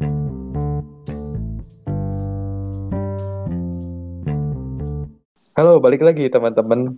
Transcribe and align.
Halo, 0.00 0.16
balik 5.76 6.00
lagi 6.00 6.32
teman-teman. 6.32 6.96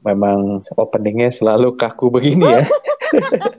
Memang 0.00 0.64
openingnya 0.80 1.28
selalu 1.28 1.76
kaku 1.76 2.08
begini 2.08 2.48
ya. 2.48 2.64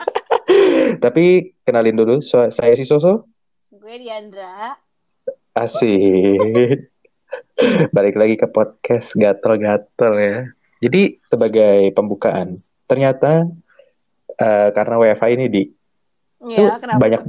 Tapi 1.06 1.54
kenalin 1.62 1.94
dulu, 1.94 2.26
so- 2.26 2.50
saya 2.50 2.74
si 2.74 2.82
Soso. 2.82 3.30
Gue 3.70 4.02
Diandra. 4.02 4.73
Asik. 5.54 6.89
balik 7.94 8.18
lagi 8.18 8.42
ke 8.42 8.50
podcast 8.50 9.14
gatel-gatel 9.14 10.14
ya. 10.18 10.50
Jadi 10.82 11.21
sebagai 11.30 11.94
pembukaan, 11.94 12.58
ternyata 12.89 13.46
eh, 14.34 14.73
karena 14.73 14.98
WFH 14.98 15.30
ini 15.30 15.46
di 15.46 15.70
Kenapa? 16.42 16.98
banyak 16.98 17.21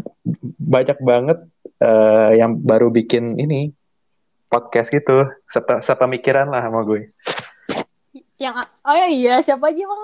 banyak 0.56 0.98
banget 1.04 1.38
eh, 1.84 2.30
yang 2.40 2.56
baru 2.56 2.88
bikin 2.88 3.36
ini 3.36 3.76
podcast 4.48 4.92
gitu, 4.92 5.28
sepa, 5.48 5.80
sepemikiran 5.80 6.48
lah 6.48 6.64
sama 6.64 6.84
gue. 6.84 7.08
Yang 8.36 8.68
oh 8.84 8.94
ya 8.96 9.08
iya, 9.08 9.34
siapa 9.40 9.72
aja 9.72 9.84
Bang? 9.88 10.02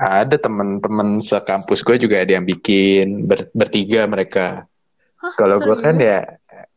Ada 0.00 0.36
temen-temen 0.40 1.20
sekampus 1.20 1.82
gue 1.82 1.96
juga 2.00 2.22
ada 2.22 2.32
yang 2.38 2.46
bikin 2.46 3.26
ber- 3.26 3.50
bertiga 3.54 4.06
mereka. 4.06 4.64
Kalau 5.36 5.60
gue 5.60 5.76
kan 5.82 6.00
ya, 6.00 6.24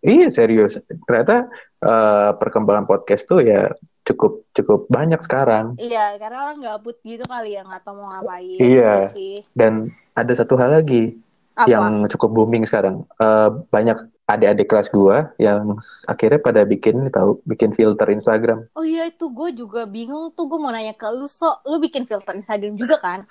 iya 0.03 0.27
serius. 0.33 0.77
Ternyata 1.05 1.47
eh, 1.81 2.29
perkembangan 2.37 2.85
podcast 2.85 3.29
tuh 3.29 3.41
ya 3.41 3.69
cukup 4.03 4.43
cukup 4.51 4.85
banyak 4.91 5.19
sekarang. 5.23 5.79
Iya, 5.79 6.19
karena 6.19 6.37
orang 6.51 6.59
gabut 6.59 6.99
gitu 7.03 7.23
kali 7.27 7.55
ya, 7.55 7.63
nggak 7.63 7.81
tahu 7.87 8.03
mau 8.03 8.11
ngapain. 8.11 8.59
Iya. 8.59 9.07
gitu 9.07 9.15
sih. 9.15 9.35
Dan 9.55 9.95
ada 10.13 10.33
satu 10.35 10.59
hal 10.59 10.83
lagi 10.83 11.15
Apa? 11.55 11.67
yang 11.71 12.05
cukup 12.11 12.29
booming 12.35 12.67
sekarang. 12.67 13.07
Eh, 13.17 13.49
banyak 13.71 13.97
adik-adik 14.23 14.67
kelas 14.71 14.87
gue 14.87 15.17
yang 15.39 15.75
akhirnya 16.07 16.39
pada 16.39 16.61
bikin 16.63 17.11
tahu, 17.11 17.43
bikin 17.43 17.75
filter 17.75 18.07
Instagram. 18.07 18.71
Oh 18.75 18.87
iya 18.87 19.07
itu 19.11 19.27
gue 19.31 19.51
juga 19.51 19.83
bingung 19.83 20.31
tuh 20.31 20.47
gue 20.47 20.59
mau 20.59 20.71
nanya 20.71 20.95
ke 20.95 21.07
lu 21.11 21.27
so 21.27 21.59
lu 21.67 21.79
bikin 21.83 22.07
filter 22.07 22.35
Instagram 22.35 22.79
juga 22.79 22.99
kan? 23.03 23.27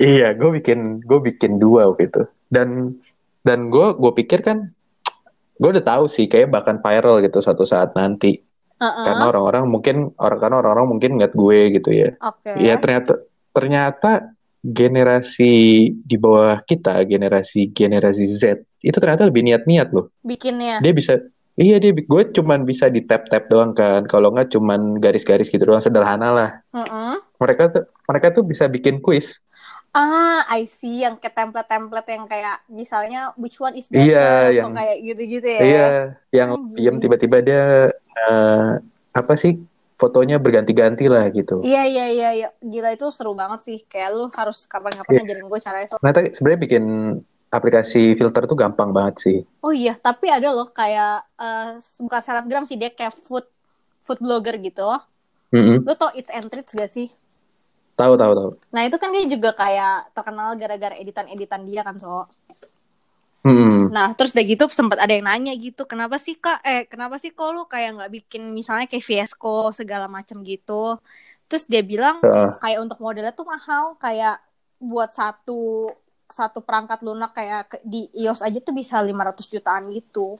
Iya, 0.00 0.32
gue 0.38 0.50
bikin 0.62 1.02
gue 1.02 1.18
bikin 1.18 1.58
dua 1.58 1.92
gitu. 1.98 2.26
Dan 2.46 2.98
dan 3.42 3.68
gue 3.74 3.94
gue 3.98 4.12
pikir 4.22 4.42
kan 4.46 4.70
gue 5.60 5.70
udah 5.76 5.84
tahu 5.84 6.08
sih 6.08 6.24
kayak 6.30 6.48
bahkan 6.48 6.78
viral 6.80 7.20
gitu 7.20 7.42
suatu 7.42 7.66
saat 7.66 7.92
nanti. 7.98 8.40
Heeh. 8.80 9.04
Karena 9.04 9.24
orang-orang 9.28 9.64
mungkin 9.68 9.96
orang 10.16 10.38
karena 10.40 10.56
orang-orang 10.64 10.88
mungkin 10.88 11.10
ngeliat 11.20 11.34
gue 11.36 11.60
gitu 11.76 11.90
ya. 11.92 12.10
Oke. 12.24 12.50
Iya 12.56 12.80
ternyata 12.80 13.12
ternyata 13.52 14.10
generasi 14.60 15.52
di 15.94 16.16
bawah 16.16 16.64
kita, 16.64 17.04
generasi 17.04 17.72
generasi 17.72 18.24
Z 18.36 18.64
itu 18.80 18.96
ternyata 18.96 19.28
lebih 19.28 19.44
niat-niat 19.44 19.92
loh. 19.92 20.08
Bikinnya. 20.24 20.80
Dia 20.80 20.92
bisa 20.96 21.20
Iya 21.60 21.76
dia 21.76 21.92
gue 21.92 22.22
cuman 22.32 22.64
bisa 22.64 22.88
di 22.88 23.04
tap-tap 23.04 23.52
doang 23.52 23.76
kan. 23.76 24.08
Kalau 24.08 24.32
nggak 24.32 24.56
cuman 24.56 24.96
garis-garis 24.96 25.52
gitu 25.52 25.60
doang 25.68 25.84
sederhana 25.84 26.32
lah. 26.32 26.50
Heeh. 26.72 27.20
Mereka 27.36 27.62
tuh 27.68 27.84
mereka 28.08 28.26
tuh 28.32 28.48
bisa 28.48 28.64
bikin 28.64 29.04
kuis. 29.04 29.36
Ah, 29.90 30.46
I 30.46 30.70
see 30.70 31.02
yang 31.02 31.18
kayak 31.18 31.34
template-template 31.34 32.08
yang 32.08 32.24
kayak 32.30 32.62
misalnya 32.70 33.34
which 33.34 33.58
one 33.58 33.74
is 33.74 33.90
better 33.90 34.06
Iya, 34.06 34.22
atau 34.22 34.54
yang- 34.54 34.74
kayak 34.78 34.96
gitu-gitu 35.02 35.48
ya. 35.50 35.60
Iya, 35.60 35.86
yang 36.30 36.50
Anjing. 36.54 36.76
diem 36.78 36.96
tiba-tiba 37.02 37.36
dia 37.42 37.64
eh, 38.20 38.68
apa 39.10 39.32
sih 39.34 39.58
fotonya 39.98 40.38
berganti-ganti 40.38 41.10
lah 41.10 41.26
gitu. 41.34 41.58
Iya 41.60 41.82
iya 41.84 42.06
iya 42.06 42.28
iya 42.32 42.48
gila 42.56 42.94
itu 42.94 43.10
seru 43.10 43.34
banget 43.34 43.66
sih 43.66 43.78
kayak 43.84 44.14
lu 44.14 44.30
harus 44.30 44.64
kapan-kapan 44.64 45.10
Iya. 45.10 45.20
ngajarin 45.26 45.46
gue 45.50 45.60
caranya 45.60 45.86
so. 45.90 45.98
Ternyata 45.98 46.20
sebenarnya 46.32 46.60
bikin 46.62 46.84
aplikasi 47.50 48.14
filter 48.14 48.42
tuh 48.46 48.54
gampang 48.54 48.94
banget 48.94 49.14
sih. 49.20 49.38
Oh 49.60 49.74
iya 49.74 49.98
tapi 49.98 50.30
ada 50.30 50.54
loh 50.54 50.70
kayak 50.70 51.26
eh, 51.34 51.70
bukan 51.98 52.20
selebgram 52.22 52.64
sih 52.64 52.78
dia 52.78 52.94
kayak 52.94 53.12
food 53.26 53.42
food 54.06 54.22
blogger 54.22 54.54
gitu. 54.56 54.86
Mm-mm. 55.50 55.82
Lu 55.82 55.92
tau 55.98 56.14
and 56.14 56.46
Treats 56.46 56.72
gak 56.72 56.94
sih? 56.94 57.10
Tahu 57.96 58.12
tahu 58.16 58.32
tahu. 58.32 58.50
Nah 58.72 58.82
itu 58.86 58.96
kan 58.96 59.08
dia 59.12 59.24
juga 59.26 59.50
kayak 59.52 60.14
terkenal 60.16 60.56
gara-gara 60.56 60.96
editan-editan 60.96 61.62
dia 61.64 61.82
kan 61.84 61.96
so. 62.00 62.24
Mm-mm. 63.40 63.88
Nah 63.88 64.12
terus 64.12 64.36
udah 64.36 64.44
gitu 64.44 64.68
sempat 64.68 65.00
ada 65.00 65.16
yang 65.16 65.24
nanya 65.24 65.56
gitu 65.56 65.88
kenapa 65.88 66.20
sih 66.20 66.36
kak 66.36 66.60
eh 66.60 66.84
kenapa 66.84 67.16
sih 67.16 67.32
kok 67.32 67.48
lu 67.56 67.64
kayak 67.64 67.96
nggak 67.96 68.10
bikin 68.12 68.52
misalnya 68.52 68.84
kayak 68.84 69.00
Fiesco 69.04 69.72
segala 69.72 70.12
macem 70.12 70.44
gitu. 70.44 71.00
Terus 71.48 71.64
dia 71.64 71.80
bilang 71.80 72.20
Heeh. 72.20 72.52
kayak 72.60 72.78
untuk 72.84 73.00
modelnya 73.00 73.32
tuh 73.32 73.48
mahal 73.48 73.96
kayak 73.96 74.38
buat 74.76 75.12
satu 75.12 75.88
satu 76.30 76.62
perangkat 76.62 77.02
lunak 77.02 77.34
kayak 77.34 77.82
di 77.82 78.06
iOS 78.16 78.44
aja 78.46 78.60
tuh 78.62 78.70
bisa 78.70 79.02
500 79.02 79.50
jutaan 79.50 79.90
gitu 79.90 80.38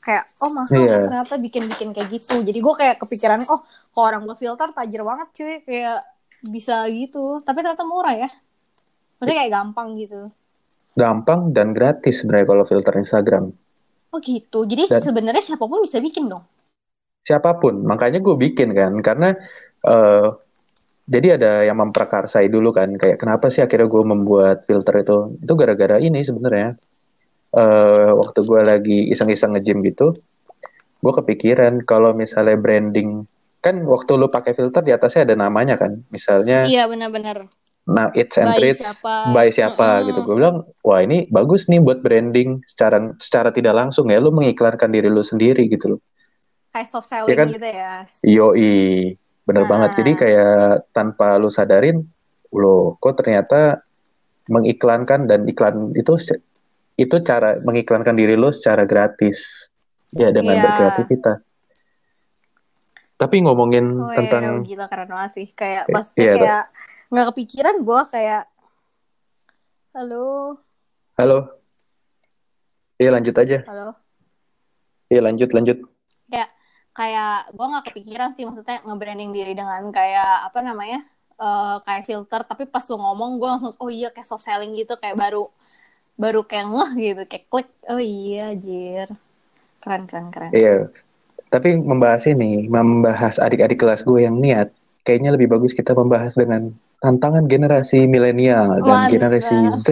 kayak 0.00 0.24
oh 0.40 0.48
mahal 0.48 0.80
Iya. 0.80 0.96
ternyata 1.04 1.34
bikin-bikin 1.36 1.92
kayak 1.92 2.08
gitu 2.08 2.40
jadi 2.40 2.56
gue 2.56 2.74
kayak 2.74 2.96
kepikiran 3.04 3.44
oh 3.52 3.60
kalau 3.92 4.06
orang 4.08 4.22
gue 4.24 4.32
filter 4.40 4.72
tajir 4.72 5.04
banget 5.04 5.28
cuy 5.36 5.54
kayak 5.60 6.00
bisa 6.44 6.88
gitu. 6.88 7.44
Tapi 7.44 7.60
ternyata 7.60 7.84
murah 7.84 8.16
ya. 8.16 8.30
Maksudnya 9.20 9.38
kayak 9.44 9.52
gampang 9.52 9.88
gitu. 10.00 10.32
Gampang 10.96 11.52
dan 11.52 11.76
gratis 11.76 12.20
sebenarnya 12.20 12.46
kalau 12.48 12.64
filter 12.64 12.94
Instagram. 12.96 13.52
oh 14.10 14.18
gitu. 14.18 14.66
Jadi 14.66 14.90
Dan- 14.90 15.06
sebenarnya 15.06 15.38
siapa 15.38 15.70
pun 15.70 15.86
bisa 15.86 16.02
bikin 16.02 16.26
dong? 16.26 16.42
Siapa 17.22 17.62
pun, 17.62 17.78
makanya 17.86 18.18
gue 18.18 18.34
bikin 18.34 18.74
kan. 18.74 18.90
Karena 19.04 19.36
eh 19.86 20.28
jadi 21.06 21.38
ada 21.38 21.62
yang 21.62 21.78
memprakarsai 21.78 22.50
dulu 22.50 22.74
kan. 22.74 22.90
Kayak 22.98 23.22
kenapa 23.22 23.50
sih 23.50 23.62
akhirnya 23.62 23.86
gue 23.86 24.02
membuat 24.02 24.66
filter 24.66 25.06
itu? 25.06 25.38
Itu 25.38 25.52
gara-gara 25.54 26.02
ini 26.02 26.22
sebenarnya. 26.22 26.74
eh 27.50 28.10
waktu 28.14 28.46
gue 28.46 28.60
lagi 28.62 28.98
iseng-iseng 29.10 29.58
nge-gym 29.58 29.82
gitu, 29.82 30.14
gue 31.02 31.12
kepikiran 31.18 31.82
kalau 31.82 32.14
misalnya 32.14 32.54
branding 32.54 33.26
kan 33.60 33.76
waktu 33.84 34.12
lu 34.16 34.26
pakai 34.26 34.52
filter 34.52 34.80
di 34.80 34.92
atasnya 34.92 35.28
ada 35.28 35.36
namanya 35.36 35.76
kan, 35.76 36.00
misalnya 36.08 36.64
iya 36.64 36.88
benar-benar 36.88 37.44
nah 37.84 38.12
it's 38.14 38.36
and 38.36 38.52
by 38.52 38.56
treats 38.56 38.78
siapa 38.80 39.14
by 39.32 39.48
siapa 39.50 39.86
Mm-mm. 40.00 40.06
gitu. 40.12 40.20
Gue 40.22 40.36
bilang, 40.38 40.56
wah 40.80 41.00
ini 41.00 41.26
bagus 41.28 41.66
nih 41.66 41.80
buat 41.80 42.00
branding 42.00 42.62
secara 42.68 43.00
secara 43.18 43.50
tidak 43.50 43.74
langsung 43.74 44.08
ya, 44.08 44.20
lu 44.20 44.30
mengiklankan 44.30 44.88
diri 44.88 45.08
lu 45.08 45.20
sendiri 45.20 45.66
gitu 45.66 45.96
loh. 45.96 46.00
kayak 46.70 46.86
soft 46.86 47.10
selling 47.10 47.34
kan? 47.34 47.48
gitu 47.50 47.66
ya 47.66 48.06
Yoi, 48.22 49.16
bener 49.42 49.64
Ah. 49.66 49.68
banget. 49.68 49.90
Jadi 49.98 50.12
kayak 50.14 50.54
tanpa 50.94 51.34
lu 51.34 51.50
sadarin, 51.50 51.98
loh, 52.54 52.94
kok 53.02 53.18
ternyata 53.18 53.82
mengiklankan 54.46 55.26
dan 55.26 55.46
iklan 55.46 55.90
itu 55.94 56.14
itu 56.94 57.16
cara 57.26 57.58
mengiklankan 57.66 58.14
diri 58.14 58.38
lu 58.38 58.54
secara 58.54 58.86
gratis. 58.86 59.40
Ya 60.14 60.30
dengan 60.30 60.58
Iya. 60.58 60.64
berkreativitas. 60.68 61.38
Tapi 63.20 63.36
ngomongin 63.44 63.84
Oh 64.00 64.08
iya, 64.08 64.16
tentang 64.16 64.64
gila 64.64 64.88
keren 64.88 65.12
banget 65.12 65.30
sih. 65.36 65.48
Kayak 65.52 65.84
Iya, 65.84 65.94
pasti 65.94 66.20
iya, 66.24 66.32
kayak 66.40 66.64
nggak 67.12 67.26
kepikiran 67.28 67.76
gue 67.84 68.00
kayak 68.08 68.42
halo, 69.92 70.56
halo. 71.20 71.38
Iya 72.96 73.10
lanjut 73.12 73.34
aja. 73.36 73.58
halo. 73.68 73.92
Iya 75.12 75.20
lanjut 75.26 75.50
lanjut. 75.52 75.78
Kayak 76.90 77.54
gue 77.54 77.66
nggak 77.70 77.84
kepikiran 77.86 78.30
sih 78.34 78.44
maksudnya 78.44 78.82
nge-branding 78.82 79.30
diri 79.30 79.54
dengan 79.54 79.88
kayak 79.94 80.50
apa 80.50 80.58
namanya? 80.60 81.00
eh, 81.40 81.76
kayak 81.88 82.04
filter 82.04 82.40
tapi 82.44 82.68
pas 82.68 82.84
lu 82.92 83.00
ngomong 83.00 83.40
gue 83.40 83.48
langsung 83.48 83.74
oh 83.80 83.88
iya 83.88 84.12
kayak 84.12 84.28
soft 84.28 84.44
selling 84.44 84.76
gitu 84.76 84.92
kayak 85.00 85.16
baru 85.16 85.48
baru 86.20 86.44
kayak 86.44 86.68
ngeh 86.68 86.90
gitu 87.00 87.22
kayak 87.24 87.44
klik 87.48 87.68
oh 87.88 87.96
iya 87.96 88.52
jir 88.52 89.08
keren 89.80 90.04
keren 90.04 90.28
keren 90.28 90.52
Iya. 90.52 90.92
Tapi 91.50 91.76
membahas 91.76 92.22
ini, 92.30 92.70
membahas 92.70 93.42
adik-adik 93.42 93.82
kelas 93.82 94.06
gue 94.06 94.22
yang 94.22 94.38
niat, 94.38 94.70
kayaknya 95.02 95.34
lebih 95.34 95.50
bagus 95.50 95.74
kita 95.74 95.90
membahas 95.92 96.38
dengan 96.38 96.70
tantangan 97.00 97.48
generasi 97.48 98.04
milenial 98.04 98.76
dan 98.78 98.84
Mantap. 98.84 99.10
generasi 99.10 99.54
Z. 99.82 99.88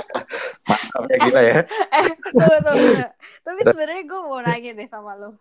Mantap 0.68 1.02
ya 1.06 1.16
gila 1.20 1.40
ya. 1.44 1.58
eh 1.92 2.06
tunggu 2.32 2.56
tunggu 2.64 2.92
tapi 3.42 3.60
sebenarnya 3.66 4.02
gue 4.06 4.20
mau 4.22 4.40
nanya 4.40 4.70
deh 4.72 4.88
sama 4.88 5.12
lo 5.12 5.36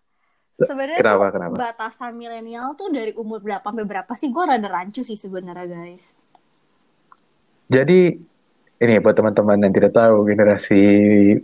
sebenarnya 0.58 1.00
Kenapa, 1.00 1.26
tuh 1.30 1.34
kenapa? 1.38 1.56
batasan 1.56 2.12
milenial 2.18 2.76
tuh 2.76 2.92
dari 2.92 3.16
umur 3.16 3.40
berapa 3.40 3.64
sampai 3.64 3.88
berapa 3.88 4.12
sih 4.20 4.34
gue 4.34 4.44
rada 4.44 4.68
rancu 4.68 5.02
sih 5.02 5.16
sebenarnya 5.16 5.64
guys 5.70 6.20
Jadi 7.72 8.20
ini 8.82 8.98
buat 9.00 9.14
teman-teman 9.14 9.62
yang 9.62 9.72
tidak 9.72 9.94
tahu 9.94 10.26
generasi 10.26 10.84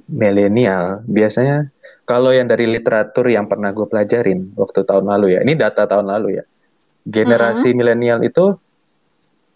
milenial, 0.10 1.06
biasanya 1.06 1.70
kalau 2.08 2.32
yang 2.32 2.48
dari 2.48 2.72
literatur 2.72 3.28
yang 3.28 3.52
pernah 3.52 3.76
gue 3.76 3.84
pelajarin 3.84 4.56
waktu 4.56 4.88
tahun 4.88 5.12
lalu 5.12 5.36
ya, 5.36 5.44
ini 5.44 5.60
data 5.60 5.84
tahun 5.84 6.08
lalu 6.08 6.40
ya. 6.40 6.44
Generasi 7.04 7.76
milenial 7.76 8.24
itu 8.24 8.56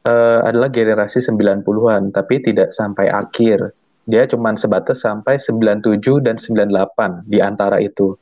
eh, 0.03 0.39
adalah 0.43 0.67
generasi 0.67 1.23
90-an, 1.23 2.11
tapi 2.11 2.43
tidak 2.43 2.75
sampai 2.75 3.07
akhir. 3.07 3.71
Dia 4.03 4.27
cuma 4.27 4.51
sebatas 4.59 4.99
sampai 4.99 5.39
97 5.39 5.95
dan 6.19 6.35
98 6.35 7.31
di 7.31 7.39
antara 7.39 7.79
itu. 7.79 8.19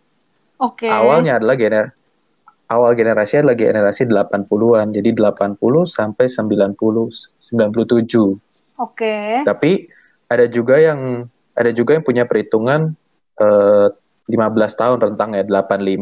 oke 0.61 0.85
Awalnya 0.85 1.41
adalah 1.41 1.57
gener 1.57 1.97
awal 2.69 2.93
generasi 2.93 3.41
adalah 3.41 3.57
generasi 3.57 4.05
80-an. 4.05 4.93
Jadi 4.93 5.09
80 5.17 5.57
sampai 5.89 6.29
90 6.29 6.77
97. 6.77 8.77
oke 8.77 9.15
Tapi 9.41 9.71
ada 10.29 10.45
juga 10.45 10.77
yang 10.77 11.25
ada 11.57 11.73
juga 11.73 11.97
yang 11.97 12.05
punya 12.05 12.29
perhitungan 12.29 12.93
eh, 13.41 13.89
15 14.29 14.37
tahun 14.75 14.97
rentang 15.03 15.33
ya 15.33 15.43
85 15.43 15.99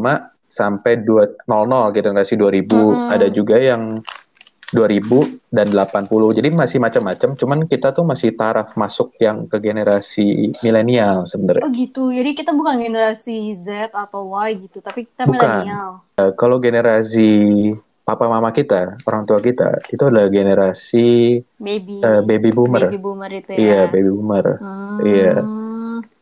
sampai 0.48 0.92
200 1.00 1.48
generasi 1.90 2.34
2000 2.34 2.68
Mm-mm. 2.68 3.08
ada 3.08 3.26
juga 3.28 3.56
yang 3.56 4.00
2000 4.68 5.00
dan 5.48 5.72
80 5.72 6.36
jadi 6.36 6.52
masih 6.52 6.76
macam-macam 6.76 7.32
cuman 7.34 7.64
kita 7.64 7.88
tuh 7.88 8.04
masih 8.04 8.36
taraf 8.36 8.76
masuk 8.76 9.16
yang 9.16 9.48
ke 9.48 9.56
generasi 9.58 10.52
milenial 10.60 11.24
sebenarnya 11.24 11.64
Oh 11.64 11.72
gitu. 11.72 12.12
Jadi 12.12 12.36
kita 12.36 12.52
bukan 12.52 12.76
generasi 12.78 13.56
Z 13.58 13.88
atau 13.88 14.28
Y 14.44 14.68
gitu, 14.68 14.84
tapi 14.84 15.08
kita 15.08 15.24
milenial. 15.24 16.04
Eh, 16.20 16.36
kalau 16.36 16.60
generasi 16.60 17.72
papa 18.04 18.24
mama 18.24 18.52
kita 18.52 18.96
orang 19.04 19.24
tua 19.24 19.36
kita 19.36 19.84
itu 19.88 20.00
adalah 20.00 20.28
generasi 20.28 21.40
Baby. 21.56 22.00
eh, 22.00 22.20
baby 22.20 22.48
boomer 22.48 22.88
Baby 22.88 22.96
boomer 22.98 23.30
itu 23.30 23.52
ya. 23.52 23.58
iya 23.58 23.80
baby 23.86 24.08
boomer 24.10 24.46
Hmm. 24.56 24.96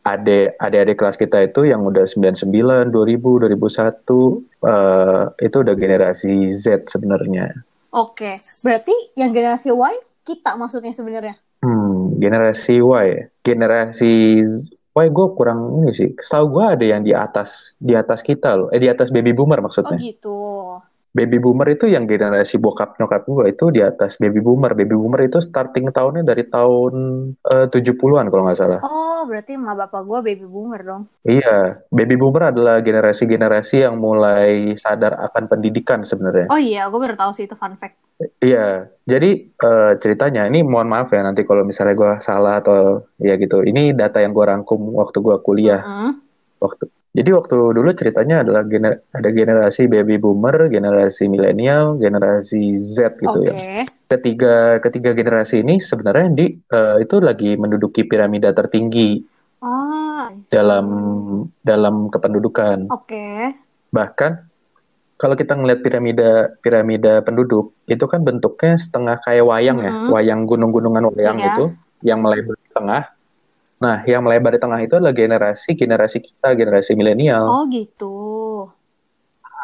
Ade 0.07 0.55
adik-adik 0.57 0.97
kelas 0.97 1.17
kita 1.19 1.37
itu 1.43 1.67
yang 1.67 1.83
udah 1.83 2.07
99, 2.07 2.47
2000, 2.89 2.93
2001 2.93 3.45
eh, 4.63 5.23
itu 5.43 5.57
udah 5.61 5.75
generasi 5.75 6.33
Z 6.55 6.87
sebenarnya. 6.89 7.51
Oke. 7.93 8.37
Berarti 8.63 8.93
yang 9.15 9.31
generasi 9.31 9.71
Y 9.71 9.93
kita 10.27 10.55
maksudnya 10.59 10.91
sebenarnya. 10.91 11.35
Hmm, 11.63 12.19
generasi 12.21 12.83
Y, 12.83 13.07
generasi 13.41 14.11
Y 14.97 15.07
gue 15.13 15.27
kurang 15.37 15.81
ini 15.81 15.93
sih. 15.93 16.09
Setahu 16.17 16.57
gue 16.57 16.65
ada 16.65 16.85
yang 16.85 17.05
di 17.05 17.13
atas 17.13 17.77
di 17.77 17.93
atas 17.93 18.25
kita 18.25 18.57
loh. 18.57 18.67
Eh 18.73 18.81
di 18.81 18.89
atas 18.89 19.13
baby 19.13 19.31
boomer 19.33 19.61
Oh 19.61 19.69
maksudnya. 19.69 19.97
gitu. 20.01 20.37
Baby 21.15 21.39
boomer 21.41 21.67
itu 21.73 21.87
yang 21.89 22.05
generasi 22.05 22.59
bokap 22.59 22.99
nyokap 22.99 23.25
gue 23.25 23.49
itu 23.49 23.65
di 23.73 23.81
atas 23.81 24.19
baby 24.21 24.43
boomer. 24.43 24.75
Baby 24.77 24.93
boomer 24.93 25.25
itu 25.25 25.39
starting 25.41 25.89
tahunnya 25.89 26.27
dari 26.27 26.45
tahun 26.45 26.93
eh, 27.41 27.65
70-an 27.71 28.27
kalau 28.29 28.43
nggak 28.45 28.59
salah. 28.59 28.79
Oh, 28.85 29.25
berarti 29.25 29.57
emak 29.57 29.87
bapak 29.87 30.01
gue 30.05 30.19
baby 30.21 30.45
boomer 30.45 30.81
dong. 30.85 31.03
Iya, 31.25 31.81
baby 31.89 32.15
boomer 32.19 32.53
adalah 32.53 32.83
generasi-generasi 32.85 33.87
yang 33.87 33.97
mulai 33.97 34.77
sadar 34.77 35.17
akan 35.17 35.49
pendidikan 35.49 36.05
sebenarnya. 36.05 36.51
Oh 36.53 36.61
iya, 36.61 36.85
gue 36.91 36.99
baru 36.99 37.17
tahu 37.17 37.31
sih 37.33 37.49
itu 37.49 37.57
fun 37.57 37.73
fact. 37.79 37.97
Iya, 38.41 38.89
jadi 39.05 39.29
eh, 39.45 39.91
ceritanya 40.01 40.49
ini 40.49 40.65
mohon 40.65 40.89
maaf 40.89 41.13
ya 41.13 41.21
nanti 41.21 41.45
kalau 41.45 41.61
misalnya 41.61 41.93
gue 41.93 42.11
salah 42.25 42.61
atau 42.61 43.05
ya 43.21 43.37
gitu. 43.37 43.61
Ini 43.61 43.93
data 43.93 44.21
yang 44.21 44.33
gue 44.33 44.45
rangkum 44.45 44.93
waktu 44.97 45.17
gue 45.21 45.37
kuliah 45.45 45.81
Mm-mm. 45.85 46.11
waktu. 46.61 46.89
Jadi 47.17 47.33
waktu 47.33 47.57
dulu 47.73 47.89
ceritanya 47.97 48.45
adalah 48.45 48.61
gener- 48.61 49.01
ada 49.09 49.29
generasi 49.33 49.89
baby 49.89 50.21
boomer, 50.21 50.69
generasi 50.69 51.25
milenial, 51.25 51.97
generasi 51.97 52.77
Z 52.77 53.17
gitu 53.17 53.41
Oke. 53.41 53.49
ya. 53.49 53.81
Ketiga 54.05 54.77
ketiga 54.77 55.17
generasi 55.17 55.65
ini 55.65 55.81
sebenarnya 55.81 56.29
di 56.29 56.45
eh, 56.53 56.95
itu 57.01 57.17
lagi 57.17 57.57
menduduki 57.57 58.05
piramida 58.05 58.53
tertinggi 58.53 59.25
Ah, 59.57 60.29
dalam 60.53 60.85
dalam 61.65 62.13
kependudukan. 62.13 62.93
Oke. 62.93 63.57
Bahkan 63.89 64.31
kalau 65.17 65.33
kita 65.33 65.57
ngelihat 65.57 65.81
piramida 65.81 66.29
piramida 66.61 67.25
penduduk 67.25 67.73
itu 67.89 68.05
kan 68.05 68.21
bentuknya 68.21 68.77
setengah 68.77 69.17
kayak 69.25 69.41
wayang 69.41 69.81
ya, 69.81 69.89
Mhm. 69.89 70.13
wayang 70.13 70.41
gunung-gunungan 70.45 71.09
wayang 71.09 71.41
Iya. 71.41 71.45
gitu, 71.49 71.65
yang 72.05 72.21
melebar 72.21 72.53
di 72.53 72.69
tengah. 72.69 73.03
Nah, 73.77 74.01
yang 74.09 74.25
melebar 74.25 74.57
di 74.57 74.61
tengah 74.61 74.79
itu 74.81 74.97
adalah 74.97 75.13
generasi 75.13 75.77
generasi 75.77 76.17
kita, 76.17 76.57
generasi 76.57 76.97
milenial. 76.97 77.45
Oh 77.45 77.63
gitu. 77.69 78.15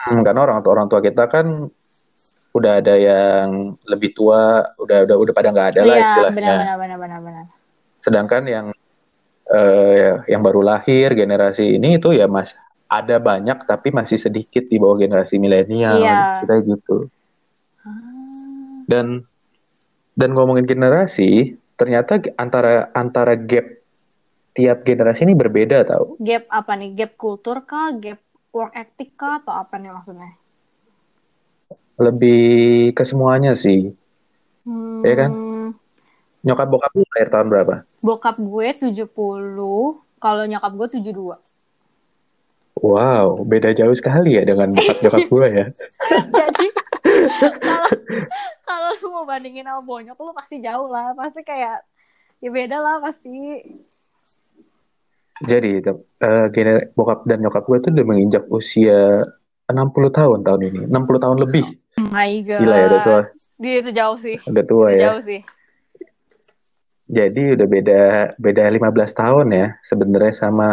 Hmm, 0.06 0.22
karena 0.22 0.46
orang 0.46 0.60
tua 0.62 0.72
orang 0.78 0.88
tua 0.92 1.02
kita 1.02 1.26
kan 1.32 1.72
udah 2.54 2.72
ada 2.78 2.94
yang 2.94 3.74
lebih 3.90 4.14
tua, 4.14 4.62
udah 4.78 5.10
udah 5.10 5.16
udah 5.18 5.34
pada 5.34 5.50
nggak 5.50 5.70
ada 5.74 5.82
lah 5.82 5.96
Iya, 5.98 6.06
istilahnya. 6.06 6.38
benar 6.38 6.76
benar 6.78 6.98
benar 7.02 7.20
benar. 7.26 7.46
Sedangkan 8.06 8.44
yang 8.46 8.66
eh, 9.50 10.22
yang 10.30 10.42
baru 10.46 10.62
lahir 10.62 11.18
generasi 11.18 11.82
ini 11.82 11.98
itu 11.98 12.14
ya 12.14 12.30
mas 12.30 12.54
ada 12.86 13.18
banyak 13.18 13.66
tapi 13.66 13.90
masih 13.90 14.22
sedikit 14.22 14.70
di 14.70 14.78
bawah 14.78 15.02
generasi 15.02 15.42
milenial. 15.42 15.98
Iya. 15.98 16.46
Kita 16.46 16.54
gitu. 16.62 17.10
Ah. 17.82 17.90
Dan 18.86 19.26
dan 20.14 20.30
ngomongin 20.38 20.70
generasi, 20.70 21.58
ternyata 21.74 22.22
antara 22.38 22.94
antara 22.94 23.34
gap 23.34 23.66
tiap 24.54 24.86
generasi 24.86 25.26
ini 25.26 25.34
berbeda 25.34 25.86
tau. 25.86 26.18
Gap 26.22 26.46
apa 26.50 26.72
nih? 26.78 26.94
Gap 26.94 27.12
kultur 27.18 27.66
kah? 27.66 27.94
Gap 27.98 28.22
work 28.54 28.74
ethic 28.78 29.18
kah? 29.18 29.42
Atau 29.42 29.54
apa 29.54 29.76
nih 29.82 29.92
maksudnya? 29.92 30.32
Lebih 31.98 32.42
ke 32.98 33.04
semuanya 33.06 33.54
sih. 33.54 33.94
Hmm, 34.66 35.04
Iya 35.04 35.16
kan? 35.18 35.32
Nyokap 36.44 36.68
bokap 36.68 36.92
lu 36.96 37.06
lahir 37.16 37.30
tahun 37.32 37.48
berapa? 37.48 37.76
Bokap 38.04 38.36
gue 38.36 38.68
70, 38.76 39.08
kalau 40.20 40.44
nyokap 40.44 40.72
gue 40.76 40.88
72. 41.00 41.40
Wow, 42.84 43.46
beda 43.48 43.72
jauh 43.72 43.96
sekali 43.96 44.36
ya 44.36 44.44
dengan 44.44 44.76
bokap 44.76 44.98
nyokap 45.00 45.24
gue 45.30 45.48
ya. 45.48 45.66
Jadi 46.42 46.68
kalau 47.64 47.90
kalau 48.68 48.90
lu 49.00 49.08
mau 49.14 49.24
bandingin 49.24 49.64
sama 49.64 49.82
bonyok 49.86 50.18
lu 50.20 50.34
pasti 50.36 50.60
jauh 50.60 50.90
lah, 50.92 51.16
pasti 51.16 51.46
kayak 51.48 51.86
ya 52.44 52.50
beda 52.52 52.78
lah 52.84 53.00
pasti. 53.00 53.32
Jadi 55.44 55.84
eh, 55.84 56.46
gener- 56.50 56.96
bokap 56.96 57.28
dan 57.28 57.44
nyokap 57.44 57.68
gue 57.68 57.78
tuh 57.80 57.92
udah 57.92 58.06
menginjak 58.08 58.44
usia 58.48 59.28
60 59.68 60.10
tahun 60.10 60.40
tahun 60.42 60.62
ini, 60.72 60.82
60 60.88 61.20
tahun 61.20 61.38
lebih. 61.40 61.66
Oh 62.00 62.08
my 62.10 62.32
god. 62.42 62.60
Gila 62.64 62.76
ya, 62.76 62.86
udah 62.88 63.00
tua, 63.04 63.22
Dia 63.60 63.74
itu 63.80 63.92
jauh 63.92 64.18
sih. 64.18 64.38
udah 64.40 64.64
tua 64.64 64.88
Itu 64.90 64.96
ya. 64.96 65.02
jauh 65.10 65.22
sih. 65.22 65.42
Jadi 67.04 67.42
udah 67.60 67.68
beda 67.68 68.02
beda 68.40 68.64
15 68.72 69.12
tahun 69.14 69.48
ya 69.52 69.68
sebenarnya 69.84 70.34
sama 70.34 70.68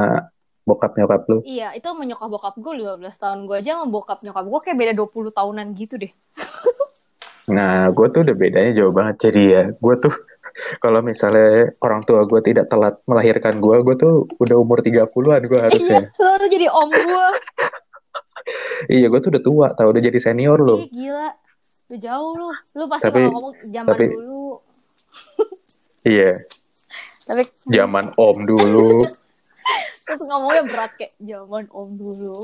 bokap 0.62 0.94
nyokap 0.94 1.26
lu. 1.26 1.43
Iya, 1.43 1.75
itu 1.75 1.84
sama 1.84 2.06
nyokap 2.06 2.28
bokap 2.31 2.55
gue 2.56 2.72
15 2.78 3.17
tahun. 3.19 3.38
Gue 3.44 3.56
aja 3.58 3.76
sama 3.76 3.90
bokap 3.90 4.22
nyokap 4.22 4.44
gue 4.46 4.61
kayak 4.62 4.78
beda 4.78 4.93
20 4.94 5.31
tahunan 5.34 5.67
gitu 5.75 5.99
deh. 5.99 6.12
Nah, 7.50 7.90
gue 7.90 8.06
tuh 8.14 8.22
udah 8.22 8.37
bedanya 8.38 8.70
jauh 8.78 8.94
banget. 8.94 9.26
Jadi 9.26 9.43
ya, 9.50 9.62
gue 9.75 9.94
tuh 9.99 10.14
kalau 10.78 11.00
misalnya 11.00 11.72
orang 11.80 12.02
tua 12.02 12.24
gue 12.24 12.40
tidak 12.40 12.66
telat 12.66 12.98
melahirkan 13.04 13.58
gue, 13.58 13.76
gue 13.80 13.94
tuh 13.96 14.14
udah 14.36 14.56
umur 14.56 14.80
30-an 14.80 15.42
gue 15.44 15.60
harusnya. 15.60 16.00
Iya, 16.06 16.18
lo 16.18 16.30
udah 16.36 16.48
jadi 16.48 16.66
om 16.68 16.90
gue. 16.90 17.28
Iya, 18.88 19.06
gue 19.06 19.20
tuh 19.20 19.30
udah 19.30 19.42
tua, 19.44 19.66
tau 19.76 19.92
udah 19.92 20.00
jadi 20.00 20.16
senior 20.16 20.56
loh. 20.58 20.80
gila. 20.88 21.28
Udah 21.86 21.98
jauh 22.00 22.32
lu. 22.34 22.48
Lu 22.72 22.84
pasti 22.88 23.04
Tapi- 23.06 23.20
kalau 23.20 23.34
ngomong 23.36 23.54
zaman 23.68 23.88
tapi- 23.92 24.10
dulu. 24.10 24.44
Iya, 26.08 26.32
Tapi 27.28 27.42
zaman 27.68 28.06
om 28.16 28.36
dulu. 28.42 29.04
terus 30.08 30.24
ngomongnya 30.26 30.62
berat 30.66 30.92
kayak 30.96 31.12
zaman 31.20 31.68
om 31.70 31.88
dulu. 31.94 32.40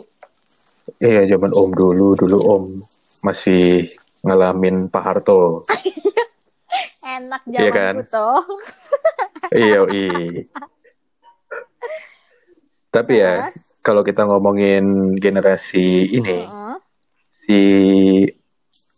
Iya, 1.01 1.25
zaman 1.27 1.51
om 1.51 1.71
dulu, 1.73 2.15
dulu 2.15 2.39
om 2.45 2.65
masih 3.25 3.89
ngalamin 4.23 4.87
Pak 4.87 5.03
Harto. 5.03 5.65
Enak 7.07 7.43
Iya 7.47 7.71
zaman 7.71 7.75
kan? 7.75 7.95
tuh. 8.11 8.41
Iya, 9.55 9.79
iya. 9.95 10.43
Tapi 12.91 13.13
ya, 13.15 13.47
kalau 13.79 14.03
kita 14.03 14.27
ngomongin 14.27 15.15
generasi 15.23 16.11
ini, 16.11 16.51
Heeh. 16.51 16.75
si 17.47 17.61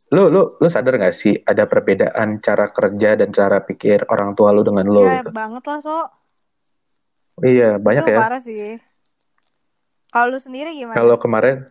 lu 0.08 0.32
lu 0.32 0.56
lu 0.56 0.68
sadar 0.72 0.96
nggak 0.96 1.16
sih 1.20 1.36
ada 1.44 1.68
perbedaan 1.68 2.40
cara 2.40 2.72
kerja 2.72 3.12
dan 3.20 3.28
cara 3.28 3.60
pikir 3.60 4.08
orang 4.08 4.32
tua 4.32 4.56
lu 4.56 4.64
dengan 4.64 4.88
lo 4.88 5.04
Ya, 5.04 5.20
gitu? 5.20 5.30
banget 5.36 5.62
lah, 5.68 5.78
so. 5.84 5.98
Iya, 7.44 7.76
banyak 7.76 8.02
itu 8.08 8.12
ya. 8.16 8.18
parah 8.18 8.40
sih. 8.40 8.80
Kalau 10.08 10.32
lu 10.32 10.40
sendiri 10.40 10.72
gimana? 10.72 10.96
Kalau 10.96 11.20
kemarin 11.20 11.68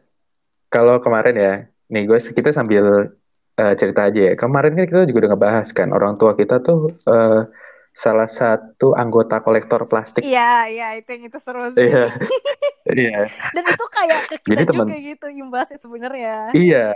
kalau 0.69 1.01
kemarin 1.01 1.33
ya, 1.35 1.53
nih 1.89 2.03
gue 2.05 2.19
kita 2.21 2.53
sambil 2.53 3.09
eh, 3.57 3.73
cerita 3.75 4.07
aja 4.07 4.21
ya. 4.31 4.33
Kemarin 4.37 4.77
kan 4.77 4.85
kita 4.85 5.09
juga 5.09 5.19
udah 5.25 5.31
ngebahas 5.33 5.67
kan 5.73 5.89
orang 5.91 6.13
tua 6.15 6.37
kita 6.37 6.61
tuh 6.61 6.93
eh, 6.93 7.41
salah 7.97 8.29
satu 8.29 8.93
anggota 8.93 9.41
kolektor 9.41 9.89
plastik. 9.89 10.21
Iya, 10.21 10.69
iya, 10.69 10.87
itu 11.01 11.09
yang 11.17 11.23
itu 11.33 11.37
seru 11.41 11.65
sih. 11.73 11.89
Iya. 11.89 12.05
Iya. 12.87 13.27
Dan 13.51 13.63
itu 13.67 13.85
kayak 13.91 14.19
ke 14.31 14.35
kita 14.47 14.63
Jadi 14.63 14.63
juga 14.71 14.95
gitu 14.95 15.27
imbasnya 15.27 15.75
sebenarnya. 15.75 16.55
Iya. 16.55 16.95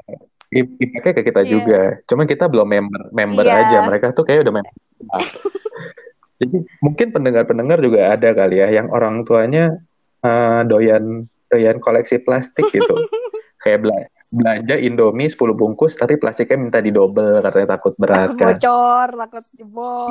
Impactnya 0.56 1.14
ke 1.20 1.24
kita 1.28 1.42
Iya. 1.44 1.52
juga. 1.52 1.82
Cuman 2.08 2.26
kita 2.32 2.48
belum 2.48 2.64
member 2.64 3.02
member 3.12 3.44
Iya. 3.44 3.60
aja. 3.60 3.78
Mereka 3.92 4.16
tuh 4.16 4.24
kayak 4.24 4.48
udah 4.48 4.56
member. 4.56 4.72
Jadi 6.40 6.58
mungkin 6.80 7.08
pendengar-pendengar 7.12 7.84
juga 7.84 8.08
ada 8.16 8.30
kali 8.32 8.64
ya 8.64 8.72
yang 8.72 8.88
orang 8.88 9.28
tuanya 9.28 9.84
eh, 10.24 10.62
doyan 10.64 11.28
doyan 11.52 11.78
koleksi 11.84 12.24
plastik 12.24 12.72
gitu. 12.72 12.96
kayak 13.68 13.84
belanja 14.32 14.76
Indomie 14.76 15.28
10 15.28 15.36
bungkus 15.52 15.94
tapi 15.94 16.16
plastiknya 16.16 16.58
minta 16.58 16.80
didobel 16.80 17.40
katanya 17.40 17.76
takut 17.76 17.94
berat 17.96 18.32
Takut 18.32 18.38
kan. 18.38 18.48
bocor, 18.50 19.08
takut 19.20 19.44
jebol. 19.52 20.10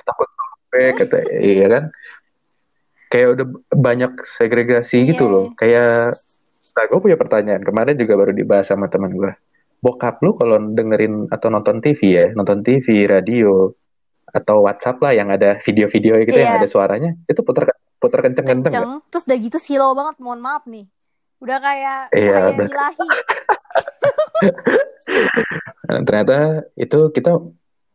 Takut 0.00 0.28
sobek 0.30 0.90
kata 0.96 1.16
iya 1.36 1.66
kan. 1.68 1.84
Kayak 3.06 3.28
udah 3.30 3.46
banyak 3.70 4.12
segregasi 4.32 4.96
Iya, 4.98 5.08
gitu 5.10 5.24
loh. 5.26 5.44
iya. 5.44 5.56
Kayak 5.58 5.92
nah, 6.72 6.84
gue 6.86 6.98
punya 6.98 7.16
pertanyaan 7.16 7.60
kemarin 7.60 7.94
juga 7.94 8.14
baru 8.16 8.32
dibahas 8.32 8.64
sama 8.64 8.86
teman 8.86 9.12
gue. 9.12 9.32
Bokap 9.78 10.22
lu 10.22 10.32
kalau 10.32 10.62
dengerin 10.62 11.26
atau 11.28 11.50
nonton 11.50 11.78
TV 11.78 12.00
ya, 12.08 12.26
nonton 12.32 12.62
TV, 12.62 13.04
radio 13.04 13.68
atau 14.24 14.64
WhatsApp 14.64 14.96
lah 14.98 15.12
yang 15.12 15.28
ada 15.28 15.58
video-video 15.58 16.22
gitu 16.22 16.38
yang 16.38 16.56
Iya. 16.56 16.60
ada 16.62 16.68
suaranya, 16.70 17.10
itu 17.26 17.42
putar 17.42 17.68
putar 17.98 18.18
kenceng-kenceng 18.20 18.66
kenceng 18.66 18.82
nggak? 18.98 19.10
terus 19.10 19.24
udah 19.24 19.38
gitu 19.38 19.58
silo 19.58 19.92
banget 19.92 20.16
mohon 20.18 20.40
maaf 20.40 20.64
nih 20.64 20.88
udah 21.42 21.58
kayak 21.58 22.00
Iya, 22.12 22.30
cahaya 22.32 22.52
bener. 22.54 22.70
ilahi 22.70 23.08
Nah, 25.82 26.00
ternyata 26.06 26.36
itu 26.74 26.98
kita 27.10 27.30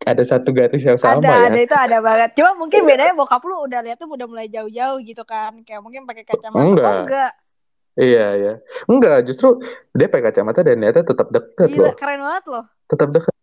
ada 0.04 0.24
satu 0.24 0.52
garis 0.52 0.80
yang 0.80 0.96
sama 0.96 1.20
ada 1.20 1.34
ya. 1.34 1.48
ada 1.50 1.60
itu 1.60 1.76
ada 1.76 1.98
banget 2.00 2.30
cuma 2.36 2.56
mungkin 2.56 2.84
bedanya 2.84 3.12
bokap 3.12 3.44
lu 3.44 3.64
udah 3.64 3.80
lihat 3.82 3.98
tuh 3.98 4.08
udah 4.08 4.24
mulai 4.24 4.48
jauh-jauh 4.48 5.00
gitu 5.02 5.24
kan 5.24 5.64
kayak 5.64 5.82
mungkin 5.82 6.04
pakai 6.04 6.24
kacamata 6.24 6.64
Enggak. 6.64 6.86
oh 6.86 7.02
enggak 7.04 7.32
Iya, 7.98 8.26
iya. 8.38 8.54
Enggak, 8.86 9.26
justru 9.26 9.58
dia 9.90 10.06
pakai 10.06 10.30
kacamata 10.30 10.62
dan 10.62 10.78
ternyata 10.78 11.02
tetap 11.02 11.34
deket 11.34 11.66
gila 11.68 11.82
loh. 11.82 11.94
keren 11.98 12.22
banget 12.22 12.46
loh 12.46 12.66
Tetap 12.86 13.10
deket. 13.10 13.34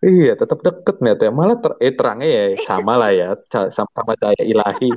Iya, 0.00 0.32
tetap 0.32 0.58
deket 0.64 0.94
ternyata. 0.96 1.28
Malah 1.28 1.60
ter 1.60 1.72
eh, 1.76 1.92
terangnya 1.92 2.28
ya 2.32 2.44
sama 2.64 2.96
lah 2.96 3.12
ya, 3.12 3.36
ca- 3.52 3.68
sama-sama 3.68 4.16
cahaya 4.16 4.40
ilahi. 4.40 4.88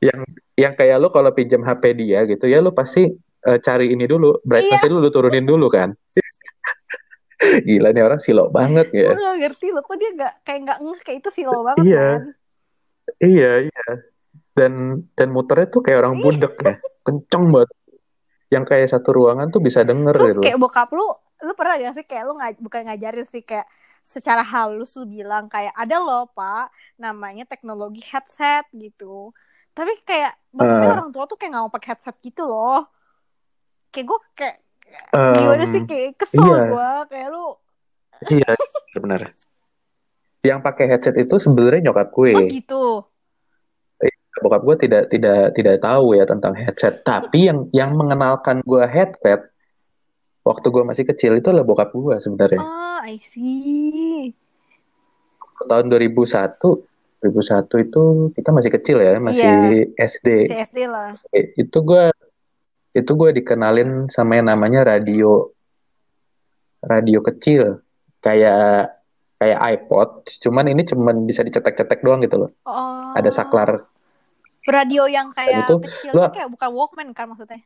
Yang 0.00 0.20
yang 0.56 0.72
kayak 0.72 0.96
lu 0.96 1.12
kalau 1.12 1.28
pinjam 1.30 1.60
HP 1.60 1.92
dia 1.92 2.24
gitu 2.24 2.48
ya, 2.48 2.64
lu 2.64 2.72
pasti 2.72 3.04
eh, 3.46 3.58
cari 3.58 3.86
ini 3.88 4.04
dulu, 4.04 4.42
brightness 4.42 4.82
dulu, 4.84 4.98
lu 4.98 5.10
turunin 5.10 5.42
dulu 5.42 5.66
kan. 5.68 5.94
Gila 7.66 7.92
nih 7.92 8.02
orang 8.02 8.18
silo 8.18 8.48
banget 8.48 8.88
gue 8.88 9.02
ya. 9.02 9.12
gak 9.12 9.36
ngerti 9.38 9.68
loh 9.68 9.80
kok 9.80 9.96
dia 9.96 10.10
gak 10.14 10.34
kayak 10.42 10.60
nggak 10.64 10.78
ngeh 10.80 11.00
kayak 11.00 11.18
itu 11.20 11.30
silo 11.34 11.60
banget 11.62 11.84
Iya. 11.86 12.06
kan 12.08 12.22
Iya, 13.18 13.52
iya. 13.64 13.86
Dan 14.50 14.72
dan 15.12 15.28
muternya 15.30 15.68
tuh 15.68 15.78
kayak 15.78 16.00
orang 16.00 16.16
budek 16.18 16.54
ya. 16.58 16.74
Kenceng 17.02 17.44
banget. 17.50 17.70
Yang 18.48 18.64
kayak 18.66 18.88
satu 18.90 19.08
ruangan 19.12 19.46
tuh 19.48 19.60
bisa 19.60 19.82
denger 19.82 20.10
terus 20.12 20.32
gitu. 20.32 20.42
kayak 20.42 20.56
bokap 20.56 20.90
lu 20.90 21.06
lu 21.38 21.52
pernah 21.52 21.76
gak 21.76 21.94
sih 21.94 22.04
kayak 22.04 22.24
lu 22.24 22.34
ngaj 22.34 22.56
bukan 22.58 22.80
ngajarin 22.84 23.24
sih 23.24 23.42
kayak 23.42 23.68
secara 24.00 24.40
halus 24.40 24.96
lu 24.96 25.04
bilang 25.04 25.46
kayak 25.46 25.70
ada 25.72 25.98
loh 25.98 26.24
pak 26.26 26.70
namanya 26.96 27.44
teknologi 27.44 28.00
headset 28.02 28.64
gitu 28.72 29.34
tapi 29.70 29.92
kayak 30.00 30.32
maksudnya 30.50 30.88
Eh. 30.88 30.94
orang 30.94 31.10
tua 31.10 31.26
tuh 31.26 31.36
kayak 31.36 31.52
nggak 31.52 31.62
mau 31.62 31.70
pakai 31.70 31.88
headset 31.92 32.16
gitu 32.18 32.42
loh 32.42 32.86
kayak 33.96 34.06
gue 34.12 34.20
kayak 34.36 34.56
Em, 35.12 35.34
gimana 35.36 35.64
sih 35.68 35.82
kayak 35.84 36.10
kesel 36.20 36.44
iya. 36.44 36.62
gue 36.72 36.90
kayak 37.12 37.28
lu 37.32 37.46
Iya, 38.32 38.48
benar. 38.96 39.20
Yang 40.40 40.60
pakai 40.64 40.84
headset 40.88 41.16
itu 41.20 41.36
sebenarnya 41.36 41.92
nyokap 41.92 42.08
gue. 42.16 42.32
oh 42.32 42.48
gitu 42.48 42.84
Bokap 44.36 44.68
gue 44.68 44.76
tidak 44.84 45.08
tidak 45.08 45.56
tidak 45.56 45.76
tahu 45.80 46.12
ya 46.12 46.28
tentang 46.28 46.52
headset. 46.52 47.00
Tapi 47.04 47.48
yang 47.48 47.72
yang 47.72 47.96
mengenalkan 47.96 48.60
gue 48.64 48.84
headset 48.84 49.48
waktu 50.44 50.66
gue 50.68 50.84
masih 50.84 51.04
kecil 51.08 51.40
itu 51.40 51.48
adalah 51.48 51.64
bokap 51.64 51.88
gue 51.92 52.16
sebenarnya. 52.20 52.60
oh 52.60 53.00
I 53.04 53.16
see 53.16 54.36
Tahun 55.56 55.88
2001, 55.88 56.60
2001 56.60 57.84
itu 57.88 58.02
kita 58.36 58.50
masih 58.52 58.70
kecil 58.76 59.00
ya, 59.00 59.16
masih 59.16 59.88
SD. 59.96 60.52
CSD 60.52 60.78
lah 60.84 61.16
Itu 61.32 61.80
gue 61.80 62.12
itu 62.96 63.10
gue 63.12 63.30
dikenalin 63.36 64.08
sama 64.08 64.40
yang 64.40 64.48
namanya 64.48 64.88
radio 64.96 65.52
radio 66.80 67.20
kecil. 67.20 67.84
Kayak 68.24 68.96
kayak 69.36 69.60
iPod, 69.76 70.08
cuman 70.40 70.72
ini 70.72 70.82
cuman 70.88 71.28
bisa 71.28 71.44
dicetek-cetek 71.44 72.00
doang 72.00 72.24
gitu 72.24 72.40
loh. 72.40 72.50
oh. 72.64 73.12
Ada 73.12 73.28
saklar. 73.28 73.84
Radio 74.66 75.04
yang 75.06 75.30
kayak 75.30 75.68
itu, 75.68 75.76
kecil 75.84 76.12
lu- 76.16 76.32
kayak 76.32 76.48
bukan 76.50 76.68
Walkman 76.72 77.08
kan 77.12 77.30
maksudnya? 77.30 77.60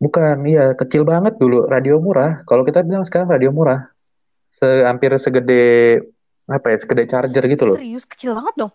Bukan, 0.00 0.42
iya 0.48 0.72
kecil 0.72 1.04
banget 1.04 1.36
dulu. 1.36 1.68
Radio 1.68 2.00
murah. 2.00 2.40
Kalau 2.48 2.64
kita 2.64 2.80
bilang 2.80 3.04
sekarang 3.04 3.28
radio 3.28 3.52
murah, 3.52 3.92
se 4.56 4.66
hampir 4.88 5.12
segede 5.20 6.00
apa 6.48 6.72
ya, 6.72 6.76
segede 6.80 7.04
charger 7.06 7.44
gitu 7.46 7.64
loh. 7.68 7.76
serius 7.78 8.08
kecil 8.08 8.34
banget 8.34 8.54
dong 8.58 8.72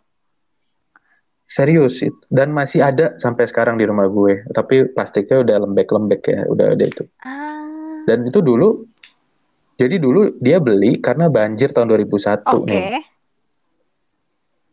Serius 1.55 2.03
itu. 2.03 2.19
Dan 2.27 2.51
masih 2.51 2.83
ada 2.83 3.15
sampai 3.15 3.47
sekarang 3.47 3.79
di 3.79 3.87
rumah 3.87 4.11
gue. 4.11 4.43
Tapi 4.51 4.91
plastiknya 4.91 5.39
udah 5.39 5.55
lembek-lembek 5.63 6.21
ya, 6.27 6.43
udah 6.51 6.75
ada 6.75 6.83
itu. 6.83 7.07
ah 7.23 8.03
Dan 8.03 8.27
itu 8.27 8.43
dulu, 8.43 8.83
jadi 9.79 9.95
dulu 9.95 10.35
dia 10.37 10.59
beli 10.59 10.99
karena 10.99 11.31
banjir 11.31 11.71
tahun 11.71 11.87
2001 11.87 12.59
oke 12.59 12.67
nih. 12.67 13.07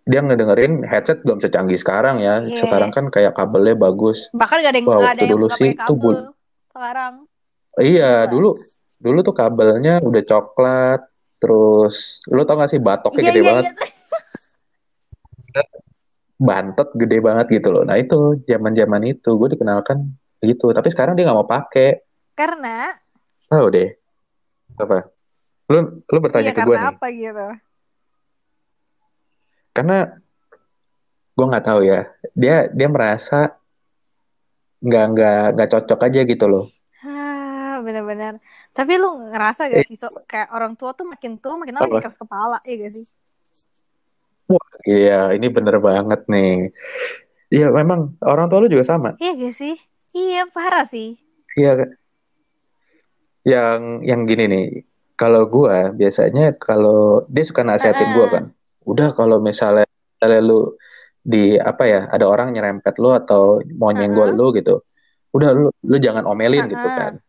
Dia 0.02 0.18
ngedengerin 0.18 0.82
headset 0.82 1.22
belum 1.22 1.38
secanggih 1.38 1.78
sekarang 1.78 2.18
ya. 2.18 2.42
Iya. 2.42 2.66
Sekarang 2.66 2.90
kan 2.90 3.06
kayak 3.08 3.38
kabelnya 3.38 3.78
bagus. 3.78 4.26
bahkan 4.34 4.58
gak 4.58 4.74
ada 4.74 4.78
yang 4.82 4.88
Wah, 4.90 4.98
nggak 4.98 5.14
ada 5.14 5.22
yang 5.22 5.32
dulu 5.32 5.46
sih 5.54 5.70
kabel 5.78 5.94
bun- 5.94 6.26
sekarang 6.74 7.14
Iya, 7.72 8.12
Coba. 8.26 8.32
dulu 8.34 8.48
dulu 8.98 9.18
tuh 9.22 9.34
kabelnya 9.34 9.94
udah 10.02 10.22
coklat, 10.26 11.00
terus 11.38 12.20
lu 12.26 12.42
tau 12.42 12.58
gak 12.58 12.74
sih 12.74 12.82
batoknya 12.82 13.22
iya 13.22 13.28
gede 13.30 13.38
iya 13.38 13.46
banget, 13.46 13.64
iya 13.70 15.62
bantet 16.42 16.88
gede 16.98 17.18
banget 17.22 17.46
gitu 17.62 17.68
loh. 17.70 17.82
Nah 17.86 17.96
itu 18.02 18.42
zaman-zaman 18.50 19.02
itu 19.06 19.30
gue 19.38 19.48
dikenalkan 19.54 19.98
gitu, 20.42 20.74
tapi 20.74 20.90
sekarang 20.90 21.14
dia 21.14 21.24
nggak 21.30 21.38
mau 21.38 21.46
pakai. 21.46 22.02
karena 22.34 22.90
Tahu 23.46 23.66
deh 23.70 23.88
apa? 24.80 25.06
Lu 25.70 25.78
lu 26.10 26.18
bertanya 26.18 26.50
iya 26.50 26.56
ke 26.56 26.62
gue 26.66 26.74
karena 26.74 26.90
nih, 26.90 26.96
apa 26.98 27.06
gitu 27.14 27.46
karena 29.72 29.96
gue 31.32 31.46
nggak 31.48 31.66
tahu 31.66 31.80
ya. 31.86 32.00
Dia 32.34 32.56
dia 32.74 32.88
merasa 32.90 33.56
nggak 34.82 35.04
nggak 35.14 35.42
nggak 35.54 35.70
cocok 35.70 36.00
aja 36.10 36.20
gitu 36.26 36.46
loh. 36.50 36.64
ah 37.06 37.78
benar-benar 37.82 38.38
tapi 38.70 38.98
lu 38.98 39.30
ngerasa 39.30 39.70
gak 39.70 39.86
sih 39.90 39.98
so, 39.98 40.06
kayak 40.26 40.50
orang 40.54 40.78
tua 40.78 40.94
tuh 40.94 41.06
makin 41.06 41.38
tua 41.38 41.54
makin 41.58 41.74
lama 41.74 41.98
keras 41.98 42.18
kepala 42.18 42.58
iya 42.66 42.86
gak 42.86 42.92
sih 42.98 43.04
Iya, 44.82 45.36
ini 45.36 45.46
bener 45.52 45.76
banget 45.78 46.20
nih. 46.26 46.72
Iya, 47.52 47.68
memang 47.70 48.16
orang 48.24 48.48
tua 48.48 48.64
lu 48.64 48.68
juga 48.72 48.88
sama. 48.88 49.14
iya 49.20 49.36
gak 49.36 49.54
sih 49.54 49.74
iya 50.16 50.48
parah 50.48 50.84
sih 50.88 51.20
Iya, 51.52 51.92
yang 53.44 54.00
yang 54.06 54.20
gini 54.24 54.44
nih. 54.48 54.66
Kalau 55.18 55.46
gua 55.46 55.92
biasanya 55.92 56.56
kalau 56.56 57.22
dia 57.28 57.44
suka 57.44 57.62
nasihatin 57.62 58.10
gua 58.16 58.26
Heeh. 58.26 58.32
kan. 58.32 58.44
Udah 58.88 59.08
kalau 59.14 59.38
misalnya, 59.38 59.86
misalnya 59.86 60.40
lu 60.42 60.74
di 61.22 61.54
apa 61.60 61.84
ya, 61.86 62.00
ada 62.10 62.26
orang 62.26 62.50
nyerempet 62.56 62.98
lu 62.98 63.12
atau 63.14 63.62
mau 63.78 63.92
nyenggol 63.92 64.32
Heeh. 64.32 64.38
lu 64.38 64.46
gitu. 64.56 64.82
Udah 65.36 65.50
lu 65.54 65.68
lu 65.84 65.96
jangan 66.00 66.24
omelin 66.26 66.66
gitu 66.72 66.88
kan. 66.98 67.20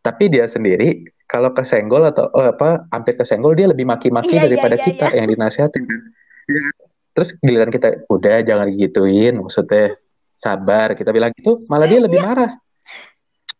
Tapi 0.00 0.24
dia 0.32 0.48
sendiri 0.48 1.04
kalau 1.30 1.54
kesenggol 1.54 2.02
atau 2.10 2.26
oh, 2.34 2.50
apa 2.50 2.90
hampir 2.90 3.14
kesenggol 3.14 3.54
dia 3.54 3.70
lebih 3.70 3.86
maki-maki 3.86 4.34
Iya, 4.34 4.42
iya, 4.42 4.46
daripada 4.50 4.74
iya, 4.74 4.82
kita 4.82 5.06
iya. 5.14 5.16
yang 5.22 5.26
dinasihatin 5.30 5.82
kan. 5.86 6.00
Iya? 6.50 6.62
Terus 7.14 7.28
giliran 7.38 7.70
kita 7.70 7.88
udah 8.10 8.36
jangan 8.42 8.66
gituin 8.74 9.34
maksudnya 9.38 9.94
sabar 10.42 10.98
kita 10.98 11.14
bilang 11.14 11.30
gitu 11.38 11.54
malah 11.70 11.86
dia 11.86 12.02
lebih 12.02 12.18
marah. 12.18 12.58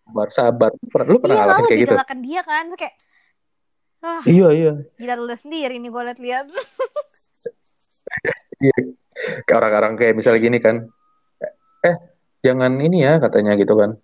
Sabar 0.02 0.28
sabar. 0.34 0.70
Lu 1.06 1.22
pernah, 1.22 1.38
iya 1.38 1.46
ngalamin 1.46 1.64
kayak 1.70 1.78
gitu? 1.78 1.94
digalakan 1.94 2.18
dia 2.26 2.40
kan 2.42 2.66
kayak 2.74 2.94
ah 4.00 4.24
Iya 4.26 4.48
iya. 4.56 4.72
gila 4.98 5.14
lu 5.14 5.30
sendiri 5.30 5.78
nih 5.78 5.90
gue 5.94 6.02
liat-liat 6.10 6.46
Iya. 8.60 8.76
Kayak 9.46 9.56
orang-orang 9.56 9.92
kayak 9.96 10.14
misalnya 10.18 10.40
gini 10.42 10.58
kan. 10.60 10.76
Eh, 11.80 11.96
jangan 12.44 12.76
ini 12.82 13.04
ya 13.04 13.16
katanya 13.22 13.56
gitu 13.56 13.72
kan. 13.78 13.96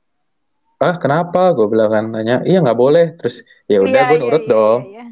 Ah, 0.77 1.01
kenapa? 1.01 1.57
Gue 1.57 1.67
bilang 1.73 1.89
kan 1.89 2.05
nanya, 2.13 2.45
iya 2.45 2.61
nggak 2.61 2.77
boleh. 2.77 3.17
Terus 3.17 3.41
ya 3.65 3.81
udah 3.81 3.93
Iya, 3.97 4.09
gue 4.13 4.19
nurut 4.21 4.45
iya, 4.45 4.51
dong. 4.51 4.81
iya, 4.85 5.05
iya. 5.05 5.07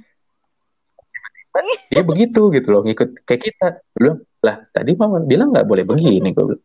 Dia 1.88 2.02
begitu 2.02 2.50
gitu 2.50 2.68
loh, 2.68 2.82
ngikut 2.84 3.24
kayak 3.24 3.42
kita. 3.42 3.66
Bilang, 3.94 4.18
lah 4.44 4.56
tadi 4.74 4.92
mama 4.92 5.22
bilang 5.24 5.54
nggak 5.54 5.64
boleh 5.64 5.84
begini. 5.86 6.34
Gue 6.36 6.44
bilang, 6.52 6.64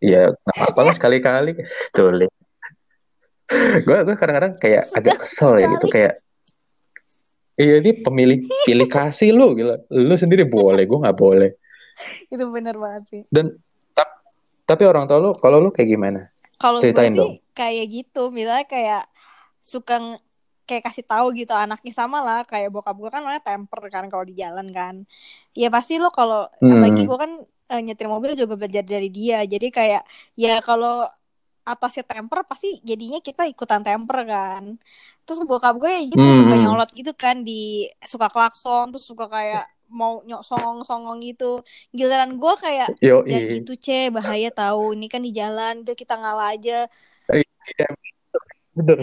iya 0.00 0.32
nggak 0.32 0.56
apa-apa 0.56 0.80
lah 0.86 0.94
sekali-kali. 0.96 1.52
Tuh, 1.92 2.14
gue 3.84 3.96
gue 4.06 4.14
kadang-kadang 4.14 4.54
kayak 4.62 4.88
agak 4.94 5.26
kesel 5.26 5.58
ya 5.58 5.66
gitu 5.74 5.86
kayak 5.90 6.22
Iya 7.60 7.76
ini 7.84 7.92
pemilih 8.00 8.38
pilih 8.64 8.88
kasih 8.88 9.36
lu 9.36 9.52
gila. 9.52 9.76
Lu 9.92 10.16
sendiri 10.16 10.48
boleh, 10.48 10.88
gue 10.88 10.96
nggak 10.96 11.18
boleh. 11.18 11.50
itu 12.32 12.40
bener 12.48 12.80
banget 12.80 13.02
sih 13.12 13.22
Dan 13.28 13.52
tap- 13.92 14.24
tapi 14.64 14.88
orang 14.88 15.04
tua 15.04 15.20
lu, 15.20 15.30
kalau 15.36 15.60
lu 15.60 15.68
kayak 15.68 15.92
gimana? 15.92 16.32
Kalau 16.60 16.80
gue 16.92 17.04
sih 17.14 17.26
dong. 17.26 17.34
kayak 17.56 17.84
gitu, 17.94 18.18
misalnya 18.38 18.64
kayak 18.74 19.00
suka 19.72 19.94
kayak 20.68 20.82
kasih 20.86 21.04
tahu 21.10 21.26
gitu 21.40 21.52
anaknya 21.64 21.92
sama 22.00 22.18
lah 22.26 22.38
kayak 22.50 22.68
bokap 22.74 22.94
gue 23.02 23.10
kan 23.14 23.20
orangnya 23.26 23.44
temper 23.48 23.80
kan 23.94 24.04
kalau 24.12 24.24
di 24.30 24.34
jalan 24.42 24.66
kan. 24.78 24.94
Ya 25.60 25.66
pasti 25.74 25.92
lo 26.02 26.08
kalau 26.18 26.36
Hmm. 26.60 26.70
apalagi 26.72 27.00
gue 27.08 27.18
kan 27.24 27.32
eh, 27.72 27.80
nyetir 27.86 28.08
mobil 28.14 28.32
juga 28.40 28.54
belajar 28.60 28.84
dari 28.94 29.08
dia. 29.18 29.36
Jadi 29.52 29.66
kayak 29.78 30.02
ya 30.42 30.50
kalau 30.68 30.90
atasnya 31.70 32.04
temper 32.10 32.38
pasti 32.50 32.66
jadinya 32.90 33.18
kita 33.28 33.42
ikutan 33.52 33.82
temper 33.86 34.18
kan. 34.32 34.64
Terus 35.24 35.40
bokap 35.50 35.74
gue 35.82 35.90
ya 35.96 36.00
gitu 36.12 36.26
Hmm. 36.26 36.38
suka 36.40 36.54
nyolot 36.62 36.90
gitu 36.98 37.12
kan 37.24 37.36
di 37.48 37.52
suka 38.12 38.26
klakson 38.34 38.84
terus 38.92 39.06
suka 39.10 39.24
kayak 39.34 39.64
mau 39.90 40.22
nyok 40.22 40.42
songong-songong 40.46 41.18
gitu. 41.20 41.60
Giliran 41.90 42.38
gue 42.38 42.54
kayak 42.56 42.88
Yo, 43.02 43.26
jangan 43.26 43.50
gitu 43.52 43.72
ce 43.76 44.08
bahaya 44.08 44.48
tahu 44.48 44.94
ini 44.94 45.06
kan 45.10 45.20
di 45.20 45.34
jalan 45.34 45.82
udah 45.82 45.96
kita 45.98 46.14
ngalah 46.16 46.54
aja 46.54 46.86
bener. 48.70 48.98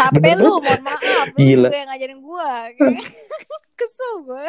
sampai 0.00 0.32
lu 0.34 0.58
mohon 0.58 0.80
maaf 0.82 1.28
lu 1.36 1.38
Gila. 1.38 1.68
juga 1.68 1.76
yang 1.76 1.88
ngajarin 1.92 2.20
Kayak 2.80 3.04
kesel 3.78 4.14
gue 4.24 4.46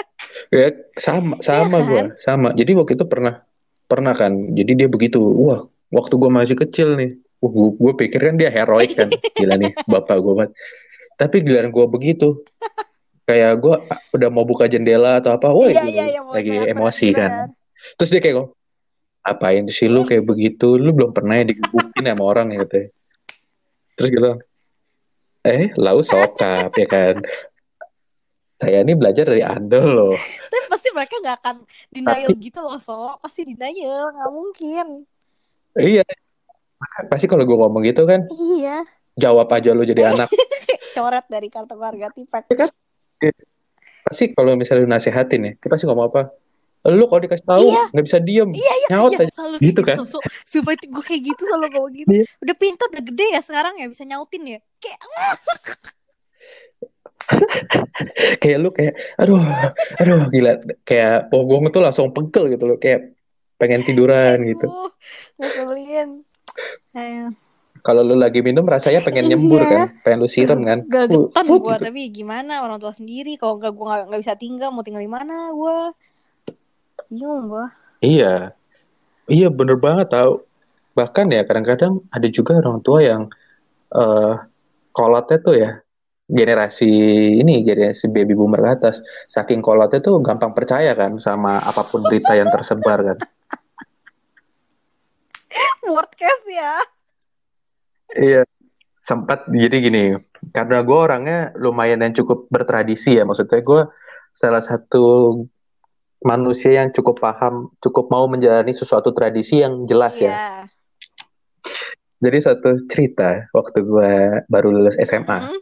Ya, 0.51 0.67
sama, 0.99 1.39
sama 1.43 1.77
Iya 1.79 1.87
gua, 1.87 1.99
kan? 1.99 2.07
sama. 2.23 2.47
Jadi 2.55 2.71
waktu 2.75 2.93
itu 2.95 3.05
pernah 3.07 3.43
pernah 3.85 4.15
kan 4.15 4.31
jadi 4.55 4.71
dia 4.75 4.87
begitu 4.87 5.19
wah 5.19 5.67
waktu 5.91 6.15
gue 6.15 6.31
masih 6.31 6.55
kecil 6.55 6.95
nih 6.95 7.19
wah 7.43 7.51
gue, 7.51 7.67
gue 7.75 7.93
pikir 7.99 8.19
kan 8.23 8.35
dia 8.39 8.47
heroik 8.47 8.95
kan 8.95 9.11
gila 9.35 9.59
nih 9.59 9.75
bapak 9.83 10.15
gue 10.23 10.31
banget 10.31 10.51
tapi 11.19 11.43
giliran 11.43 11.75
gue 11.75 11.85
begitu 11.91 12.39
kayak 13.23 13.51
gue 13.57 13.75
udah 14.11 14.29
mau 14.29 14.43
buka 14.43 14.65
jendela 14.65 15.17
atau 15.17 15.31
apa 15.31 15.47
wah 15.47 15.65
Iya, 15.65 15.83
iya, 15.83 16.05
iya, 16.09 16.21
lagi 16.21 16.49
teriak-teriak, 16.51 16.73
emosi 16.73 17.07
kan 17.11 17.31
bener. 17.31 17.47
terus 17.95 18.09
dia 18.09 18.19
kayak 18.19 18.35
ngomong, 18.35 18.49
apain 19.21 19.65
sih 19.67 19.85
lu 19.85 20.01
kayak 20.01 20.23
begitu 20.23 20.75
lu 20.75 20.91
belum 20.91 21.11
pernah 21.11 21.35
ya 21.35 21.45
digebukin 21.45 22.03
sama 22.03 22.23
orang 22.23 22.47
gitu 22.55 22.89
terus 23.93 24.09
gitu 24.09 24.31
eh 25.43 25.69
lau 25.75 26.01
sokap 26.01 26.69
ya 26.71 26.85
kan 26.85 27.15
saya 28.55 28.81
ini 28.81 28.93
belajar 28.93 29.25
dari 29.25 29.41
anda 29.41 29.79
loh 29.79 30.13
Tapi 30.47 30.65
pasti 30.67 30.89
mereka 30.91 31.17
nggak 31.17 31.37
akan 31.39 31.55
denial 31.89 32.29
gitu 32.37 32.59
loh, 32.59 32.77
so. 32.77 33.17
Pasti 33.17 33.41
denial, 33.43 34.13
nggak 34.13 34.29
mungkin. 34.29 34.87
iya 35.73 36.05
pasti 37.07 37.25
kalau 37.25 37.41
gue 37.41 37.53
ngomong 37.53 37.81
gitu 37.83 38.03
kan 38.03 38.25
Iya. 38.27 38.81
jawab 39.15 39.49
aja 39.49 39.69
lu 39.71 39.81
jadi 39.81 40.09
anak 40.09 40.29
Coret 40.97 41.23
dari 41.25 41.47
kartu 41.47 41.73
keluarga 41.73 42.09
tipek. 42.09 42.43
Pasti 44.01 44.33
kalau 44.33 44.57
misalnya 44.57 44.97
nasehatin 44.97 45.41
ya 45.45 45.51
dia 45.55 45.69
pasti 45.69 45.85
ngomong 45.85 46.09
apa 46.09 46.33
lu 46.89 47.05
kalau 47.05 47.21
dikasih 47.21 47.45
tahu 47.45 47.69
Iya. 47.69 47.93
nggak 47.93 48.05
bisa 48.09 48.17
diem 48.17 48.49
Iya, 48.49 48.73
iya, 48.73 48.87
nyaut 48.89 49.13
iya. 49.13 49.29
aja 49.29 49.33
Selalu 49.37 49.57
Gitu 49.61 49.79
kayak 49.85 50.01
kan? 50.01 50.09
So, 50.09 50.17
so, 50.17 50.19
supaya 50.49 50.75
gue 50.81 51.03
kayak 51.05 51.21
gitu 51.29 51.41
selalu 51.45 51.65
ngomong 51.77 51.91
gitu. 51.93 52.09
Iya. 52.09 52.25
Udah 52.41 52.55
pintar, 52.57 52.87
udah 52.89 53.03
gede 53.05 53.27
ya 53.37 53.41
sekarang 53.45 53.77
ya 53.77 53.85
bisa 53.85 54.01
nyautin 54.01 54.43
ya. 54.49 54.59
Kayak 54.81 54.97
kayak 58.41 58.57
lu 58.59 58.69
kayak 58.73 58.97
aduh 59.15 59.39
aduh 60.01 60.25
gila 60.27 60.57
kayak 60.83 61.29
pogong 61.29 61.69
tuh 61.69 61.85
langsung 61.85 62.09
pegel 62.11 62.49
gitu 62.49 62.65
loh 62.65 62.77
kayak 62.81 63.13
pengen 63.61 63.85
tiduran 63.85 64.41
gitu 64.41 64.65
ngeselin. 65.37 66.25
Ayo. 66.97 67.37
Kalau 67.81 68.01
lu 68.01 68.13
lagi 68.13 68.39
minum 68.39 68.61
rasanya 68.63 69.01
pengen 69.01 69.25
nyembur 69.25 69.61
Iya. 69.61 69.69
kan? 69.69 69.81
Pengen 70.01 70.19
lu 70.21 70.29
siram 70.29 70.59
kan? 70.61 70.79
Gregetan 70.85 71.45
Fut, 71.45 71.59
gue, 71.61 71.73
gitu. 71.75 71.85
tapi 71.89 72.01
gimana 72.09 72.61
orang 72.61 72.77
tua 72.77 72.93
sendiri? 72.93 73.35
Kalau 73.35 73.57
nggak 73.57 73.73
gue 73.73 73.85
nggak 74.09 74.21
bisa 74.21 74.33
tinggal 74.37 74.69
mau 74.69 74.85
tinggal 74.85 75.01
di 75.01 75.09
mana 75.09 75.49
gue 75.49 75.77
bingung 77.09 77.49
gue 77.49 77.65
iya. 77.99 78.53
Iya 79.25 79.47
bener 79.49 79.77
banget 79.77 80.09
tau. 80.09 80.45
Bahkan 80.93 81.25
ya 81.31 81.41
kadang-kadang 81.43 82.03
ada 82.07 82.27
juga 82.27 82.59
orang 82.59 82.79
tua 82.81 82.99
yang 83.01 83.21
eh 83.91 84.33
kolotnya 84.91 85.37
tuh 85.39 85.55
ya 85.55 85.71
generasi 86.27 86.87
ini 87.39 87.63
generasi 87.63 88.07
baby 88.07 88.35
boomer 88.35 88.59
ke 88.59 88.69
atas. 88.71 88.95
Saking 89.27 89.59
kolotnya 89.59 89.99
tuh 89.99 90.19
gampang 90.19 90.51
percaya 90.51 90.91
kan 90.93 91.15
sama 91.17 91.57
apa 91.57 91.81
pun 91.83 92.03
berita 92.03 92.35
yang 92.35 92.47
tersebar 92.47 92.99
kan. 93.03 93.17
Podcast 95.81 96.45
ya 96.47 96.79
Iya, 98.11 98.43
sempat 99.07 99.47
jadi 99.47 99.77
gini, 99.79 100.03
karena 100.51 100.83
gue 100.83 100.97
orangnya 100.97 101.39
lumayan 101.55 102.03
yang 102.03 102.13
cukup 102.15 102.51
bertradisi 102.51 103.15
ya, 103.15 103.23
maksudnya 103.23 103.63
gue 103.63 103.81
salah 104.35 104.63
satu 104.63 105.35
manusia 106.21 106.77
yang 106.83 106.93
cukup 106.93 107.17
paham, 107.17 107.73
cukup 107.81 108.11
mau 108.13 108.27
menjalani 108.29 108.75
sesuatu 108.75 109.09
tradisi 109.15 109.63
yang 109.63 109.87
jelas 109.89 110.13
ya. 110.19 110.29
Iya. 110.29 110.47
Jadi 112.21 112.37
satu 112.37 112.69
cerita 112.85 113.49
waktu 113.49 113.81
gue 113.81 114.11
baru 114.45 114.69
lulus 114.69 114.93
SMA, 115.01 115.37
Mm-mm. 115.41 115.59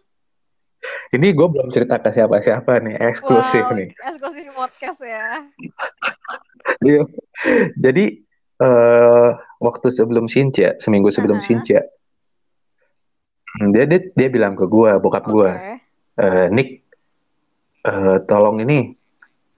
ini 1.16 1.32
gue 1.32 1.48
belum 1.48 1.72
cerita 1.72 1.96
ke 2.04 2.12
siapa-siapa 2.12 2.84
nih, 2.84 2.96
eksklusif 3.00 3.64
Wow, 3.64 3.78
nih. 3.80 3.90
eksklusif 3.96 4.48
podcast 4.52 5.00
ya 5.00 5.28
Iya. 6.84 7.04
Jadi 7.80 8.06
eh 8.60 9.30
waktu 9.64 9.88
sebelum 9.88 10.28
Sinja, 10.28 10.76
seminggu 10.84 11.16
sebelum 11.16 11.40
Aha. 11.40 11.48
Sinja, 11.48 11.80
dia 13.76 13.84
dia 13.86 14.00
dia 14.16 14.28
bilang 14.32 14.56
ke 14.56 14.66
gue, 14.66 14.92
bokap 15.04 15.26
gue. 15.28 15.52
Oke. 15.52 15.74
eh 16.20 16.46
Nick, 16.52 16.70
eh, 17.84 18.18
tolong 18.28 18.64
ini 18.64 18.96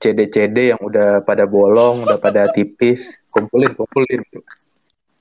CD-CD 0.01 0.73
yang 0.73 0.81
udah 0.81 1.21
pada 1.21 1.45
bolong, 1.45 2.05
udah 2.09 2.17
pada 2.17 2.49
tipis, 2.49 3.05
kumpulin, 3.29 3.71
kumpulin. 3.77 4.21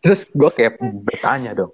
Terus 0.01 0.25
gue 0.33 0.51
kayak 0.57 0.81
bertanya 0.81 1.53
dong, 1.53 1.73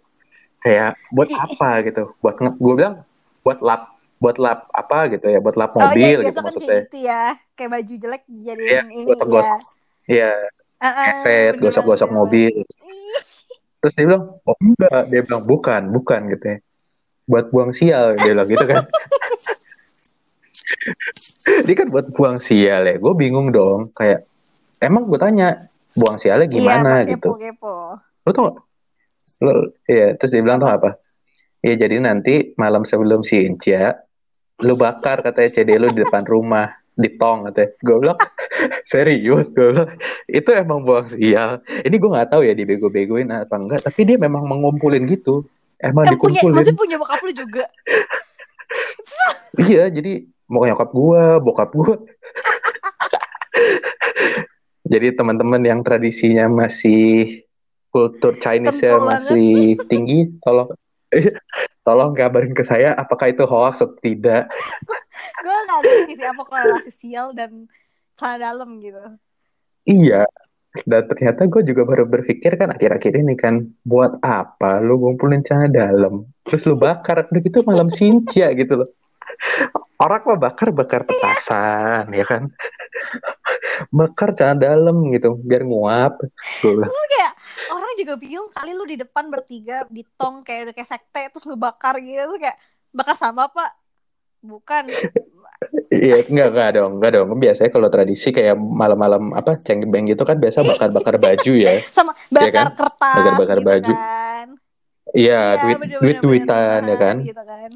kayak 0.59 0.99
buat 1.15 1.31
apa 1.31 1.71
gitu? 1.87 2.03
Buat 2.19 2.35
gue 2.43 2.75
bilang 2.75 3.07
buat 3.47 3.63
lap, 3.63 3.95
buat 4.19 4.37
lap 4.43 4.67
apa 4.75 4.99
gitu 5.15 5.31
ya? 5.31 5.39
Buat 5.39 5.55
lap 5.55 5.71
Oh 5.71 5.79
iya, 5.79 5.87
mobil 5.87 6.17
gitu 6.27 6.39
kan 6.43 6.45
maksudnya. 6.51 6.67
kayak 6.67 6.83
gitu 6.91 6.99
ya. 6.99 7.23
Kayak 7.55 7.71
baju 7.71 7.95
jelek 8.03 8.23
Iya, 8.27 8.81
ini 8.91 9.03
gosok-gosok. 9.07 9.47
ya. 9.47 9.55
Iya, 10.07 10.31
Ah, 10.77 10.87
ah, 10.87 11.07
keset, 11.09 11.53
bener 11.55 11.63
gosok-gosok 11.63 12.09
banget. 12.11 12.19
mobil. 12.21 12.53
Ih, 12.67 13.19
Terus 13.81 13.93
dia 13.95 14.05
bilang, 14.11 14.25
oh 14.43 14.57
enggak, 14.59 15.03
dia 15.15 15.21
bilang 15.23 15.43
bukan, 15.47 15.83
bukan 15.95 16.21
gitu 16.35 16.45
ya. 16.51 16.59
Buat 17.27 17.51
buang 17.51 17.75
sial, 17.75 18.15
dia 18.17 18.33
bilang 18.33 18.49
gitu 18.49 18.65
kan. 18.67 18.85
Dia 21.67 21.75
kan 21.79 21.89
buat 21.91 22.07
buang 22.15 22.39
sial 22.43 22.87
ya. 22.87 22.95
Gue 22.99 23.13
bingung 23.15 23.51
dong, 23.51 23.91
kayak 23.95 24.27
emang 24.83 25.07
gue 25.11 25.19
tanya 25.19 25.67
buang 25.97 26.19
sialnya 26.21 26.47
gimana 26.47 27.03
iya, 27.03 27.17
gitu. 27.17 27.35
Lo 28.27 28.31
tau? 28.31 28.63
Lo, 29.43 29.53
iya, 29.89 30.15
terus 30.15 30.31
dia 30.31 30.43
bilang 30.45 30.61
tau 30.61 30.71
apa? 30.71 31.01
Ya 31.65 31.75
jadi 31.75 31.99
nanti 31.99 32.55
malam 32.61 32.87
sebelum 32.87 33.27
si 33.27 33.43
Incia, 33.43 33.97
lu 34.63 34.79
bakar 34.79 35.25
katanya 35.25 35.51
CD 35.51 35.81
lu 35.81 35.91
di 35.91 36.05
depan 36.05 36.23
rumah, 36.23 36.71
di 36.95 37.11
tong 37.17 37.51
katanya. 37.51 37.71
Gue 37.83 37.97
bilang, 38.07 38.19
serius? 38.93 39.47
Gue 39.51 39.75
bilang, 39.75 39.91
itu 40.31 40.51
emang 40.53 40.85
buang 40.87 41.11
sial. 41.11 41.65
Ini 41.67 41.95
gue 41.97 42.11
nggak 42.13 42.31
tahu 42.31 42.43
ya 42.47 42.55
dibego-begoin 42.55 43.29
apa 43.33 43.57
enggak, 43.57 43.81
tapi 43.83 44.01
dia 44.07 44.17
memang 44.21 44.47
mengumpulin 44.47 45.09
gitu. 45.11 45.49
Emang 45.77 46.09
Yang 46.09 46.17
punya, 46.17 46.41
dikumpulin. 46.41 46.55
maksudnya 46.57 46.81
punya 46.81 46.97
bokap 47.01 47.21
lu 47.23 47.33
juga. 47.33 47.65
Iya, 49.57 49.89
jadi 49.89 50.27
mau 50.51 50.67
nyokap 50.67 50.91
gue, 50.93 51.25
bokap 51.41 51.71
gue. 51.73 51.97
jadi 54.93 55.17
teman-teman 55.17 55.63
yang 55.65 55.81
tradisinya 55.81 56.45
masih 56.51 57.41
kultur 57.89 58.37
Chinese-nya 58.37 59.01
Kental 59.01 59.09
masih 59.09 59.81
tinggi, 59.89 60.29
tolong 60.45 60.69
tolong 61.87 62.13
kabarin 62.13 62.53
ke 62.53 62.67
saya 62.67 62.93
apakah 62.99 63.33
itu 63.33 63.49
hoax 63.49 63.81
atau 63.81 63.97
tidak. 64.05 64.51
Gue 65.41 65.57
gak 65.65 65.79
ngerti 65.81 66.13
sih 66.19 66.27
apa 66.27 66.43
korelasi 66.45 66.93
sial 67.01 67.33
dan 67.33 67.71
celana 68.21 68.53
dalam 68.53 68.77
gitu. 68.83 69.01
Iya. 69.89 70.29
Dan 70.85 71.03
ternyata 71.09 71.49
gue 71.49 71.63
juga 71.65 71.83
baru 71.89 72.05
berpikir 72.05 72.59
kan 72.61 72.75
akhir-akhir 72.75 73.13
ini 73.17 73.35
kan 73.39 73.65
buat 73.87 74.21
apa 74.21 74.83
lu 74.85 75.01
ngumpulin 75.01 75.47
celana 75.47 75.71
dalam 75.71 76.29
terus 76.45 76.63
lu 76.67 76.77
bakar 76.77 77.27
udah 77.27 77.41
gitu 77.41 77.65
malam 77.65 77.89
sincia 77.89 78.53
gitu 78.53 78.85
loh. 78.85 78.89
Orang 79.97 80.29
mah 80.29 80.37
bakar 80.37 80.77
bakar 80.77 81.09
petasan 81.09 82.13
ya 82.13 82.25
kan. 82.29 82.53
bakar 83.93 84.33
celana 84.37 84.61
dalam 84.61 85.09
gitu 85.13 85.41
biar 85.41 85.65
nguap. 85.65 86.21
Terus 86.61 86.85
kayak 86.87 87.33
orang 87.73 87.93
juga 87.97 88.15
bingung 88.21 88.49
kali 88.53 88.73
lu 88.77 88.85
di 88.85 88.97
depan 89.01 89.33
bertiga 89.33 89.89
di 89.89 90.05
tong 90.17 90.45
kayak 90.45 90.71
udah 90.71 90.75
kayak 90.77 90.91
sekte 90.91 91.23
terus 91.33 91.45
ngebakar 91.49 91.97
gitu 92.03 92.37
kayak 92.37 92.57
bakar 92.93 93.17
sama 93.17 93.49
pak 93.53 93.77
bukan 94.45 94.89
Iya, 95.87 96.27
enggak, 96.27 96.49
enggak 96.51 96.71
dong, 96.73 96.91
enggak 96.99 97.11
dong. 97.13 97.29
Biasanya 97.37 97.71
kalau 97.71 97.89
tradisi 97.89 98.29
kayak 98.29 98.55
malam-malam 98.55 99.31
apa 99.31 99.55
cengbeng 99.57 100.07
gitu 100.07 100.23
kan 100.23 100.35
biasa 100.35 100.61
bakar-bakar 100.61 101.15
baju 101.17 101.53
ya. 101.55 101.79
sama 101.97 102.11
bakar 102.29 102.51
kan? 102.51 102.67
kertas 102.75 103.15
Bakar-bakar 103.15 103.59
gitu 103.59 103.69
baju. 103.69 103.93
kan 103.95 104.47
Iya, 105.09 105.41
duit 105.63 105.79
bener-bener, 105.79 105.99
duit 106.01 106.19
duitan 106.43 106.59
bener. 106.83 106.91
ya 106.91 106.97
kan. 106.97 107.17
gitu 107.23 107.43
kan 107.43 107.71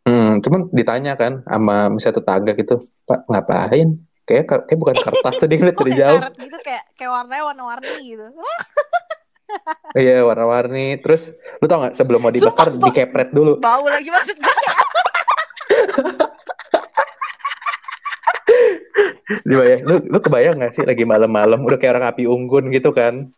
Hmm, 0.00 0.40
cuman 0.40 0.60
ditanya 0.72 1.12
kan 1.12 1.44
sama 1.44 1.92
misalnya 1.92 2.16
tetangga 2.18 2.52
gitu, 2.56 2.74
Pak 3.04 3.28
ngapain? 3.28 3.88
Kayak 4.24 4.44
kayak 4.64 4.78
bukan 4.78 4.96
kertas 4.96 5.34
tadi 5.36 5.54
ngeliat 5.54 5.76
dari 5.76 5.92
kayak 5.92 6.00
jauh. 6.00 6.20
karet 6.24 6.34
gitu 6.40 6.58
kayak 6.64 6.84
kayak 6.96 7.10
warnanya 7.12 7.44
warna-warni 7.44 7.94
gitu 8.00 8.26
Iya, 9.92 10.22
warna-warni. 10.22 10.98
Terus 10.98 11.28
lu 11.58 11.66
tau 11.66 11.84
nggak 11.84 11.94
sebelum 11.94 12.20
mau 12.22 12.30
dibakar 12.30 12.70
Sumpah, 12.70 12.86
dikepret 12.86 13.28
dulu. 13.30 13.58
bau 13.58 13.84
lagi 13.84 14.08
maksud 14.08 14.36
gue 14.38 14.54
kayak 14.56 14.78
Dibayang, 19.46 19.80
lu 19.86 19.94
lu 20.10 20.18
kebayang 20.18 20.58
nggak 20.58 20.74
sih 20.74 20.82
lagi 20.82 21.06
malam-malam 21.06 21.62
udah 21.62 21.78
kayak 21.78 21.98
orang 21.98 22.10
api 22.10 22.26
unggun 22.26 22.74
gitu 22.74 22.90
kan? 22.90 23.30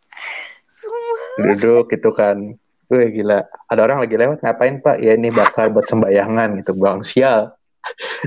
Duduk 1.37 1.93
gitu 1.93 2.17
kan. 2.17 2.57
Wih 2.93 3.09
gila, 3.13 3.45
ada 3.69 3.81
orang 3.85 4.05
lagi 4.05 4.17
lewat 4.17 4.45
ngapain 4.45 4.81
Pak? 4.85 4.97
Ya 5.01 5.17
ini 5.17 5.33
bakar 5.33 5.73
buat 5.73 5.89
sembayangan 5.89 6.61
gitu, 6.61 6.77
bang 6.77 7.01
sial. 7.05 7.57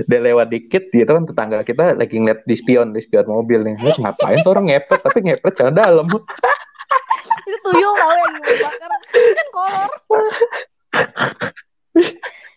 Dia 0.06 0.20
lewat 0.20 0.52
dikit 0.52 0.90
gitu 0.92 1.06
kan 1.06 1.24
tetangga 1.24 1.64
kita 1.64 1.96
lagi 1.96 2.18
ngeliat 2.18 2.44
di 2.44 2.54
spion, 2.58 2.94
di 2.94 3.00
spion 3.02 3.26
mobil 3.26 3.62
nih. 3.62 3.74
Lu 3.78 3.90
ngapain 4.02 4.38
tuh 4.42 4.50
orang 4.54 4.66
ngepet 4.70 5.00
tapi 5.02 5.18
ngepet 5.26 5.52
celana 5.54 5.86
dalam. 5.86 6.06
itu 7.46 7.58
tuyul 7.62 7.94
tau 7.94 8.14
yang 8.18 8.42
dibakar 8.42 8.90
kan 8.90 9.48
kolor 9.54 9.90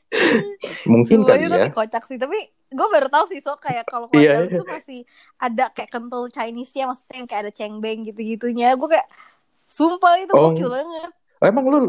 Mungkin 0.85 1.21
kali 1.21 1.45
ya. 1.45 1.49
tapi 1.51 1.69
kocak 1.69 2.03
sih 2.03 2.17
tapi 2.17 2.39
gue 2.67 2.87
baru 2.89 3.07
tahu 3.07 3.29
sih 3.29 3.39
so 3.39 3.53
kayak 3.55 3.85
kalau 3.85 4.09
Iya, 4.09 4.35
keluarga 4.35 4.39
lu 4.39 4.47
iya. 4.47 4.57
tuh 4.57 4.67
masih 4.67 4.99
ada 5.37 5.65
kayak 5.69 5.89
kental 5.89 6.23
Chinese 6.27 6.73
nya 6.73 6.85
maksudnya 6.85 7.15
yang 7.15 7.27
kayak 7.27 7.41
ada 7.43 7.53
cengbeng 7.53 7.99
gitu 8.03 8.19
gitunya 8.19 8.73
gue 8.73 8.89
kayak 8.89 9.07
sumpah 9.65 10.17
itu 10.17 10.33
Oh. 10.33 10.49
gokil 10.49 10.69
banget 10.71 11.11
Oh, 11.39 11.45
emang 11.45 11.65
lu 11.65 11.79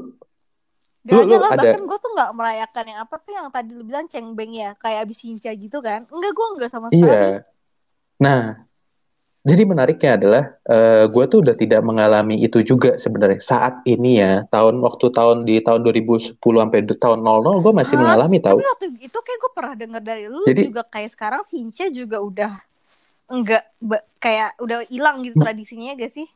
Gak 1.01 1.17
Lu- 1.17 1.25
lu 1.27 1.35
lah, 1.35 1.49
ada- 1.51 1.65
bahkan 1.65 1.81
gue 1.81 1.99
tuh 1.99 2.11
gak 2.13 2.31
merayakan 2.31 2.85
yang 2.87 3.01
apa 3.01 3.15
tuh 3.17 3.33
yang 3.33 3.49
tadi 3.49 3.73
lu 3.73 3.83
bilang 3.83 4.05
cengbeng 4.05 4.53
ya, 4.53 4.77
kayak 4.77 5.09
abis 5.09 5.25
hinca 5.25 5.49
gitu 5.51 5.81
kan. 5.81 6.05
Enggak, 6.07 6.33
gue 6.37 6.47
enggak 6.53 6.69
sama 6.69 6.93
sekali. 6.93 7.09
iya. 7.09 7.41
Nah, 8.21 8.69
jadi 9.41 9.63
menariknya 9.65 10.21
adalah 10.21 10.43
eh 10.69 11.05
gue 11.09 11.25
tuh 11.27 11.39
udah 11.41 11.57
tidak 11.57 11.81
mengalami 11.81 12.45
itu 12.45 12.61
juga 12.61 13.01
sebenarnya 13.01 13.41
saat 13.41 13.81
ini 13.89 14.21
ya 14.21 14.45
tahun 14.53 14.77
waktu 14.85 15.09
tahun 15.11 15.49
di 15.49 15.65
tahun 15.65 15.81
2010 15.81 16.37
sampai 16.37 16.81
tahun 17.01 17.19
00 17.25 17.65
gue 17.65 17.73
masih 17.73 17.95
Hah? 17.97 18.01
mengalami 18.05 18.39
tahu. 18.39 18.59
Tapi 18.61 18.69
waktu 18.69 18.87
itu 19.01 19.19
kayak 19.19 19.39
gue 19.41 19.53
pernah 19.57 19.75
denger 19.81 20.03
dari 20.05 20.25
lu 20.29 20.45
Jadi- 20.45 20.69
juga 20.69 20.83
kayak 20.85 21.11
sekarang 21.17 21.43
hinca 21.49 21.89
juga 21.89 22.21
udah 22.21 22.53
enggak 23.31 23.63
kayak 24.21 24.59
udah 24.61 24.85
hilang 24.91 25.25
gitu 25.25 25.39
tradisinya 25.39 25.97
gak 25.97 26.13
sih? 26.13 26.29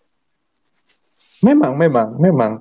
Memang, 1.45 1.77
memang, 1.77 2.17
memang. 2.17 2.53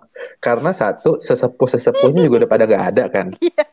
Karena 0.43 0.75
satu, 0.75 1.23
sesepuh-sesepuhnya 1.23 2.27
juga 2.27 2.43
udah 2.43 2.49
pada 2.51 2.63
gak 2.67 2.85
ada 2.91 3.03
kan. 3.07 3.27
Iya. 3.39 3.63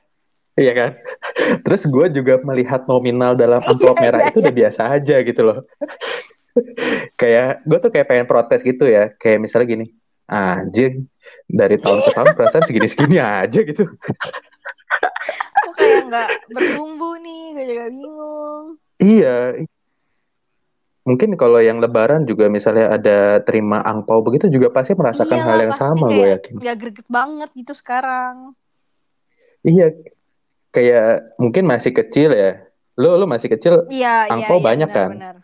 Iya 0.61 0.73
kan? 0.77 0.91
Terus 1.65 1.83
gue 1.89 2.07
juga 2.21 2.35
melihat 2.45 2.85
nominal 2.85 3.33
dalam 3.35 3.65
amplop 3.71 3.97
Iya, 3.97 4.03
merah 4.03 4.21
iya, 4.21 4.29
itu 4.29 4.39
udah 4.45 4.55
biasa 4.55 4.81
aja 4.93 5.17
gitu 5.25 5.41
loh. 5.43 5.59
Kayak, 7.21 7.65
gue 7.67 7.79
tuh 7.81 7.91
kayak 7.93 8.07
pengen 8.09 8.27
protes 8.29 8.63
gitu 8.63 8.85
ya. 8.87 9.13
Kayak 9.17 9.39
misalnya 9.45 9.67
gini, 9.67 9.87
anjing, 10.31 11.11
dari 11.51 11.77
tahun 11.77 12.01
ke 12.07 12.11
tahun 12.15 12.29
perasaan 12.39 12.65
segini-segini 12.65 13.19
aja 13.19 13.61
gitu. 13.67 13.85
Kok 15.61 15.75
kayak 15.75 16.01
nggak 16.07 16.29
bertumbuh 16.55 17.19
nih, 17.19 17.43
gue 17.55 17.65
juga 17.67 17.85
bingung. 17.91 18.65
Iya. 19.01 19.37
Mungkin 21.01 21.35
kalau 21.41 21.59
yang 21.65 21.81
lebaran 21.81 22.29
juga 22.29 22.47
misalnya 22.53 22.93
ada 22.93 23.41
terima 23.43 23.81
angpau 23.83 24.21
begitu 24.21 24.53
juga 24.53 24.69
pasti 24.71 24.93
merasakan 24.93 25.43
Iyalah, 25.43 25.49
hal 25.49 25.59
yang 25.65 25.75
sama 25.75 26.07
gue 26.13 26.29
yakin. 26.39 26.55
Gak 26.61 26.77
greget 26.77 27.09
banget 27.09 27.51
gitu 27.57 27.73
sekarang. 27.73 28.53
Iya, 29.65 29.97
kayak 30.71 31.37
mungkin 31.41 31.65
masih 31.67 31.93
kecil 31.97 32.31
ya. 32.37 32.53
Lu 33.01 33.17
lu 33.17 33.25
masih 33.25 33.49
kecil, 33.49 33.89
Iya, 33.89 34.29
iya, 34.29 34.33
Angpau 34.33 34.61
iya, 34.61 34.65
banyak 34.65 34.89
kan? 34.93 35.11
benar-benar. 35.17 35.37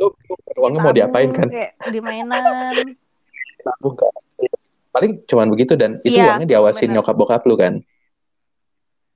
Lu, 0.00 0.08
lu 0.32 0.58
uangnya 0.64 0.80
mau 0.80 0.94
diapain 0.96 1.30
kan? 1.36 1.48
Kayak 1.52 1.72
di 1.92 2.00
mainan. 2.00 2.40
Kan? 2.40 2.88
Paling 4.90 5.12
cuman 5.28 5.46
begitu 5.52 5.76
dan 5.76 6.00
itu 6.02 6.16
Iya, 6.16 6.34
uangnya 6.34 6.48
diawasin 6.56 6.88
bener. 6.90 7.04
nyokap 7.04 7.14
bokap 7.14 7.42
lu 7.44 7.54
kan. 7.60 7.84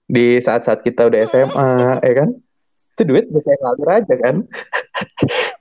Di 0.05 0.39
saat-saat 0.45 0.85
kita 0.85 1.09
udah 1.09 1.21
SMA, 1.33 1.73
ya 2.05 2.13
kan? 2.21 2.29
Itu 2.95 3.03
duit 3.09 3.27
bisa 3.33 3.51
ngalir 3.59 3.89
aja 4.05 4.15
kan? 4.21 4.37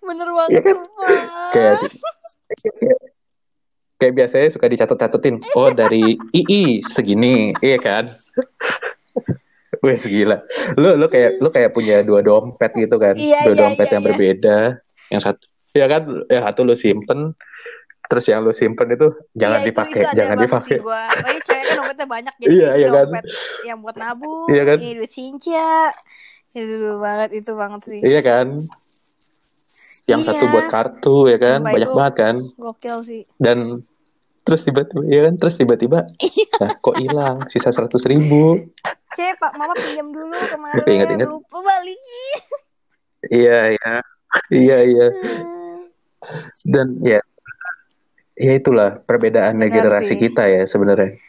Bener 0.04 0.28
Iya 0.36 0.38
banget, 0.38 0.62
kan? 0.62 0.76
sumpah. 0.76 1.10
Kayak 1.50 1.76
kayak, 2.60 3.00
kayak 3.98 4.14
biasanya 4.14 4.48
suka 4.52 4.68
dicatat-catatin. 4.68 5.36
Oh, 5.56 5.72
dari 5.72 6.20
II 6.36 6.84
segini, 6.92 7.56
iya 7.64 7.80
kan? 7.80 8.12
Wih, 9.84 10.00
gila. 10.00 10.40
Lu 10.80 10.96
lu 10.96 11.08
kayak 11.12 11.44
lu 11.44 11.50
kayak 11.52 11.76
punya 11.76 12.06
dua 12.08 12.24
dompet 12.24 12.72
gitu 12.78 12.96
kan? 12.96 13.20
Iya, 13.20 13.44
dua 13.44 13.56
iya, 13.56 13.62
dompet 13.66 13.88
iya, 13.90 13.94
yang 13.98 14.04
iya. 14.04 14.08
berbeda. 14.12 14.60
Yang 15.12 15.22
satu 15.24 15.44
ya 15.74 15.86
kan, 15.90 16.04
yang 16.30 16.44
satu 16.46 16.60
lu 16.62 16.76
simpen, 16.76 17.20
terus 18.06 18.26
yang 18.30 18.46
lu 18.46 18.54
simpen 18.54 18.88
itu 18.94 19.08
jangan 19.34 19.60
Iya, 19.60 19.66
itu- 19.66 19.70
dipakai, 19.74 20.00
itu 20.00 20.14
jangan 20.14 20.38
dipakai. 20.38 20.70
sih 20.70 20.80
gua. 20.80 21.02
Apalagi 21.10 21.40
cewek 21.42 21.64
kan 21.66 21.74
dompetnya 21.76 22.08
banyak 22.08 22.34
jadi 22.38 22.52
Iya, 22.54 22.70
iya 22.78 22.88
kan? 22.90 23.08
yang 23.64 23.78
buat 23.82 23.96
nabung, 23.98 24.48
Iya 24.48 24.64
kan? 24.64 24.78
ini 24.78 25.08
sinca. 25.08 25.92
Itu 26.54 27.02
banget 27.02 27.30
itu 27.34 27.52
banget 27.58 27.82
sih. 27.84 28.00
Iya 28.00 28.22
kan? 28.22 28.48
Yang 30.06 30.22
Iya. 30.22 30.28
satu 30.30 30.44
buat 30.52 30.68
kartu 30.68 31.16
ya 31.26 31.38
kan, 31.40 31.60
Sumpah 31.64 31.74
banyak 31.74 31.90
banget 31.90 32.16
kan. 32.16 32.36
Gokil 32.60 32.98
sih. 33.02 33.22
Dan 33.40 33.82
terus 34.44 34.62
tiba-tiba, 34.62 35.02
ya 35.08 35.20
kan, 35.26 35.34
terus 35.40 35.56
tiba-tiba, 35.56 36.00
Iya. 36.20 36.46
nah, 36.60 36.70
kok 36.78 36.96
hilang? 37.00 37.38
Sisa 37.48 37.72
seratus 37.72 38.04
ribu. 38.06 38.60
Cek, 39.14 39.40
Pak, 39.40 39.56
Mama 39.56 39.74
pinjam 39.74 40.12
dulu 40.12 40.36
kemarin. 40.46 40.86
Ingat-ingat. 40.86 41.28
Lupa 41.32 41.58
balikin. 41.58 42.42
Iya, 43.24 43.60
iya, 43.74 43.94
iya, 44.50 44.78
iya. 44.82 45.08
Hmm. 45.10 45.90
Dan 46.64 46.88
ya, 47.04 47.20
ya 48.34 48.52
itulah 48.56 49.02
perbedaannya 49.04 49.68
Benar 49.68 49.76
generasi 49.76 50.14
sih. 50.16 50.20
kita 50.20 50.44
ya 50.48 50.64
sebenarnya. 50.66 51.20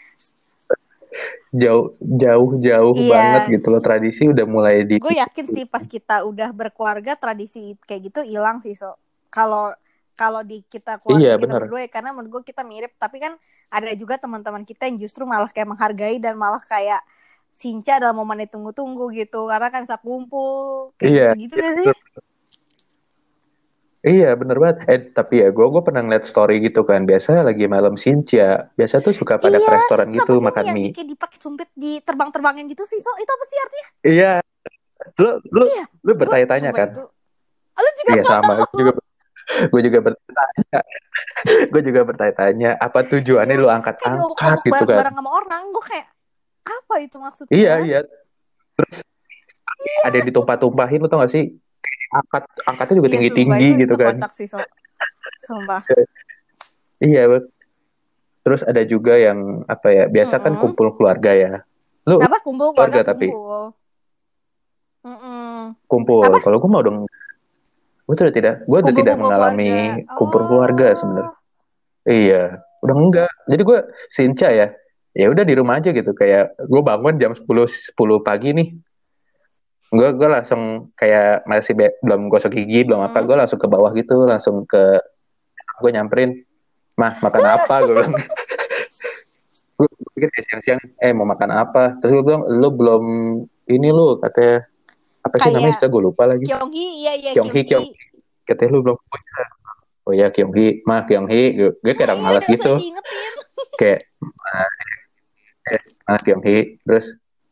Jauh, 1.54 1.94
jauh, 2.02 2.50
jauh 2.58 2.94
Iya. 2.98 3.10
banget 3.10 3.42
gitu 3.58 3.66
loh 3.70 3.78
tradisi 3.78 4.26
udah 4.26 4.42
mulai 4.42 4.82
di. 4.82 4.98
Gue 4.98 5.14
yakin 5.14 5.46
sih 5.46 5.64
pas 5.64 5.86
kita 5.86 6.26
udah 6.26 6.50
berkeluarga 6.50 7.14
tradisi 7.14 7.78
kayak 7.86 8.10
gitu 8.10 8.20
hilang 8.26 8.58
sih 8.58 8.74
so. 8.74 8.98
Kalau 9.30 9.70
kalau 10.14 10.42
di 10.42 10.62
kita 10.66 10.98
keluarga 10.98 11.22
Iya, 11.22 11.32
kita 11.38 11.42
benar. 11.46 11.60
berdua 11.66 11.80
ya 11.86 11.90
karena 11.90 12.10
menurut 12.10 12.42
gue 12.42 12.42
kita 12.50 12.62
mirip 12.66 12.94
tapi 12.98 13.18
kan 13.22 13.34
ada 13.70 13.90
juga 13.94 14.18
teman-teman 14.18 14.62
kita 14.62 14.86
yang 14.86 14.98
justru 14.98 15.26
malah 15.26 15.50
kayak 15.50 15.66
menghargai 15.70 16.18
dan 16.18 16.34
malah 16.34 16.62
kayak 16.62 17.02
Sinca 17.54 18.02
dalam 18.02 18.18
momen 18.18 18.42
yang 18.42 18.50
tunggu-tunggu 18.50 19.14
gitu 19.14 19.46
karena 19.46 19.70
kan 19.70 19.86
bisa 19.86 19.94
kumpul 19.98 20.90
Iya, 20.98 21.34
kayak 21.34 21.38
gitu 21.38 21.54
gak 21.54 21.74
sih? 21.78 21.86
Iya 24.04 24.36
bener 24.36 24.60
banget. 24.60 24.76
Eh 24.84 25.00
tapi 25.10 25.40
ya 25.40 25.48
gue 25.48 25.64
gue 25.64 25.80
pernah 25.80 26.04
ngeliat 26.04 26.28
story 26.28 26.60
gitu 26.60 26.84
kan. 26.84 27.02
Biasa 27.02 27.40
lagi 27.40 27.64
malam 27.64 27.96
sincia. 27.96 28.68
Biasa 28.76 29.00
tuh 29.00 29.10
suka 29.10 29.40
pada 29.40 29.56
ke 29.56 29.64
Iya, 29.64 29.72
restoran 29.74 30.06
itu 30.06 30.16
gitu 30.20 30.32
sih 30.34 30.44
makan 30.44 30.62
yang 30.62 30.76
mie. 30.76 30.92
kayak 30.92 31.08
dipakai 31.10 31.38
sumpit 31.40 31.68
di 31.72 31.98
terbang-terbangin 31.98 32.68
gitu 32.68 32.84
sih 32.84 33.00
so 33.00 33.08
itu 33.16 33.26
apa 33.26 33.44
sih 33.44 33.58
artinya? 33.58 33.88
Iya. 34.04 34.32
Lu 35.16 35.30
lu 35.50 35.64
Iya, 35.66 35.84
lu 36.00 36.12
bertanya-tanya 36.14 36.70
kan? 36.70 36.88
itu- 36.92 37.08
Lu 37.74 37.90
juga 37.96 38.10
Iya 38.12 38.22
sama. 38.24 38.52
Gue 38.54 38.68
juga 38.76 38.92
gue 39.44 39.80
juga 39.82 39.98
bertanya. 40.02 40.78
gue 41.44 41.82
juga 41.82 42.00
bertanya-tanya 42.02 42.70
apa 42.76 42.98
tujuannya 43.02 43.56
lu 43.56 43.66
kayak 43.66 43.76
angkat-angkat 43.78 44.16
diobok-obok 44.16 44.60
gitu 44.62 44.72
kan? 44.72 44.72
bareng-bareng 44.84 45.16
sama 45.16 45.30
orang 45.32 45.62
gue 45.68 45.84
kayak 45.86 46.08
apa 46.64 46.94
itu 46.98 47.16
maksudnya? 47.18 47.52
Iya 47.52 47.72
iya. 47.82 47.98
Terus 48.74 48.92
ada 50.02 50.14
yang 50.14 50.28
ditumpah-tumpahin 50.28 51.00
lu 51.00 51.08
tau 51.08 51.20
gak 51.20 51.32
sih? 51.32 51.56
Angkat 52.14 52.44
angkatnya 52.62 52.94
juga 52.94 53.08
Iya, 53.08 53.14
tinggi-tinggi 53.18 53.50
sumpah, 53.50 53.66
itu- 53.66 53.80
gitu 53.80 53.90
itu 53.90 53.96
kan? 53.98 54.14
kocak 54.14 54.32
sih, 54.32 54.46
so. 54.46 54.58
Sumpah. 55.42 55.80
Iya. 57.00 57.22
Bet. 57.26 57.44
Terus 58.40 58.60
ada 58.62 58.82
juga 58.84 59.14
yang 59.16 59.38
apa 59.66 59.88
ya? 59.88 60.04
Biasa 60.06 60.38
kan 60.38 60.52
Mm-mm. 60.52 60.62
kumpul 60.62 60.94
keluarga 60.94 61.32
ya. 61.32 61.52
Lu 62.04 62.16
Apa 62.18 62.38
kumpul 62.38 62.70
keluarga 62.70 63.00
keluarga 63.00 63.10
tapi? 63.10 63.26
kumpul. 63.28 63.62
Mm-mm. 65.02 65.76
kumpul. 65.84 66.20
Apa? 66.22 66.38
Kalau 66.40 66.56
gue 66.58 66.70
mau 66.70 66.80
dong, 66.80 66.98
gue 68.00 68.14
tuh 68.14 68.24
udah 68.24 68.34
tidak, 68.34 68.54
gue 68.62 68.72
udah 68.74 68.84
Kumpul- 68.84 69.00
tidak 69.00 69.14
kumpul 69.14 69.24
mengalami 69.26 69.68
keluarga. 69.68 70.14
kumpul 70.14 70.40
Oh. 70.40 70.46
keluarga 70.46 70.86
sebenarnya. 70.94 71.32
Iya, 72.04 72.42
udah 72.78 72.94
enggak. 72.94 73.30
Jadi 73.46 73.62
gue 73.64 73.78
sinca 74.08 74.48
ya, 74.50 74.66
ya 75.12 75.26
udah 75.26 75.40
di 75.42 75.54
rumah 75.54 75.74
aja 75.76 75.88
gitu. 75.88 76.12
Kayak 76.12 76.44
gue 76.58 76.82
bangun 76.82 77.14
jam 77.16 77.32
10 77.32 77.64
10 77.64 77.96
pagi 78.20 78.52
nih, 78.52 78.68
gue 79.94 80.08
gue 80.12 80.28
langsung 80.28 80.62
kayak 80.92 81.42
masih 81.44 81.72
be- 81.72 81.96
belum 82.00 82.26
gosok 82.26 82.50
gigi, 82.52 82.82
belum 82.82 83.00
apa, 83.00 83.14
Hmm. 83.16 83.26
gue 83.26 83.36
langsung 83.36 83.56
ke 83.56 83.66
bawah 83.66 83.90
gitu, 83.92 84.24
langsung 84.24 84.64
ke 84.64 84.98
gue 85.76 85.90
nyamperin, 85.90 86.42
mah 86.94 87.14
makan 87.16 87.44
apa? 87.44 87.74
Gue 87.80 87.94
bilang. 87.96 88.14
gue 89.74 89.88
pikir 90.14 90.30
siang-siang, 90.40 90.80
eh 90.96 91.10
mau 91.10 91.24
makan 91.24 91.50
apa? 91.52 91.98
Terus 91.98 92.10
gue 92.12 92.24
bilang, 92.24 92.46
lu 92.46 92.68
belum 92.70 93.04
ini 93.66 93.88
lu 93.88 94.18
katanya 94.18 94.66
apa 95.20 95.34
sih 95.34 95.42
Kayak- 95.42 95.54
namanya? 95.56 95.74
Istilah 95.74 95.90
gue 95.90 96.02
lupa 96.04 96.22
lagi 96.24 96.44
Kyonghi, 96.44 96.86
iya 97.00 97.12
iya 97.16 97.30
Kyonghi, 97.32 97.60
Kyonghi. 97.64 97.92
katanya 98.44 98.70
lu 98.70 98.80
belum 98.82 98.96
oh 99.00 99.16
ya 99.16 99.40
oh 100.04 100.12
ya 100.12 100.26
Kyonghi 100.28 100.66
mah 100.84 101.00
Kyonghi 101.02 101.42
gue, 101.54 101.70
gue 101.74 101.92
kayak 101.92 102.06
orang 102.06 102.20
Iya, 102.20 102.26
malas 102.28 102.44
gitu 102.46 102.72
kayak 103.74 104.00
ah, 104.44 104.68
eh, 105.66 105.80
ah 106.06 106.18
Kyonghi 106.20 106.56
terus 106.78 107.06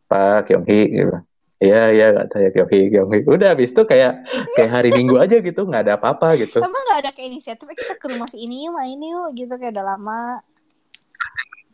Pak 0.05 0.47
Kyonghi 0.47 0.81
gitu 0.93 1.17
iya 1.63 1.83
iya 1.89 2.07
kata 2.13 2.37
ya 2.39 2.51
Kyonghi 2.51 2.91
Kyonghi 2.91 3.19
udah 3.25 3.55
habis 3.55 3.71
itu 3.71 3.83
kayak 3.83 4.27
kayak 4.53 4.71
hari 4.71 4.91
Minggu 4.91 5.15
aja 5.17 5.39
gitu 5.39 5.63
nggak 5.63 5.83
ada 5.87 5.95
apa-apa 5.95 6.35
gitu. 6.37 6.59
Emang 6.59 6.83
gak 6.91 7.07
ada 7.07 7.11
kayak 7.11 7.29
inisiatif 7.31 7.71
kita 7.71 7.95
ke 7.95 8.07
rumah 8.11 8.27
si 8.27 8.43
ini 8.43 8.67
main 8.67 8.99
yuk 8.99 9.33
gitu 9.33 9.55
kayak 9.55 9.73
udah 9.73 9.87
lama. 9.95 10.23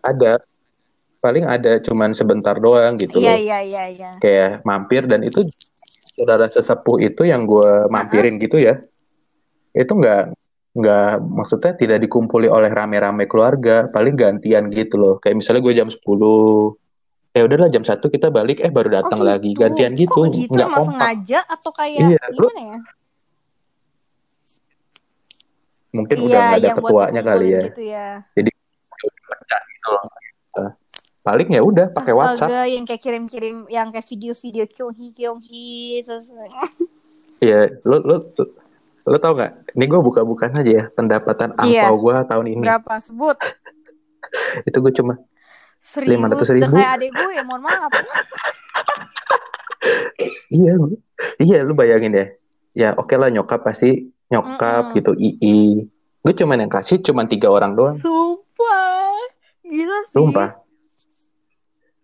ada. 0.01 0.39
Paling 1.19 1.43
ada 1.43 1.83
cuman 1.83 2.15
sebentar 2.15 2.55
doang 2.55 2.95
gitu 2.95 3.19
Iya 3.19 3.35
loh. 3.35 3.39
iya 3.43 3.59
iya 3.59 3.85
iya. 3.91 4.11
kayak 4.23 4.63
mampir 4.63 5.03
dan 5.03 5.27
itu 5.27 5.43
saudara 6.15 6.47
sesepuh 6.47 7.03
itu 7.03 7.27
yang 7.27 7.43
gue 7.43 7.91
mampirin 7.91 8.39
gitu 8.39 8.63
ya. 8.63 8.79
Itu 9.75 9.99
nggak 9.99 10.39
nggak 10.79 11.11
maksudnya 11.27 11.75
tidak 11.75 11.99
dikumpuli 12.07 12.47
oleh 12.47 12.71
rame-rame 12.71 13.27
keluarga. 13.27 13.91
Paling 13.91 14.15
gantian 14.15 14.71
gitu 14.71 14.95
loh. 14.95 15.15
Kayak 15.19 15.43
misalnya 15.43 15.63
gue 15.67 15.75
jam 15.75 15.89
10 15.91 15.99
ya 17.31 17.43
udahlah 17.45 17.69
jam 17.69 17.83
satu 17.83 18.07
kita 18.07 18.29
balik 18.29 18.59
eh 18.59 18.69
baru 18.69 18.91
datang 18.93 19.21
Oh, 19.21 19.27
lagi 19.27 19.53
gitu. 19.53 19.61
gantian 19.61 19.93
gitu 19.95 20.11
Kok 20.11 20.33
gitu 20.33 20.53
nggak 20.53 20.69
kompak 20.69 20.87
sengaja 20.89 21.39
atau 21.47 21.71
kayak 21.71 22.01
Iya, 22.09 22.23
lu- 22.35 22.51
gimana 22.51 22.63
ya? 22.67 22.79
mungkin 25.89 26.17
iya, 26.17 26.25
udah 26.25 26.39
nggak 26.39 26.61
ada 26.61 26.71
ketuanya 26.75 27.23
kali 27.23 27.47
ya 27.49 27.63
Gitu 27.65 27.83
ya. 27.87 28.09
baca 29.29 29.59
gitu 29.63 29.89
loh 29.89 30.05
paling 31.21 31.49
ya 31.51 31.61
udah 31.61 31.93
pakai 31.93 32.15
WhatsApp. 32.15 32.49
Yang 32.67 32.85
kayak 32.89 33.03
kirim-kirim 33.03 33.57
yang 33.69 33.93
kayak 33.93 34.09
video-video 34.09 34.65
kyonghi 34.65 35.13
kyonghi 35.13 35.71
terus 36.01 36.33
Iya, 37.39 37.69
lu 37.85 38.01
lu 38.01 38.17
lu 39.05 39.17
tau 39.17 39.33
nggak? 39.33 39.73
Ini 39.73 39.85
gue 39.87 40.01
buka-bukaan 40.03 40.57
aja 40.57 40.73
ya 40.73 40.85
pendapatan 40.91 41.53
Iya. 41.63 41.85
angpau 41.85 41.97
gue 42.01 42.17
tahun 42.27 42.47
ini. 42.51 42.65
berapa 42.65 42.93
sebut? 42.99 43.37
Itu 44.69 44.81
gue 44.81 44.93
cuma 44.93 45.21
Serius, 45.79 46.19
500 46.19 46.35
udah 46.35 46.55
ribu. 46.55 46.75
kayak 46.75 46.91
adek 46.95 47.11
gue, 47.13 47.35
mohon 47.43 47.63
maaf. 47.63 47.91
iya, 50.51 50.73
iya 51.39 51.59
lu 51.63 51.73
bayangin 51.73 52.13
deh. 52.13 52.29
Ya 52.73 52.95
oke 52.95 53.15
lah 53.15 53.29
nyokap 53.29 53.63
pasti 53.63 54.07
nyokap 54.29 54.91
Mm-mm. 54.91 54.97
gitu 54.97 55.13
ii. 55.15 55.87
Gue 56.19 56.33
cuman 56.35 56.61
yang 56.61 56.69
kasih 56.69 57.01
cuman 57.01 57.27
tiga 57.27 57.49
orang 57.49 57.73
doang. 57.73 57.95
Sumpah, 57.95 59.15
gila 59.63 59.99
sih. 60.05 60.15
Sumpah. 60.15 60.51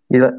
Gila. 0.07 0.29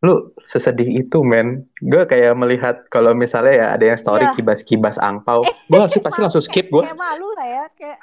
Lu 0.00 0.14
sesedih 0.46 0.86
itu 0.96 1.18
men. 1.20 1.66
Gue 1.78 2.06
kayak 2.06 2.32
melihat 2.34 2.86
kalau 2.86 3.12
misalnya 3.12 3.52
ya 3.52 3.66
ada 3.74 3.84
yang 3.84 3.98
story 3.98 4.24
Iya. 4.24 4.34
kibas-kibas 4.34 4.96
angpau. 4.96 5.42
Gue 5.66 5.78
langsung 5.78 6.00
pasti 6.00 6.20
langsung 6.20 6.44
skip 6.44 6.70
gue. 6.70 6.82
Kayak 6.82 6.96
malu 6.96 7.28
saya, 7.34 7.66
kayak 7.74 7.98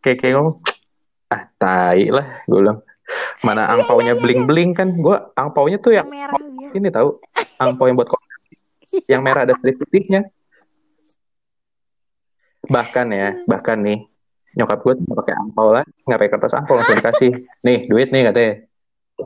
Kayak 0.00 0.16
kayak 0.18 0.32
ngomong. 0.34 0.56
Tai 1.58 2.00
lah 2.08 2.26
gue 2.46 2.58
bilang. 2.58 2.80
Mana 3.40 3.66
angpaunya 3.66 4.14
bling-bling 4.14 4.72
kan. 4.72 4.88
Gue 4.94 5.16
angpaunya 5.34 5.78
tuh 5.78 5.92
yang 5.92 6.06
yang 6.06 6.28
merah 6.28 6.40
ini 6.70 6.88
tahu 6.88 7.18
angpau 7.56 7.86
yang 7.86 7.96
buat. 7.96 8.08
Yang 9.04 9.20
merah 9.20 9.42
ada 9.44 9.54
strip 9.54 9.76
putihnya. 9.76 10.28
Bahkan 12.64 13.06
ya, 13.10 13.28
bahkan 13.44 13.80
nih 13.80 14.04
nyokap 14.52 14.82
gue 14.82 14.94
nggak 14.98 15.18
pakai 15.22 15.34
angpau 15.38 15.68
lah, 15.70 15.84
nggak 16.04 16.18
pakai 16.18 16.32
kertas 16.34 16.54
angpau 16.54 16.74
langsung 16.76 16.98
dikasih. 16.98 17.30
Nih 17.62 17.86
duit 17.86 18.08
nih 18.10 18.28
katanya. 18.28 18.52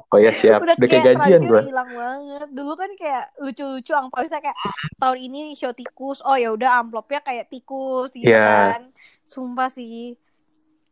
Oh 0.09 0.17
ya 0.17 0.33
siap, 0.33 0.65
Udah 0.65 0.73
udah 0.73 0.89
kayak 0.89 1.05
kayak 1.05 1.17
gajian 1.21 1.43
gue. 1.45 1.61
hilang 1.69 1.91
banget. 1.93 2.49
Dulu 2.49 2.73
kan 2.73 2.91
kayak 2.97 3.25
lucu-lucu 3.37 3.93
angpau 3.93 4.25
misalnya 4.25 4.49
kayak 4.49 4.59
tahun 4.97 5.19
ini 5.21 5.41
show 5.53 5.73
tikus. 5.77 6.25
Oh 6.25 6.33
ya 6.33 6.49
udah 6.49 6.81
amplopnya 6.81 7.21
kayak 7.21 7.53
tikus 7.53 8.09
gitu 8.13 8.25
Iya. 8.25 8.73
kan. 8.73 8.83
Sumpah 9.21 9.69
sih. 9.69 10.17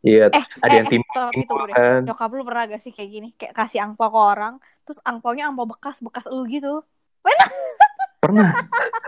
Iya, 0.00 0.32
Eh, 0.32 0.44
ada 0.64 0.72
eh, 0.72 0.76
yang 0.80 0.86
eh, 0.88 0.92
tim 0.96 1.02
tapi 1.12 1.44
tunggu 1.44 1.68
deh. 1.68 1.74
kan. 1.76 2.00
Nyokap 2.08 2.30
lu 2.32 2.42
pernah 2.48 2.64
gak 2.72 2.80
sih 2.80 2.92
kayak 2.92 3.10
gini? 3.12 3.28
Kayak 3.36 3.52
kasih 3.52 3.84
angpau 3.84 4.08
ke 4.08 4.16
orang, 4.16 4.54
terus 4.88 4.96
angpaunya 5.04 5.44
angpau 5.48 5.68
bekas, 5.68 6.00
bekas 6.00 6.24
lu 6.32 6.48
gitu. 6.48 6.80
Pernah, 8.20 8.52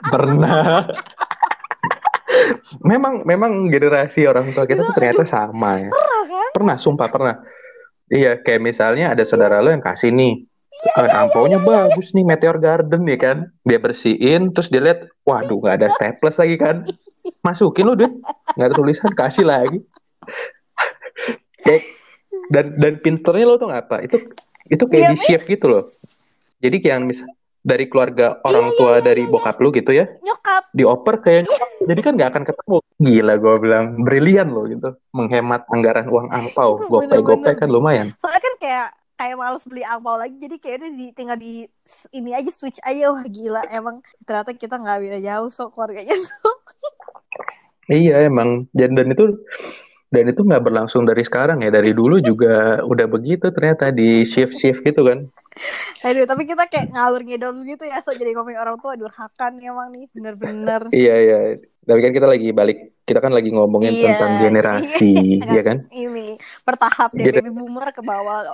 pernah. 0.09 0.89
Memang, 2.81 3.29
memang 3.29 3.69
generasi 3.69 4.25
orang 4.25 4.49
tua 4.57 4.65
kita 4.65 4.81
tuh 4.81 4.97
ternyata 4.97 5.29
sama 5.29 5.85
ya. 5.85 5.91
Pernah 5.93 6.23
kan? 6.25 6.49
Pernah, 6.57 6.77
sumpah 6.81 7.09
pernah. 7.13 7.37
Iya, 8.09 8.41
kayak 8.41 8.61
misalnya 8.65 9.13
ada 9.13 9.25
saudara 9.29 9.61
lo 9.61 9.69
yang 9.69 9.85
kasih 9.85 10.13
nih, 10.13 10.49
eh, 10.97 11.11
angpaunya 11.13 11.61
bagus 11.61 12.09
nih 12.13 12.25
Meteor 12.25 12.57
Garden 12.57 13.05
ya 13.05 13.19
kan. 13.21 13.39
Dia 13.65 13.77
bersihin, 13.77 14.49
terus 14.57 14.73
dia 14.73 14.81
lihat, 14.81 15.05
waduh 15.29 15.61
nggak 15.61 15.77
ada 15.77 15.89
staples 15.93 16.41
lagi 16.41 16.57
kan. 16.57 16.77
Masukin 17.45 17.85
lo 17.85 17.93
duit, 17.93 18.13
nggak 18.57 18.69
ada 18.73 18.77
tulisan, 18.77 19.13
kasih 19.13 19.45
lagi. 19.45 19.85
Kayak- 21.63 21.87
dan 22.51 22.67
dan 22.77 22.93
pinternya 22.99 23.47
lo 23.47 23.57
tuh 23.57 23.69
nggak 23.71 23.83
apa? 23.87 23.97
Itu 24.05 24.17
itu 24.67 24.85
kayak 24.87 25.03
Iya, 25.03 25.11
di 25.11 25.17
shift 25.21 25.47
gitu 25.47 25.67
loh. 25.69 25.83
Jadi 26.59 26.77
kayak 26.79 26.99
misal 27.03 27.29
dari 27.63 27.87
keluarga 27.87 28.43
orang 28.43 28.75
tua 28.75 28.99
dari 28.99 29.23
bokap 29.31 29.63
lu 29.63 29.71
gitu 29.71 29.95
ya, 29.95 30.11
Nyokap. 30.19 30.75
dioper 30.75 31.15
kayak 31.23 31.47
jadi 31.87 32.01
kan 32.03 32.13
nggak 32.19 32.31
akan 32.35 32.45
ketemu. 32.45 32.77
Gila 32.99 33.35
gue 33.39 33.55
bilang, 33.59 33.85
brilian 33.99 34.49
loh 34.51 34.67
gitu, 34.67 34.95
menghemat 35.11 35.67
anggaran 35.71 36.07
uang 36.07 36.27
angpau, 36.29 36.79
gopay 36.83 37.19
gopay 37.19 37.55
kan 37.55 37.67
lumayan. 37.67 38.15
Soalnya 38.19 38.43
kan 38.43 38.55
kayak 38.59 38.89
kayak 39.15 39.37
males 39.39 39.63
beli 39.63 39.83
angpau 39.83 40.19
lagi 40.19 40.35
jadi 40.35 40.57
kayak 40.59 40.77
udah 40.83 40.91
di, 40.93 41.07
tinggal 41.15 41.39
di 41.39 41.53
ini 42.11 42.31
aja 42.35 42.51
switch 42.51 42.83
aja 42.83 43.15
wah 43.15 43.23
gila 43.23 43.63
emang 43.71 44.03
ternyata 44.23 44.51
kita 44.51 44.75
nggak 44.75 44.99
beda 44.99 45.19
jauh 45.23 45.47
sok 45.47 45.79
keluarganya 45.79 46.17
sok 46.19 46.59
Iya 47.87 48.27
emang 48.27 48.67
dan 48.73 48.95
dan 48.95 49.11
itu 49.11 49.39
dan 50.13 50.29
itu 50.29 50.45
nggak 50.45 50.61
berlangsung 50.61 51.03
dari 51.03 51.25
sekarang 51.25 51.65
ya 51.65 51.73
dari 51.73 51.91
dulu 51.91 52.21
juga 52.21 52.85
udah 52.85 53.07
begitu 53.09 53.49
ternyata 53.49 53.89
di 53.89 54.29
shift 54.29 54.55
shift 54.55 54.85
gitu 54.85 55.03
kan. 55.03 55.25
aduh 56.01 56.25
tapi 56.25 56.45
kita 56.45 56.65
kayak 56.65 56.93
ngalur 56.93 57.21
ngidol 57.21 57.61
gitu 57.63 57.85
ya 57.85 58.01
so 58.01 58.13
jadi 58.13 58.33
ngomongin 58.33 58.57
orang 58.57 58.77
tua 58.79 58.97
durhakan 58.97 59.61
emang 59.61 59.93
nih 59.93 60.09
bener-bener 60.13 60.89
Iya 60.89 61.15
iya. 61.19 61.39
Tapi 61.83 61.99
kan 61.99 62.15
kita 62.15 62.31
lagi 62.31 62.55
balik, 62.55 62.79
kita 63.03 63.19
kan 63.19 63.35
lagi 63.35 63.51
ngomongin 63.51 63.91
Iya, 63.91 64.15
tentang 64.15 64.39
generasi, 64.39 65.13
iya. 65.43 65.51
ya 65.51 65.63
kan? 65.67 65.79
ini 65.91 66.39
bertahap 66.63 67.11
Gitu. 67.11 67.43
baby 67.43 67.51
boomer 67.51 67.91
ke 67.91 68.01
bawah 68.01 68.47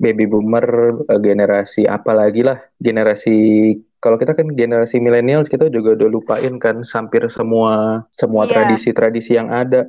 Baby 0.00 0.24
boomer, 0.24 0.64
eh, 1.04 1.20
generasi 1.20 1.84
apa 1.84 2.16
lagi 2.16 2.40
lah, 2.40 2.56
generasi 2.80 3.36
kalau 4.00 4.16
kita 4.16 4.32
kan 4.32 4.48
generasi 4.52 5.00
milenial 5.00 5.44
kita 5.44 5.68
juga 5.68 5.96
udah 5.96 6.08
lupain 6.08 6.54
kan 6.56 6.80
hampir 6.86 7.28
semua 7.28 8.04
semua 8.14 8.46
Iya. 8.46 8.52
tradisi-tradisi 8.56 9.36
yang 9.36 9.52
ada. 9.52 9.84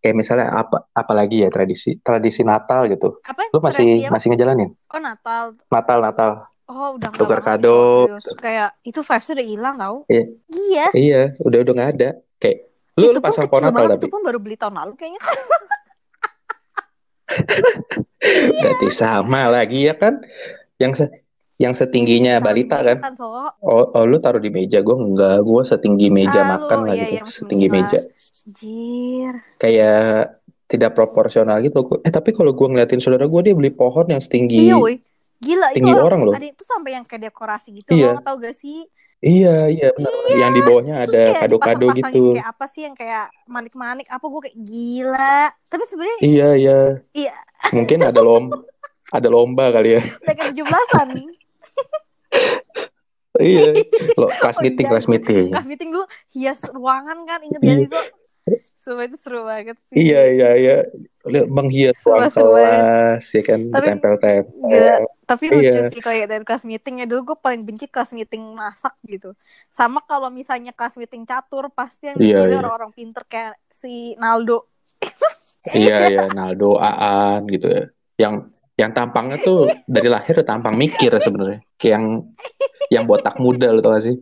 Kayak 0.00 0.16
misalnya 0.16 0.46
apa 0.50 0.88
apalagi 0.90 1.44
ya 1.44 1.48
tradisi 1.48 2.00
tradisi 2.00 2.40
Natal 2.40 2.88
gitu. 2.88 3.20
apa 3.20 3.52
Lu 3.52 3.60
masih 3.60 4.04
apa? 4.04 4.16
masih 4.16 4.26
ngejalanin? 4.32 4.72
oh 4.88 4.96
Natal 4.98 5.44
Natal 5.68 5.98
Natal. 6.00 6.30
oh 6.66 6.96
udah 6.96 7.08
Tukar 7.12 7.40
kado. 7.40 8.08
serius. 8.08 8.24
kayak 8.36 8.70
itu 8.80 9.00
vibes 9.00 9.28
udah 9.28 9.46
hilang 9.46 9.74
tau 9.76 9.96
Iya. 10.06 10.24
iya 10.50 10.86
Iya, 10.90 11.22
udah 11.38 11.58
udah 11.60 11.72
nggak 11.74 11.90
ada. 11.94 12.08
Kayak 12.36 12.58
lu 12.92 13.04
itu 13.06 13.10
lu 13.10 13.18
pun 13.18 13.26
pasang 13.26 13.46
pohon 13.46 13.62
Natal 13.62 13.76
banget 13.76 13.90
tapi 13.92 14.00
itu 14.00 14.08
pun 14.08 14.22
baru 14.22 14.38
beli 14.38 14.56
tahun 14.56 14.74
lalu 14.74 14.92
kayaknya 14.94 15.20
berarti 18.56 18.88
sama 18.92 19.48
lagi 19.48 19.84
ya 19.84 19.94
kan? 19.94 20.18
Yang 20.76 20.92
yang 21.60 21.76
setingginya 21.76 22.40
balita 22.40 22.80
meja 22.80 22.96
kan? 22.96 23.12
so 23.12 23.28
Oh, 23.60 23.84
oh 23.92 24.04
lu 24.08 24.16
taruh 24.16 24.40
di 24.40 24.48
meja, 24.48 24.80
gue 24.80 24.96
enggak, 24.96 25.44
gue 25.44 25.62
setinggi 25.62 26.08
meja 26.08 26.40
Ah, 26.40 26.46
lu, 26.46 26.52
makan 26.58 26.78
lah 26.82 26.94
iya, 26.96 27.04
gitu, 27.04 27.12
iya, 27.12 27.22
setinggi 27.28 27.68
meja. 27.68 28.00
Jir. 28.48 29.34
Kayak 29.60 30.40
tidak 30.66 30.90
proporsional 30.94 31.60
gitu. 31.60 31.84
Eh 32.00 32.08
tapi 32.08 32.32
kalau 32.32 32.56
gue 32.56 32.64
ngeliatin 32.64 32.98
saudara 32.98 33.28
gue 33.28 33.40
dia 33.42 33.52
beli 33.52 33.68
pohon 33.68 34.08
yang 34.08 34.18
setinggi, 34.18 34.56
Iya, 34.66 34.80
woi. 34.80 34.96
Gila, 35.40 35.72
itu 35.72 35.76
tinggi 35.80 35.96
orang 35.96 36.20
loh. 36.20 36.32
Ada 36.32 36.48
itu 36.48 36.64
sampai 36.64 36.90
yang 36.96 37.04
kayak 37.04 37.28
dekorasi 37.28 37.72
gitu 37.74 37.92
Iya. 37.92 38.12
loh, 38.12 38.20
tau 38.20 38.36
gak 38.36 38.56
sih? 38.56 38.84
Iya, 39.20 39.68
iya 39.68 39.88
benar. 39.92 40.12
Yang 40.32 40.50
di 40.52 40.60
bawahnya 40.64 40.94
Terus 41.02 41.12
ada 41.12 41.24
kado-kado 41.38 41.86
gitu. 41.92 42.22
kayak 42.32 42.48
apa 42.50 42.64
sih 42.68 42.82
yang 42.84 42.96
kayak 42.96 43.28
manik-manik 43.44 44.08
apa 44.08 44.20
gue 44.22 44.40
kayak 44.48 44.58
gila. 44.58 45.36
Tapi 45.64 45.82
sebenarnya 45.84 46.18
Iya, 46.20 46.48
iya. 46.56 46.78
Iya. 47.12 47.34
Mungkin 47.72 47.98
ada 48.00 48.20
lomba, 48.20 48.64
ada 49.08 49.28
lomba 49.28 49.64
kali 49.70 49.96
ya. 49.96 50.00
udah 50.00 50.34
kayak 50.34 50.52
17-an. 50.56 51.08
Iya. 53.36 53.72
Lo 54.20 54.26
kelas 54.28 54.56
Oh, 54.58 54.62
meeting, 54.62 54.84
iya. 54.84 54.90
kelas 54.92 55.06
meeting. 55.06 55.46
Kelas 55.48 55.66
meeting 55.66 55.88
dulu 55.90 56.04
hias 56.30 56.60
ruangan 56.66 57.18
kan, 57.24 57.40
inget 57.40 57.60
sih 57.60 57.86
itu? 57.86 58.00
Sumpah 58.76 59.04
itu 59.06 59.16
seru 59.16 59.44
banget 59.44 59.76
sih. 59.86 59.94
Iya, 60.02 60.20
iya, 60.28 60.48
iya. 60.56 60.76
Lihat 61.22 61.46
menghias 61.46 61.96
ruang 62.02 62.26
kelas, 62.26 63.22
ya 63.30 63.42
kan, 63.44 63.60
Tapi- 63.62 63.76
ditempel-tempel. 63.78 64.66
Gila. 64.66 64.96
Tapi 65.24 65.44
lucu 65.46 65.62
Iya. 65.70 65.86
sih 65.88 66.02
kayak 66.02 66.26
dari 66.26 66.42
kelas 66.42 66.66
meetingnya 66.66 67.06
dulu 67.06 67.32
gue 67.32 67.38
paling 67.38 67.62
benci 67.62 67.86
kelas 67.86 68.10
meeting 68.10 68.42
masak 68.50 68.98
gitu. 69.06 69.38
Sama 69.70 70.02
kalau 70.02 70.26
misalnya 70.26 70.74
kelas 70.74 70.98
meeting 70.98 71.22
catur 71.22 71.70
pasti 71.70 72.10
yang 72.10 72.18
Iya, 72.18 72.38
iya. 72.50 72.58
orang-orang 72.58 72.90
pinter 72.90 73.22
kayak 73.24 73.54
si 73.70 74.18
Naldo. 74.18 74.66
Iya, 75.70 76.10
iya, 76.10 76.24
Naldo, 76.28 76.76
Aan 76.76 77.46
gitu 77.46 77.68
ya. 77.70 77.84
Yang 78.18 78.50
yang 78.78 78.90
tampangnya 78.94 79.38
tuh 79.40 79.66
dari 79.84 80.08
lahir 80.08 80.40
udah 80.40 80.48
tampang 80.48 80.74
mikir 80.76 81.10
sebenarnya. 81.18 81.60
Kayak 81.76 81.92
yang 81.98 82.04
yang 82.90 83.04
botak 83.06 83.36
muda 83.38 83.70
lo 83.70 83.80
tau 83.80 83.94
gak 83.96 84.04
sih? 84.06 84.16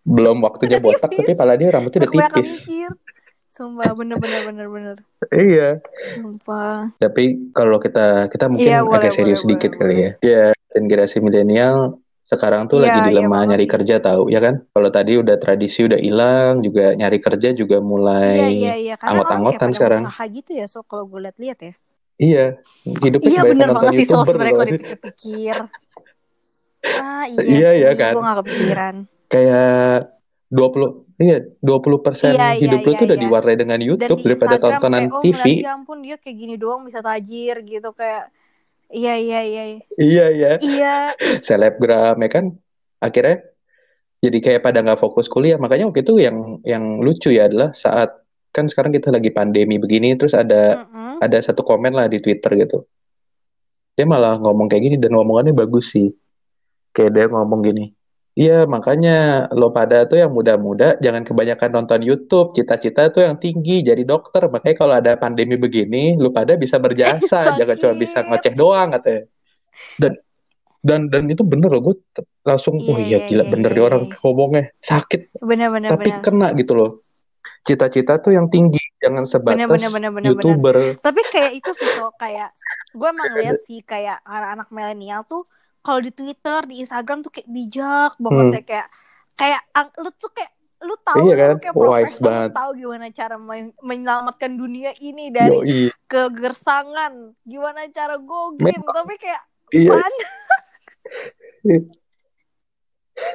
Belum 0.00 0.40
waktunya 0.42 0.80
botak 0.80 1.12
tapi 1.12 1.32
pala 1.36 1.54
dia 1.60 1.70
rambutnya 1.70 2.08
udah 2.08 2.12
tipis. 2.32 2.64
Sumpah 3.50 3.90
bener-bener 3.98 4.46
bener-bener. 4.46 4.96
Iya. 5.34 5.82
Sumpah. 6.14 6.94
Tapi 7.02 7.50
kalau 7.50 7.82
kita 7.82 8.30
kita 8.30 8.46
mungkin 8.46 8.62
Iya, 8.70 8.86
boleh, 8.86 9.02
agak 9.02 9.12
serius 9.18 9.42
boleh, 9.42 9.58
sedikit 9.58 9.70
boleh, 9.74 9.80
kali 9.82 9.94
ya. 9.98 10.10
Ya, 10.22 10.44
generasi 10.70 11.18
milenial 11.18 11.98
sekarang 12.30 12.70
tuh 12.70 12.78
Iya, 12.78 12.94
lagi 12.94 12.98
iya 13.02 13.06
dilema 13.10 13.42
banget 13.42 13.48
nyari 13.50 13.66
kerja 13.66 13.94
tahu 13.98 14.30
ya 14.30 14.38
kan? 14.38 14.62
Kalau 14.70 14.90
tadi 14.94 15.12
udah 15.18 15.36
tradisi 15.42 15.82
udah 15.82 15.98
hilang, 15.98 16.62
juga 16.62 16.94
nyari 16.94 17.18
kerja 17.18 17.48
juga 17.58 17.82
mulai 17.82 18.38
Iya 18.38 18.48
iya 18.54 18.74
iya 18.78 18.94
karena 18.94 19.18
orang 19.18 19.18
anggot-anggotan 19.18 19.70
sekarang. 19.74 20.02
usaha 20.06 20.24
gitu 20.30 20.50
ya 20.54 20.66
so 20.70 20.86
kalau 20.86 21.04
gue 21.10 21.20
lihat-lihat 21.26 21.58
ya. 21.58 21.74
Iya, 22.20 22.44
hidupnya 22.84 23.24
Iya 23.26 23.40
sebagai 23.40 23.52
bener 23.56 23.66
penonton 23.66 23.76
banget 23.80 23.92
sih 23.96 24.04
so 24.04 24.12
YouTuber 24.12 24.28
sebenarnya 24.28 24.44
loh. 24.46 24.58
kalau 24.60 24.68
dipikir-pikir. 24.68 25.56
Ah 26.84 27.24
iya, 27.32 27.40
Iya, 27.40 27.70
iya 27.72 27.90
sih, 27.90 27.96
kan? 27.96 28.12
gue 28.12 28.22
gak 28.22 28.38
kepikiran. 28.44 28.94
Kayak 29.26 29.98
20 30.50 31.22
iya 31.22 31.38
20 31.62 32.04
persen 32.04 32.32
Iya, 32.34 32.48
iya, 32.52 32.60
hidup 32.60 32.80
lu 32.82 32.90
iya, 32.90 32.98
tuh 32.98 33.04
udah 33.06 33.16
iya. 33.16 33.24
diwarnai 33.24 33.56
dengan 33.56 33.78
Dan 33.78 33.86
YouTube 33.86 34.18
di 34.18 34.24
daripada 34.26 34.54
Instagram 34.58 34.72
tontonan 34.82 35.00
kayak 35.00 35.14
oh 35.14 35.22
TV. 35.22 35.30
ngeliat 35.30 35.64
ya 35.64 35.70
ampun 35.72 35.98
dia 36.02 36.16
kayak 36.18 36.36
gini 36.36 36.54
doang 36.58 36.82
bisa 36.82 36.98
tajir 37.00 37.56
gitu 37.62 37.90
kayak 37.94 38.24
iya 38.90 39.14
iya 39.14 39.40
iya 39.40 39.62
iya. 39.64 39.80
Iya 39.96 40.26
iya, 40.34 40.50
iya 40.60 40.96
selebgram 41.46 42.18
ya 42.18 42.28
kan. 42.28 42.44
Akhirnya 42.98 43.36
jadi 44.20 44.38
kayak 44.42 44.60
pada 44.60 44.78
nggak 44.84 45.00
fokus 45.00 45.30
kuliah. 45.32 45.56
Makanya 45.56 45.88
waktu 45.88 46.04
itu 46.04 46.20
yang 46.20 46.60
yang 46.66 47.00
lucu 47.00 47.32
ya 47.32 47.48
adalah 47.48 47.72
saat 47.72 48.19
kan 48.50 48.66
sekarang 48.66 48.90
kita 48.90 49.14
lagi 49.14 49.30
pandemi 49.30 49.78
begini 49.78 50.18
terus 50.18 50.34
ada 50.34 50.84
Mm-mm. 50.86 51.22
ada 51.22 51.38
satu 51.42 51.62
komen 51.62 51.94
lah 51.94 52.06
di 52.10 52.18
Twitter 52.18 52.50
gitu. 52.66 52.78
dia 53.94 54.06
malah 54.08 54.40
ngomong 54.40 54.70
kayak 54.70 54.82
gini 54.86 54.96
dan 54.96 55.12
ngomongannya 55.12 55.52
bagus 55.52 55.92
sih 55.92 56.08
kayak 56.96 57.10
dia 57.14 57.26
ngomong 57.28 57.60
gini 57.62 57.92
Iya, 58.38 58.62
makanya 58.64 59.50
lo 59.58 59.74
pada 59.74 60.06
tuh 60.06 60.22
yang 60.22 60.30
muda-muda 60.30 60.94
jangan 61.02 61.26
kebanyakan 61.26 61.70
nonton 61.76 62.00
YouTube. 62.06 62.54
Cita-cita 62.54 63.10
tuh 63.10 63.26
yang 63.26 63.36
tinggi 63.42 63.82
jadi 63.82 64.06
dokter. 64.06 64.46
Makanya 64.46 64.76
kalau 64.78 64.94
ada 64.96 65.12
pandemi 65.18 65.58
begini, 65.58 66.14
lo 66.14 66.30
pada 66.30 66.54
bisa 66.54 66.78
berjasa, 66.78 67.50
jangan 67.58 67.76
cuma 67.76 67.94
bisa 67.98 68.22
ngoceh 68.22 68.54
doang 68.54 68.94
katanya. 68.94 69.22
Dan 69.98 70.12
dan 70.80 71.00
dan 71.12 71.22
itu 71.28 71.42
bener 71.42 71.68
loh, 71.68 71.92
gue 71.92 71.96
langsung, 72.46 72.80
Iya, 72.80 72.88
oh 72.88 72.98
iya 73.02 73.18
iya, 73.18 73.18
gila 73.28 73.44
iya, 73.44 73.50
bener 73.52 73.70
iya, 73.74 73.76
dia 73.76 73.84
orang 73.84 74.02
ngomongnya 74.22 74.64
sakit, 74.80 75.20
Bener, 75.44 75.68
bener, 75.68 75.90
tapi 75.92 76.08
bener. 76.08 76.22
kena 76.24 76.48
gitu 76.56 76.72
loh. 76.72 76.90
Cita-cita 77.62 78.16
tuh 78.16 78.30
yang 78.30 78.46
tinggi, 78.46 78.80
jangan 78.96 79.22
Bener, 79.22 79.30
sebatas 79.30 79.58
bener, 79.60 79.68
bener, 79.68 79.90
bener, 79.90 80.10
bener. 80.12 80.30
YouTuber. 80.32 80.76
Tapi 80.98 81.20
kayak 81.28 81.52
itu 81.54 81.70
sih, 81.70 81.88
so 81.90 82.08
kayak 82.14 82.50
gue 82.90 83.04
emang 83.06 83.30
lihat 83.34 83.60
sih 83.62 83.80
kayak 83.80 84.18
anak-anak 84.22 84.68
milenial 84.68 85.22
tuh 85.22 85.44
kalau 85.78 85.98
di 85.98 86.10
Twitter, 86.10 86.64
di 86.64 86.80
Instagram 86.80 87.20
tuh 87.20 87.30
kayak 87.30 87.46
bijak 87.46 88.12
banget 88.16 88.42
Hmm. 88.42 88.52
ya 88.52 88.62
kayak 88.62 88.86
kayak 89.34 89.60
lu 89.96 90.10
tuh 90.10 90.30
kayak 90.30 90.52
lu 90.80 90.94
tahu 90.98 91.18
Iya 91.22 91.28
lu 91.30 91.36
kan? 91.38 91.54
kayak 91.58 91.74
Wise 91.74 91.84
profesor 91.84 92.16
lu 92.18 92.24
banget. 92.26 92.50
tahu 92.54 92.70
gimana 92.74 93.06
cara 93.10 93.36
men- 93.36 93.76
menyelamatkan 93.78 94.52
dunia 94.54 94.90
ini 94.98 95.24
dari 95.28 95.56
Yoi. 95.58 95.80
kegersangan 96.06 97.12
gimana 97.42 97.80
cara 97.90 98.16
go 98.16 98.52
green 98.54 98.72
Memang. 98.74 98.94
tapi 98.94 99.14
kayak 99.16 99.42
Iya. 99.70 99.92
mana 99.92 100.24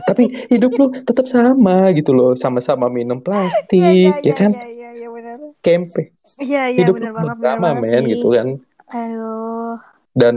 Tapi 0.05 0.23
hidup 0.49 0.71
lu 0.75 0.85
tetap 1.03 1.25
sama 1.27 1.89
gitu 1.93 2.11
loh, 2.11 2.33
sama-sama 2.35 2.87
minum 2.89 3.19
iya 3.19 3.25
plastik, 3.25 3.79
iya 3.79 4.11
ya 4.21 4.23
iya 4.25 4.33
kan? 4.33 4.51
iya 4.53 4.67
iya 4.69 4.89
iya 4.95 5.07
benar 5.09 5.37
Kempe. 5.61 6.01
iya 6.41 6.61
iya 6.71 6.79
Hidup 6.85 6.95
banget 7.01 7.37
sama 7.41 7.69
men 7.79 8.03
sih 8.05 8.17
gitu 8.17 8.27
kan. 8.33 8.47
aduh 8.85 9.77
Dan 10.15 10.35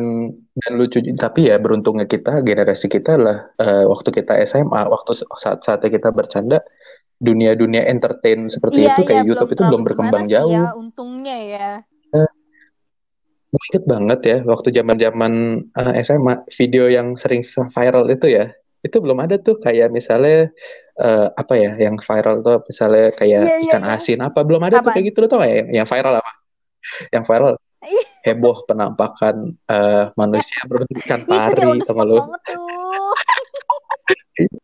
dan 0.58 0.72
lucu 0.74 0.98
tapi 1.14 1.46
ya 1.46 1.56
beruntungnya 1.62 2.10
kita 2.10 2.42
generasi 2.42 2.90
kita 2.90 3.14
lah 3.14 3.38
eh, 3.62 3.84
waktu 3.86 4.10
kita 4.10 4.34
SMA, 4.50 4.82
waktu 4.90 5.22
saat 5.38 5.62
saatnya 5.62 5.90
kita 5.94 6.10
bercanda 6.10 6.58
dunia-dunia 7.18 7.86
entertain 7.86 8.46
seperti 8.50 8.82
iya 8.82 8.94
itu 8.94 9.02
iya 9.02 9.06
kayak 9.06 9.22
belum 9.22 9.28
YouTube 9.34 9.50
itu 9.54 9.62
terlalu 9.62 9.70
belum 9.70 9.82
berkembang 9.86 10.24
sih 10.26 10.34
ya 10.34 10.42
jauh. 10.42 10.82
untungnya 10.82 11.36
ya 11.38 11.70
Gue 13.48 13.62
inget 13.72 13.84
banget 13.88 14.20
ya 14.28 14.36
waktu 14.44 14.68
zaman-zaman 14.76 15.32
eh, 15.72 15.92
SMA 16.04 16.44
video 16.52 16.84
yang 16.92 17.16
sering 17.16 17.42
viral 17.72 18.04
itu 18.12 18.26
ya 18.28 18.52
itu 18.82 18.96
belum 19.02 19.18
ada 19.18 19.36
tuh 19.42 19.58
kayak 19.58 19.90
misalnya 19.90 20.54
eh, 20.98 21.26
apa 21.34 21.54
ya 21.58 21.74
yang 21.78 21.98
viral 21.98 22.42
tuh 22.46 22.62
misalnya 22.66 23.10
kayak 23.18 23.42
iya 23.42 23.56
iya 23.58 23.66
ikan 23.70 23.84
iya. 23.84 23.98
asin 23.98 24.18
apa 24.22 24.40
belum 24.46 24.62
ada 24.62 24.78
tuh 24.78 24.90
apaan? 24.90 24.94
kayak 24.94 25.06
gitu 25.10 25.18
lo 25.22 25.26
tau 25.26 25.38
gak 25.42 25.50
ya 25.50 25.64
yang 25.82 25.86
viral 25.86 26.14
apa? 26.22 26.32
Yang 27.10 27.24
viral. 27.26 27.54
Ih, 27.78 28.06
heboh 28.26 28.56
penampakan 28.66 29.36
eh, 29.54 30.04
manusia 30.18 30.60
berbentuk 30.66 30.98
ikan 31.06 31.20
itu 31.22 31.30
pari 31.30 31.62
gak 31.82 32.06
lo 32.06 32.14
tuh. 32.18 32.24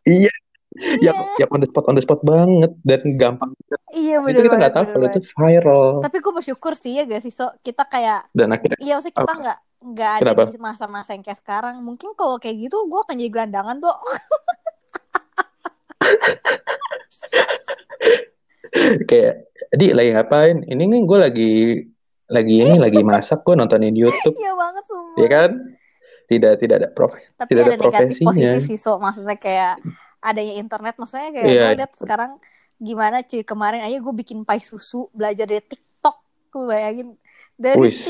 Iya. 0.05 0.31
Iya. 0.75 1.11
Yang 1.11 1.15
yang 1.39 1.49
on 1.55 1.59
the 1.63 1.67
spot 1.71 1.85
on 1.87 1.95
the 1.95 2.03
spot 2.03 2.19
banget 2.23 2.71
dan 2.83 3.01
gampang. 3.15 3.51
Iya 3.95 4.19
itu 4.19 4.27
bener 4.27 4.43
kita 4.43 4.47
banget 4.51 4.59
nggak 4.59 4.75
tahu 4.75 4.85
kalau 4.91 5.05
itu 5.07 5.21
viral. 5.35 5.87
Tapi 6.03 6.17
gue 6.19 6.33
bersyukur 6.35 6.73
sih 6.75 6.91
ya 6.99 7.03
gak 7.07 7.23
sih 7.23 7.31
so 7.31 7.47
kita 7.63 7.87
kayak 7.87 8.27
dan 8.35 8.51
akhirnya 8.51 8.79
iya 8.83 8.99
maksudnya 8.99 9.15
kita 9.15 9.31
apa? 9.31 9.39
nggak 9.39 9.57
nggak 9.85 10.11
ada 10.21 10.33
kenapa? 10.33 10.49
di 10.49 10.57
masa-masa 10.57 11.13
yang 11.13 11.21
kayak 11.21 11.37
sekarang. 11.45 11.77
Mungkin 11.85 12.17
kalau 12.17 12.41
kayak 12.41 12.57
gitu 12.57 12.89
gue 12.89 12.99
akan 13.05 13.21
jadi 13.21 13.29
gelandangan 13.29 13.77
tuh 13.77 13.93
kayak 19.09 19.45
di 19.69 19.93
lagi 19.93 20.09
ngapain? 20.17 20.65
Ini 20.65 20.83
nih 20.89 21.05
gue 21.05 21.17
lagi 21.21 21.85
lagi 22.25 22.57
ini 22.57 22.81
lagi 22.81 23.05
masak 23.05 23.45
gue 23.45 23.53
nontonin 23.53 23.93
YouTube. 23.93 24.33
Iya 24.41 24.57
banget 24.57 24.89
ya 24.89 24.89
sumpah 24.89 25.29
kan? 25.29 25.77
Tidak 26.25 26.57
tidak 26.57 26.81
ada 26.81 26.89
prof 26.89 27.13
tapi 27.37 27.53
tidak 27.53 27.69
ada 27.69 27.69
ada 27.69 27.77
negatif 27.85 28.17
profesinya. 28.17 28.57
positif 28.57 28.65
sih 28.65 28.81
so. 28.81 28.97
Maksudnya 28.97 29.37
kayak 29.37 29.77
adanya 30.25 30.57
internet 30.57 30.97
maksudnya 30.97 31.29
kayak 31.29 31.45
gue 31.45 31.77
lihat 31.77 31.93
sekarang 31.93 32.41
gimana 32.81 33.21
cuy. 33.21 33.45
Kemarin 33.45 33.85
aja 33.85 34.01
gue 34.01 34.13
bikin 34.25 34.41
pai 34.41 34.57
susu 34.57 35.05
belajar 35.13 35.45
dari 35.45 35.61
TikTok. 35.61 36.17
Lu 36.57 36.65
bayangin 36.65 37.13
dari 37.53 37.77
wis 37.77 38.01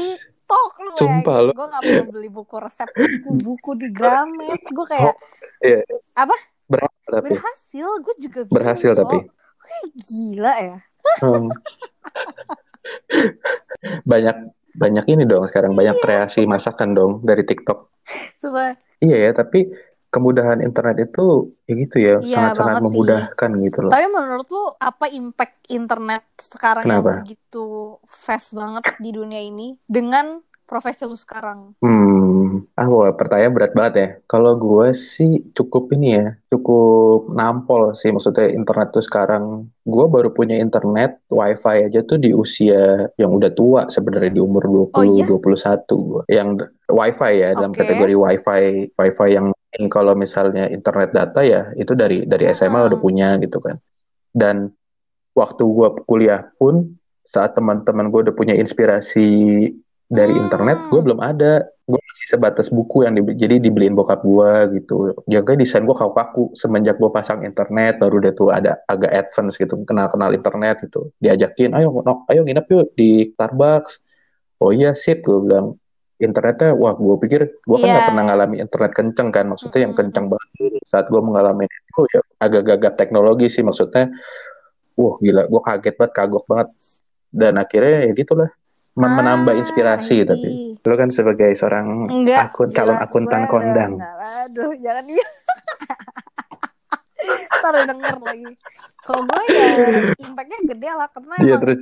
TikTok 0.46 0.72
lu 0.78 0.94
sumpah 0.94 1.38
lo 1.42 1.52
gue 1.58 1.66
nggak 1.66 1.82
perlu 1.82 2.06
beli 2.14 2.30
buku 2.30 2.56
resep 2.62 2.90
buku-buku 2.94 3.72
di 3.82 3.88
Gramet. 3.90 4.62
Gue 4.70 4.86
oh 4.86 4.86
kayak 4.86 5.18
iya. 5.66 5.82
Apa? 6.14 6.38
Berhasil 6.70 7.10
tapi. 7.10 7.30
Berhasil. 7.34 7.88
Gue 8.06 8.16
juga 8.22 8.40
bingung 8.46 8.58
berhasil 8.62 8.90
so 8.94 8.98
tapi. 9.02 9.18
Kayak 9.66 9.86
gila 10.06 10.54
ya. 10.62 10.78
Hmm. 11.26 11.50
banyak 14.12 14.38
banyak 14.78 15.06
ini 15.10 15.24
dong 15.26 15.50
sekarang. 15.50 15.74
Banyak 15.74 15.98
iya. 15.98 16.04
kreasi 16.06 16.46
masakan 16.46 16.94
dong 16.94 17.12
dari 17.26 17.42
TikTok. 17.42 17.90
Sumpah. 18.38 18.78
iya 19.02 19.30
ya 19.30 19.32
tapi 19.34 19.66
kemudahan 20.16 20.64
internet 20.64 21.12
itu 21.12 21.52
ya 21.68 21.74
gitu 21.76 21.98
ya 22.00 22.16
iya 22.24 22.56
sangat-sangat 22.56 22.56
banget 22.56 22.80
sih 22.80 22.86
memudahkan 22.88 23.50
gitu 23.68 23.78
loh 23.84 23.92
tapi 23.92 24.06
menurut 24.08 24.48
lu 24.48 24.64
apa 24.80 25.06
impact 25.12 25.56
internet 25.68 26.24
sekarang 26.40 26.84
yang 26.88 27.04
kenapa 27.04 27.28
begitu 27.28 27.66
fast 28.08 28.56
banget 28.56 28.84
di 29.04 29.12
dunia 29.12 29.44
ini 29.44 29.76
dengan 29.84 30.40
profesi 30.66 31.06
lu 31.06 31.14
sekarang 31.14 31.78
Hmm, 31.86 32.66
ah 32.78 32.88
wah, 32.90 33.14
pertanyaan 33.14 33.54
berat 33.54 33.74
banget 33.78 33.94
ya. 33.96 34.10
Kalau 34.26 34.58
gue 34.58 34.94
sih 34.98 35.46
cukup 35.54 35.94
ini 35.94 36.18
ya, 36.18 36.28
cukup 36.50 37.30
nampol 37.32 37.94
sih. 37.94 38.10
Maksudnya 38.10 38.50
internet 38.50 38.94
tuh 38.94 39.06
sekarang, 39.06 39.70
gue 39.86 40.06
baru 40.10 40.34
punya 40.34 40.58
internet, 40.58 41.22
wifi 41.30 41.86
aja 41.86 42.02
tuh 42.06 42.18
di 42.18 42.34
usia 42.34 43.10
yang 43.22 43.32
udah 43.34 43.52
tua 43.54 43.82
sebenarnya 43.94 44.38
di 44.38 44.42
umur 44.42 44.90
oh 44.92 45.04
iya 45.06 45.26
20, 45.30 45.86
21 45.86 46.10
gue. 46.10 46.24
Yang 46.30 46.50
wifi 46.90 47.32
ya, 47.38 47.50
dalam 47.54 47.72
oke 47.72 47.80
kategori 47.80 48.16
wifi, 48.18 48.64
wifi 48.98 49.28
yang 49.32 49.46
yang 49.46 49.48
kalau 49.92 50.14
misalnya 50.16 50.72
internet 50.72 51.12
data 51.12 51.42
ya, 51.44 51.72
itu 51.76 51.94
dari 51.98 52.24
dari 52.24 52.46
SMA 52.52 52.80
udah 52.88 52.98
Mm-mm. 52.98 53.06
punya 53.06 53.36
gitu 53.44 53.60
kan. 53.60 53.78
Dan 54.32 54.72
waktu 55.36 55.64
gue 55.64 55.88
kuliah 56.08 56.48
pun, 56.60 56.96
saat 57.28 57.58
teman-teman 57.58 58.08
gue 58.14 58.22
udah 58.30 58.36
punya 58.36 58.56
inspirasi 58.56 59.28
dari 60.08 60.34
internet, 60.38 60.88
gue 60.92 61.00
Hmm. 61.02 61.08
belum 61.08 61.20
ada. 61.22 61.66
Gue 61.86 62.02
masih 62.02 62.28
sebatas 62.38 62.68
buku 62.74 63.06
yang 63.06 63.14
dibeli, 63.18 63.36
jadi 63.38 63.56
dibeliin 63.62 63.94
bokap 63.94 64.22
gue 64.26 64.52
gitu. 64.82 65.14
Jaga 65.30 65.54
desain 65.58 65.86
gue 65.86 65.94
kaku-kaku. 65.94 66.54
Semenjak 66.58 66.98
gue 67.02 67.10
pasang 67.14 67.42
internet, 67.46 68.02
baru 68.02 68.22
udah 68.22 68.34
tuh 68.34 68.50
ada 68.54 68.82
agak 68.90 69.12
advance 69.14 69.56
gitu, 69.62 69.76
kenal-kenal 69.86 70.34
internet 70.34 70.82
gitu. 70.86 71.14
Diajakin, 71.22 71.78
ayo, 71.78 71.90
no, 72.06 72.26
ayo 72.32 72.42
nginep 72.46 72.66
yuk 72.74 72.86
di 72.98 73.30
Starbucks. 73.36 74.02
Oh 74.62 74.72
iya 74.74 74.96
sip, 74.98 75.22
gue 75.26 75.38
bilang. 75.46 75.78
Internetnya, 76.16 76.72
wah 76.72 76.96
gue 76.96 77.16
pikir, 77.28 77.42
gue 77.60 77.78
kan 77.80 77.88
iya 77.88 77.94
nggak 78.00 78.08
pernah 78.08 78.24
ngalami 78.32 78.56
internet 78.64 78.92
kenceng 78.96 79.30
kan. 79.36 79.46
Maksudnya 79.52 79.80
yang 79.84 79.94
kenceng 79.94 80.32
banget. 80.32 80.80
Saat 80.88 81.12
gue 81.12 81.20
mengalami 81.20 81.68
itu, 81.68 82.02
ya 82.12 82.22
agak 82.40 82.64
gagap 82.64 82.94
teknologi 82.96 83.52
sih. 83.52 83.64
Maksudnya, 83.68 84.16
wah 84.96 85.16
gila, 85.20 85.52
gue 85.52 85.62
kaget 85.62 85.96
banget, 86.00 86.14
kagok 86.16 86.46
banget. 86.48 86.72
Dan 87.36 87.60
akhirnya 87.60 88.08
ya 88.08 88.12
gitulah 88.16 88.48
men- 88.96 89.16
menambah 89.16 89.54
ah 89.54 89.56
I 89.56 89.62
inspirasi 89.62 90.16
tapi 90.24 90.50
lo 90.86 90.96
kan 90.96 91.10
sebagai 91.12 91.52
seorang 91.58 92.08
enggak 92.08 92.48
akun 92.48 92.70
calon 92.72 92.96
gila 92.96 93.04
akuntan 93.04 93.42
gue 93.44 93.52
kondang 93.52 93.92
enggak 94.00 94.16
aduh 94.48 94.72
jangan 94.80 95.04
ntar 97.60 97.76
denger 97.90 98.18
lagi 98.22 98.54
kalau 99.04 99.22
gue 99.26 99.44
ya 99.50 99.66
impactnya 100.22 100.60
gede 100.70 100.90
lah 100.94 101.10
karena 101.12 101.36
iya 101.42 101.58
emang 101.58 101.62
terus 101.66 101.80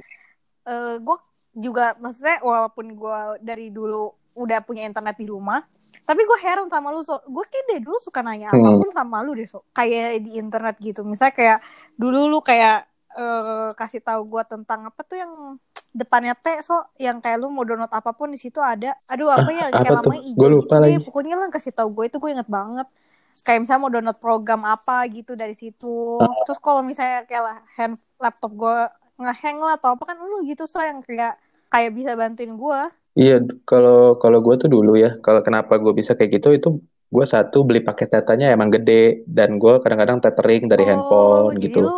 eh 0.63 0.95
gue 1.03 1.17
juga 1.53 1.85
maksudnya 2.01 2.41
walaupun 2.41 2.85
gue 2.97 3.19
dari 3.45 3.69
dulu 3.69 4.09
udah 4.33 4.59
punya 4.65 4.85
internet 4.85 5.15
di 5.17 5.29
rumah 5.29 5.61
tapi 6.03 6.21
gue 6.27 6.37
heran 6.43 6.67
sama 6.67 6.91
lu 6.91 6.99
so 6.99 7.15
gue 7.23 7.43
kayak 7.47 7.65
dari 7.69 7.81
dulu 7.85 7.95
suka 8.01 8.19
nanya 8.19 8.51
hmm, 8.51 8.59
apa 8.59 8.69
pun 8.83 8.91
sama 8.91 9.23
lu 9.23 9.37
deh 9.39 9.47
so 9.47 9.63
kayak 9.71 10.19
di 10.19 10.35
internet 10.35 10.75
gitu. 10.83 11.07
Misalnya 11.07 11.31
kayak 11.31 11.57
dulu 11.95 12.27
lu 12.27 12.39
kayak 12.43 12.89
eh, 13.15 13.69
kasih 13.77 14.03
tahu 14.03 14.27
gue 14.27 14.43
tentang 14.43 14.91
apa 14.91 14.99
tuh 15.07 15.17
yang 15.21 15.31
depannya 15.93 16.33
T 16.35 16.59
so 16.65 16.81
yang 16.97 17.21
kayak 17.21 17.37
lu 17.39 17.53
mau 17.53 17.63
download 17.63 17.93
apa 17.93 18.11
pun 18.11 18.35
di 18.35 18.39
situ 18.41 18.59
ada. 18.59 18.99
Aduh 19.07 19.31
ah 19.31 19.39
apa 19.39 19.51
ya 19.55 19.65
apa 19.71 19.79
kayak 19.79 19.91
lamanya 20.03 20.19
gue 20.19 20.27
hijau 20.27 20.59
gitu 20.59 20.73
deh. 20.75 20.81
lagi. 20.81 20.97
Pokoknya 21.07 21.33
lu 21.39 21.43
yang 21.47 21.55
kasih 21.55 21.71
tahu 21.71 21.89
gue 21.95 22.05
itu 22.11 22.17
gue 22.19 22.31
inget 22.35 22.49
banget. 22.51 22.87
Kayak 23.47 23.59
misalnya 23.63 23.81
mau 23.81 23.91
download 23.93 24.19
program 24.19 24.61
apa 24.67 24.97
gitu 25.07 25.39
dari 25.39 25.55
situ. 25.55 26.19
Ah, 26.19 26.43
terus 26.43 26.59
kalau 26.59 26.84
misalnya 26.84 27.23
kayak 27.23 27.43
lah 27.47 27.57
hand 27.79 27.95
laptop 28.19 28.51
gue 28.51 28.77
ngehang 29.23 29.57
lah 29.63 29.79
atau 29.79 29.95
apa 29.95 30.03
kan 30.03 30.17
lu 30.19 30.43
gitu 30.43 30.67
so 30.67 30.84
yang 30.84 30.99
kayak 31.05 31.39
kayak 31.71 31.95
bisa 31.95 32.17
bantuin 32.17 32.59
gue 32.59 32.81
iya 33.14 33.38
kalau 33.70 34.18
kalau 34.18 34.39
gue 34.41 34.55
tuh 34.61 34.70
dulu 34.70 34.97
ya 34.97 35.18
kalau 35.22 35.41
kenapa 35.45 35.78
gue 35.78 35.93
bisa 35.93 36.18
kayak 36.18 36.32
gitu 36.41 36.47
itu 36.57 36.70
gue 37.14 37.26
satu 37.30 37.61
beli 37.61 37.86
paket 37.86 38.09
datanya 38.09 38.49
emang 38.49 38.74
gede 38.74 39.22
dan 39.30 39.61
gue 39.61 39.78
kadang-kadang 39.86 40.18
tethering 40.18 40.66
dari 40.66 40.82
oh 40.82 40.89
handphone 40.89 41.53
jadi 41.61 41.70
gitu. 41.70 41.80
lu 41.86 41.97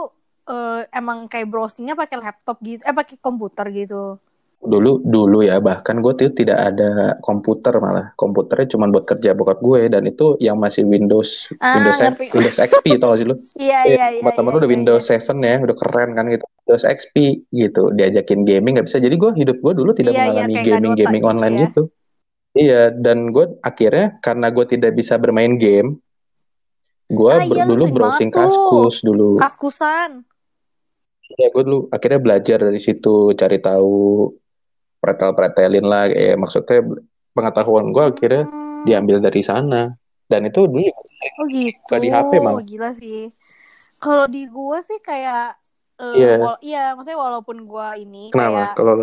eh, 0.51 0.81
emang 0.91 1.31
kayak 1.31 1.47
browsingnya 1.47 1.95
pakai 1.95 2.17
laptop 2.19 2.59
gitu 2.59 2.83
eh 2.83 2.95
pakai 2.95 3.15
komputer 3.23 3.65
gitu 3.71 4.19
dulu 4.65 5.01
dulu 5.01 5.45
ya 5.45 5.61
bahkan 5.61 6.01
gue 6.03 6.13
tuh 6.17 6.33
tidak 6.33 6.57
ada 6.73 7.15
komputer 7.21 7.73
malah 7.79 8.11
komputernya 8.13 8.75
cuma 8.75 8.89
buat 8.89 9.05
kerja 9.05 9.31
bokap 9.31 9.61
gue 9.61 9.87
dan 9.87 10.03
itu 10.05 10.35
yang 10.41 10.57
masih 10.57 10.83
Windows 10.83 11.49
Windows 11.53 11.99
ah 12.01 12.09
X- 12.11 12.17
ngerti 12.19 12.25
Windows 12.33 12.57
XP 12.59 12.85
tau 12.97 13.13
sih 13.15 13.25
lu 13.25 13.35
iya 13.55 13.79
Iya, 13.85 13.85
iya 13.85 14.05
iya 14.09 14.21
teman-teman 14.25 14.49
iya 14.49 14.53
lu 14.53 14.57
udah 14.57 14.69
iya 14.69 14.75
Windows 14.75 15.05
iya 15.05 15.19
7 15.21 15.45
ya, 15.45 15.57
udah 15.61 15.77
keren 15.77 16.09
kan 16.17 16.25
gitu. 16.33 16.43
Windows 16.65 16.85
XP 16.89 17.15
gitu, 17.53 17.83
diajakin 17.93 18.41
gaming 18.41 18.73
nggak 18.81 18.87
bisa. 18.89 18.97
Jadi 18.97 19.15
gue 19.15 19.31
hidup 19.37 19.57
gue 19.61 19.73
dulu 19.77 19.91
tidak 19.93 20.11
iya 20.17 20.25
mengalami 20.25 20.53
kayak 20.57 20.65
nggak 20.65 20.65
Dota 20.65 20.73
gaming-gaming 20.81 21.21
gitu 21.21 21.29
online 21.29 21.53
ya 21.55 21.61
gitu. 21.69 21.81
Iya, 22.55 22.81
dan 22.95 23.17
gue 23.29 23.45
akhirnya 23.61 24.07
karena 24.23 24.47
gue 24.49 24.65
tidak 24.65 24.91
bisa 24.95 25.13
bermain 25.19 25.53
game, 25.59 25.99
gue 27.11 27.29
Ah, 27.29 27.43
iya, 27.45 27.61
lu 27.67 27.75
dulu 27.75 27.83
browsing 27.93 28.31
kaskus 28.33 28.95
dulu. 29.03 29.35
Kaskusan. 29.37 30.23
Ya, 31.35 31.51
gue 31.51 31.63
dulu 31.67 31.79
akhirnya 31.91 32.19
belajar 32.21 32.57
dari 32.63 32.79
situ, 32.79 33.35
cari 33.35 33.57
tahu 33.59 34.31
pretel-pretelin 35.05 35.85
lah. 35.85 36.09
Eh, 36.09 36.33
maksudnya 36.33 36.81
pengetahuan 37.31 37.93
gue 37.93 38.03
akhirnya 38.03 38.43
diambil 38.81 39.21
dari 39.21 39.45
sana. 39.45 39.93
Dan 40.25 40.49
itu 40.49 40.65
dulu 40.65 40.89
Oh 41.37 41.45
gitu. 41.45 41.93
Di 42.01 42.09
HP 42.09 42.41
malah. 42.41 42.65
Gila 42.65 42.89
sih. 42.97 43.29
Kalau 44.01 44.25
di 44.25 44.49
gue 44.49 44.77
sih 44.81 44.97
kayak 44.99 45.61
eh, 45.95 46.11
Iya. 46.11 46.33
wal- 46.35 46.59
iya, 46.59 46.83
maksudnya 46.91 47.15
walaupun 47.15 47.63
gue 47.63 47.87
ini 48.01 48.27
kenapa? 48.27 48.51
kayak 48.51 48.69
Kalau 48.75 48.93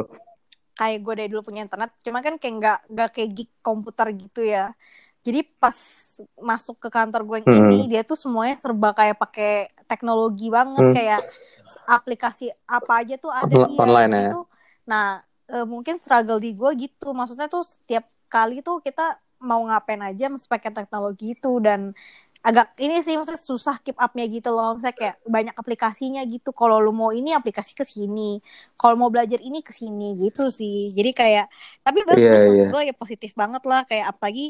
kayak 0.72 0.98
gue 1.00 1.14
dari 1.14 1.28
dulu 1.30 1.42
punya 1.46 1.62
internet, 1.64 1.94
cuma 2.02 2.20
kan 2.20 2.36
kayak 2.36 2.54
nggak 2.58 2.78
nggak 2.90 3.08
kayak 3.14 3.30
geek 3.32 3.50
komputer 3.62 4.06
gitu 4.12 4.42
ya. 4.42 4.76
Jadi 5.22 5.40
pas 5.56 5.72
masuk 6.36 6.76
ke 6.76 6.88
kantor 6.90 7.22
gue 7.24 7.36
yang 7.40 7.48
Hmm. 7.48 7.70
ini, 7.70 7.78
dia 7.88 8.02
tuh 8.02 8.18
semuanya 8.18 8.58
serba 8.58 8.92
kayak 8.92 9.16
pakai 9.16 9.52
teknologi 9.86 10.50
banget, 10.50 10.82
Hmm. 10.82 10.92
kayak 10.92 11.20
aplikasi 11.86 12.50
apa 12.66 12.92
aja 13.00 13.14
tuh 13.16 13.30
ada 13.30 13.48
On- 13.48 13.68
dia 13.70 13.78
online 13.78 14.10
ya? 14.10 14.20
gitu. 14.28 14.40
Nah, 14.84 15.06
eh, 15.52 15.64
mungkin 15.72 15.94
struggle 16.02 16.38
di 16.44 16.50
gue 16.58 16.70
gitu, 16.82 17.06
maksudnya 17.18 17.46
tuh 17.54 17.62
setiap 17.66 18.04
kali 18.32 18.54
tuh 18.66 18.76
kita 18.86 19.02
mau 19.42 19.60
ngapain 19.68 20.00
aja 20.08 20.24
mesti 20.32 20.46
pakai 20.54 20.70
teknologi 20.76 21.34
itu 21.34 21.48
dan 21.66 21.80
agak 22.42 22.74
ini 22.82 22.94
sih 23.06 23.14
maksudnya 23.18 23.38
susah 23.52 23.76
keep 23.84 23.94
up-nya 24.04 24.26
gitu 24.36 24.50
loh. 24.56 24.74
Misalnya 24.76 24.96
kayak 25.02 25.16
banyak 25.36 25.54
aplikasinya 25.62 26.20
gitu. 26.26 26.50
Kalau 26.60 26.76
lu 26.84 26.90
mau 26.90 27.10
ini 27.14 27.30
aplikasi 27.38 27.72
ke 27.78 27.84
sini. 27.86 28.42
Kalau 28.78 28.94
mau 29.00 29.10
belajar 29.14 29.38
ini 29.42 29.58
ke 29.62 29.70
sini 29.80 30.04
gitu 30.22 30.42
sih. 30.50 30.90
Jadi 30.96 31.10
kayak 31.14 31.46
tapi 31.86 32.00
bagus 32.10 32.18
Iya, 32.18 32.32
maksud 32.46 32.66
iya. 32.66 32.72
gue 32.72 32.82
ya 32.90 32.94
positif 33.02 33.30
banget 33.38 33.62
lah 33.70 33.80
kayak 33.88 34.06
apalagi 34.12 34.42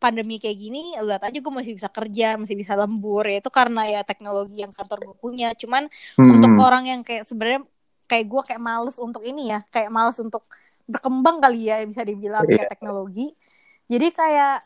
pandemi 0.00 0.40
kayak 0.40 0.56
gini 0.56 0.78
lihat 0.96 1.22
aja 1.28 1.38
gue 1.44 1.52
masih 1.58 1.72
bisa 1.76 1.90
kerja 1.92 2.24
masih 2.40 2.56
bisa 2.56 2.72
lembur 2.80 3.20
ya 3.28 3.36
itu 3.44 3.50
karena 3.52 3.80
ya 3.92 4.00
teknologi 4.08 4.56
yang 4.64 4.72
kantor 4.72 4.98
gue 5.12 5.16
punya 5.20 5.52
cuman 5.60 5.82
Hmm, 6.16 6.32
untuk 6.34 6.52
orang 6.56 6.88
yang 6.88 7.00
kayak 7.04 7.28
sebenarnya 7.28 7.60
kayak 8.10 8.26
gue 8.26 8.42
kayak 8.42 8.58
males 8.58 8.98
untuk 8.98 9.22
ini 9.22 9.54
ya 9.54 9.62
kayak 9.70 9.86
males 9.86 10.18
untuk 10.18 10.42
berkembang 10.84 11.38
kali 11.38 11.70
ya 11.70 11.78
bisa 11.86 12.02
dibilang 12.02 12.42
Iya. 12.42 12.66
kayak 12.66 12.70
teknologi 12.74 13.30
jadi 13.86 14.06
kayak 14.10 14.56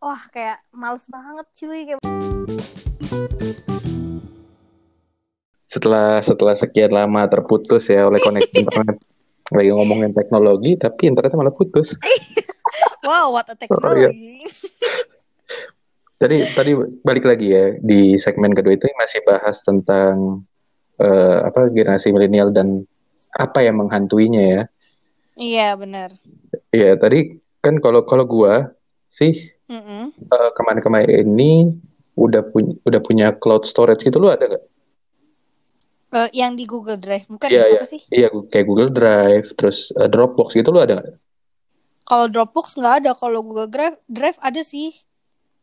wah 0.00 0.22
kayak 0.32 0.64
males 0.72 1.04
banget 1.04 1.46
cuy 1.52 1.80
kayak 1.84 2.00
setelah 5.68 6.24
setelah 6.24 6.56
sekian 6.56 6.96
lama 6.96 7.28
terputus 7.28 7.84
ya 7.86 8.08
oleh 8.08 8.16
koneksi 8.18 8.56
internet 8.64 8.96
lagi 9.48 9.68
ngomongin 9.68 10.16
teknologi 10.16 10.80
tapi 10.80 11.12
internetnya 11.12 11.36
malah 11.36 11.52
putus 11.52 11.92
wow 13.08 13.28
what 13.28 13.44
a 13.44 13.52
Oh, 13.52 13.92
iya. 13.92 14.08
technology 14.08 14.48
Jadi 16.18 16.50
tadi 16.50 16.74
balik 17.06 17.30
lagi 17.30 17.46
ya 17.46 17.78
di 17.78 18.18
segmen 18.18 18.50
kedua 18.50 18.74
itu 18.74 18.90
masih 18.98 19.22
bahas 19.22 19.62
tentang 19.62 20.42
eh, 21.04 21.38
apa 21.48 21.60
generasi 21.76 22.08
milenial 22.14 22.48
dan 22.56 22.68
apa 23.44 23.58
yang 23.66 23.76
menghantuinya 23.80 24.42
ya. 24.54 24.62
iya 25.36 25.66
benar 25.80 26.10
Iya 26.76 26.86
tadi 27.02 27.16
kan 27.64 27.74
kalau 27.84 28.00
kalau 28.10 28.24
gua 28.32 28.52
sih 29.18 29.32
Mm-mm. 29.68 30.12
eh, 30.34 30.50
kemarin-kemarin 30.56 31.26
ini 31.28 31.50
udah 32.24 32.42
punya 32.52 32.72
udah 32.88 33.00
punya 33.06 33.26
cloud 33.42 33.64
storage 33.70 34.02
gitu 34.06 34.16
lu 34.22 34.28
ada 34.34 34.44
nggak? 34.50 34.64
Eh, 36.18 36.28
yang 36.40 36.52
di 36.58 36.64
Google 36.72 36.96
Drive 37.04 37.26
bukan 37.32 37.52
ya, 37.52 37.62
iya 37.72 37.80
apa 37.80 37.84
sih 37.92 38.00
iya 38.16 38.26
kayak 38.50 38.66
Google 38.68 38.90
Drive 38.98 39.46
terus 39.58 39.78
eh, 40.00 40.08
Dropbox 40.12 40.48
gitu 40.58 40.68
lu 40.74 40.80
ada 40.84 40.94
nggak? 40.98 41.08
kalau 42.08 42.26
Dropbox 42.32 42.66
nggak 42.78 42.94
ada 43.04 43.10
kalau 43.20 43.38
Google 43.46 43.70
Drive 43.74 43.96
Drive 44.16 44.38
ada 44.48 44.62
sih 44.72 44.88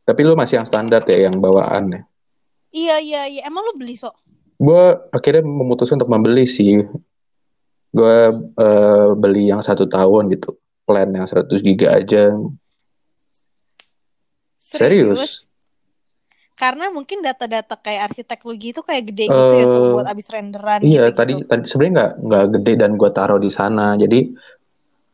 Tapi 0.07 0.21
lu 0.27 0.33
masih 0.39 0.55
yang 0.61 0.67
standar 0.69 1.01
ya 1.11 1.17
yang 1.29 1.35
bawaan 1.43 1.85
ya. 1.95 2.01
iya 2.81 2.95
iya 3.07 3.21
iya 3.31 3.41
emang 3.49 3.63
lu 3.67 3.73
beli 3.79 3.95
sok 4.01 4.13
Gua 4.55 5.09
akhirnya 5.11 5.43
memutuskan 5.43 5.99
untuk 5.99 6.11
membeli 6.11 6.47
sih. 6.47 6.83
Gua 7.91 8.31
eh, 8.35 9.07
beli 9.15 9.51
yang 9.51 9.63
satu 9.63 9.87
tahun 9.87 10.31
gitu, 10.35 10.55
plan 10.83 11.11
yang 11.11 11.27
100 11.27 11.59
giga 11.63 11.95
aja. 11.95 12.35
Serius? 14.59 15.45
Karena 16.55 16.87
mungkin 16.87 17.19
data-data 17.19 17.75
kayak 17.75 18.11
arsitek 18.11 18.39
lu 18.47 18.55
gitu 18.55 18.79
kayak 18.79 19.11
gede 19.11 19.27
gitu 19.27 19.53
ya, 19.59 19.65
so 19.67 19.91
buat 19.91 20.07
abis 20.07 20.31
renderan 20.31 20.79
Iya, 20.79 21.11
gitu-gitu. 21.11 21.19
tadi 21.19 21.33
tadi 21.51 21.63
sebenarnya 21.67 21.91
nggak 21.91 22.11
nggak 22.23 22.45
gede 22.55 22.73
dan 22.79 22.91
gue 22.95 23.09
taruh 23.11 23.39
di 23.43 23.51
sana. 23.51 23.99
Jadi 23.99 24.31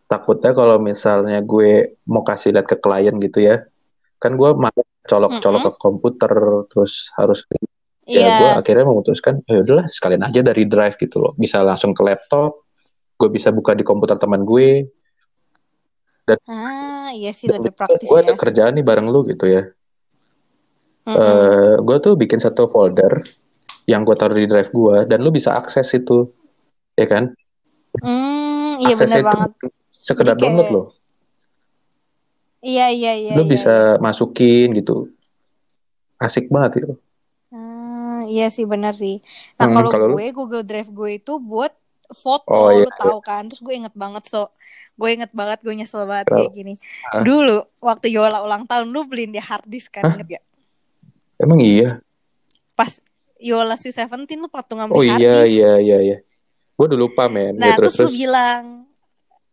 takutnya 0.05 0.53
kalau 0.53 0.77
misalnya 0.77 1.41
gue 1.41 1.97
mau 2.05 2.21
kasih 2.21 2.53
lihat 2.53 2.69
ke 2.69 2.77
klien 2.77 3.17
gitu 3.17 3.41
ya, 3.41 3.65
kan 4.21 4.37
gue 4.37 4.49
malah 4.53 4.85
colok-colok 5.09 5.61
ke 5.65 5.71
komputer, 5.81 6.31
terus 6.69 7.09
harus 7.17 7.41
ya 8.11 8.19
Iya. 8.19 8.35
gue 8.37 8.49
akhirnya 8.59 8.85
memutuskan, 8.85 9.39
ya 9.47 9.63
udahlah 9.63 9.87
sekalian 9.87 10.27
aja 10.27 10.43
dari 10.43 10.67
drive 10.67 10.99
gitu 10.99 11.23
loh, 11.23 11.31
bisa 11.39 11.63
langsung 11.63 11.95
ke 11.95 12.03
laptop, 12.03 12.59
gue 13.15 13.29
bisa 13.31 13.49
buka 13.49 13.71
di 13.71 13.87
komputer 13.87 14.19
teman 14.19 14.43
gue, 14.43 14.91
Ah, 16.47 17.11
iya 17.11 17.31
sih 17.35 17.47
dan 17.51 17.59
lebih 17.59 17.75
praktis 17.75 18.07
gue 18.07 18.19
ada 18.19 18.31
ya. 18.31 18.39
kerjaan 18.39 18.71
nih 18.79 18.85
bareng 18.87 19.07
lu 19.11 19.27
gitu 19.27 19.51
ya. 19.51 19.67
Mm-mm. 21.03 21.17
Eh, 21.17 21.75
gue 21.81 21.97
tuh 21.99 22.13
bikin 22.15 22.39
satu 22.39 22.71
folder 22.71 23.25
yang 23.83 24.07
gue 24.07 24.15
taruh 24.15 24.37
di 24.37 24.47
drive 24.47 24.71
gue, 24.71 25.07
dan 25.11 25.19
lu 25.19 25.27
bisa 25.27 25.55
akses 25.55 25.91
itu, 25.91 26.31
ya 26.95 27.07
kan? 27.09 27.35
Hmm, 27.99 28.79
iya 28.79 28.95
itu 28.95 29.03
banget. 29.03 29.51
sekedar 29.91 30.35
Jadi 30.35 30.39
kayak- 30.39 30.55
download 30.55 30.69
loh. 30.71 30.87
Iya 32.61 32.93
iya 32.93 33.11
iya. 33.17 33.33
lu 33.33 33.43
iya, 33.43 33.51
bisa 33.57 33.73
iya. 33.73 33.99
masukin 33.99 34.77
gitu 34.77 35.09
asik 36.21 36.45
banget 36.53 36.85
itu 36.85 36.93
Ah, 36.93 37.10
iya 38.27 38.45
sih 38.55 38.65
benar 38.73 38.93
sih. 39.03 39.13
Nah 39.59 39.67
Hmm, 39.67 39.75
kalau 39.75 39.91
kalau 39.91 40.07
lu? 40.11 40.17
gue 40.17 40.23
Google 40.37 40.63
Drive 40.67 40.89
gue 40.91 41.09
itu 41.19 41.31
buat 41.51 41.71
foto, 42.23 42.53
Oh, 42.53 42.69
iya, 42.75 42.83
lu 42.83 42.89
tahu 42.91 43.17
kan? 43.23 43.41
Terus 43.47 43.61
gue 43.65 43.73
inget 43.79 43.93
banget 43.95 44.23
so, 44.31 44.51
gue 44.99 45.09
inget 45.15 45.31
banget 45.39 45.57
gue 45.65 45.73
nyesel 45.77 46.03
banget 46.11 46.27
kayak 46.35 46.49
gini. 46.57 46.73
Ah. 47.13 47.23
Dulu 47.25 47.51
waktu 47.81 48.07
Yola 48.15 48.43
ulang 48.45 48.63
tahun 48.69 48.87
lu 48.93 49.07
beliin 49.09 49.31
dia 49.35 49.43
hard 49.45 49.65
disk 49.71 49.89
kan, 49.95 50.05
Hah? 50.05 50.13
inget 50.13 50.27
gak? 50.39 50.43
emang 51.41 51.59
iya 51.61 52.01
Pas 52.77 52.93
Yola 53.41 53.75
Sweet 53.79 53.95
Seventeen 53.97 54.39
lu 54.43 54.49
waktu 54.51 54.73
ngambil 54.77 54.99
oh 54.99 55.03
hard 55.07 55.23
iya 55.23 55.33
disk. 55.33 55.55
iya 55.55 55.71
iya 55.81 55.97
iya 56.05 56.17
gue 56.77 56.85
udah 56.89 56.99
lupa 56.99 57.23
men 57.29 57.55
Nah, 57.59 57.71
ya, 57.71 57.75
terus, 57.77 57.93
terus 57.97 58.09
lu 58.09 58.09
bilang, 58.19 58.63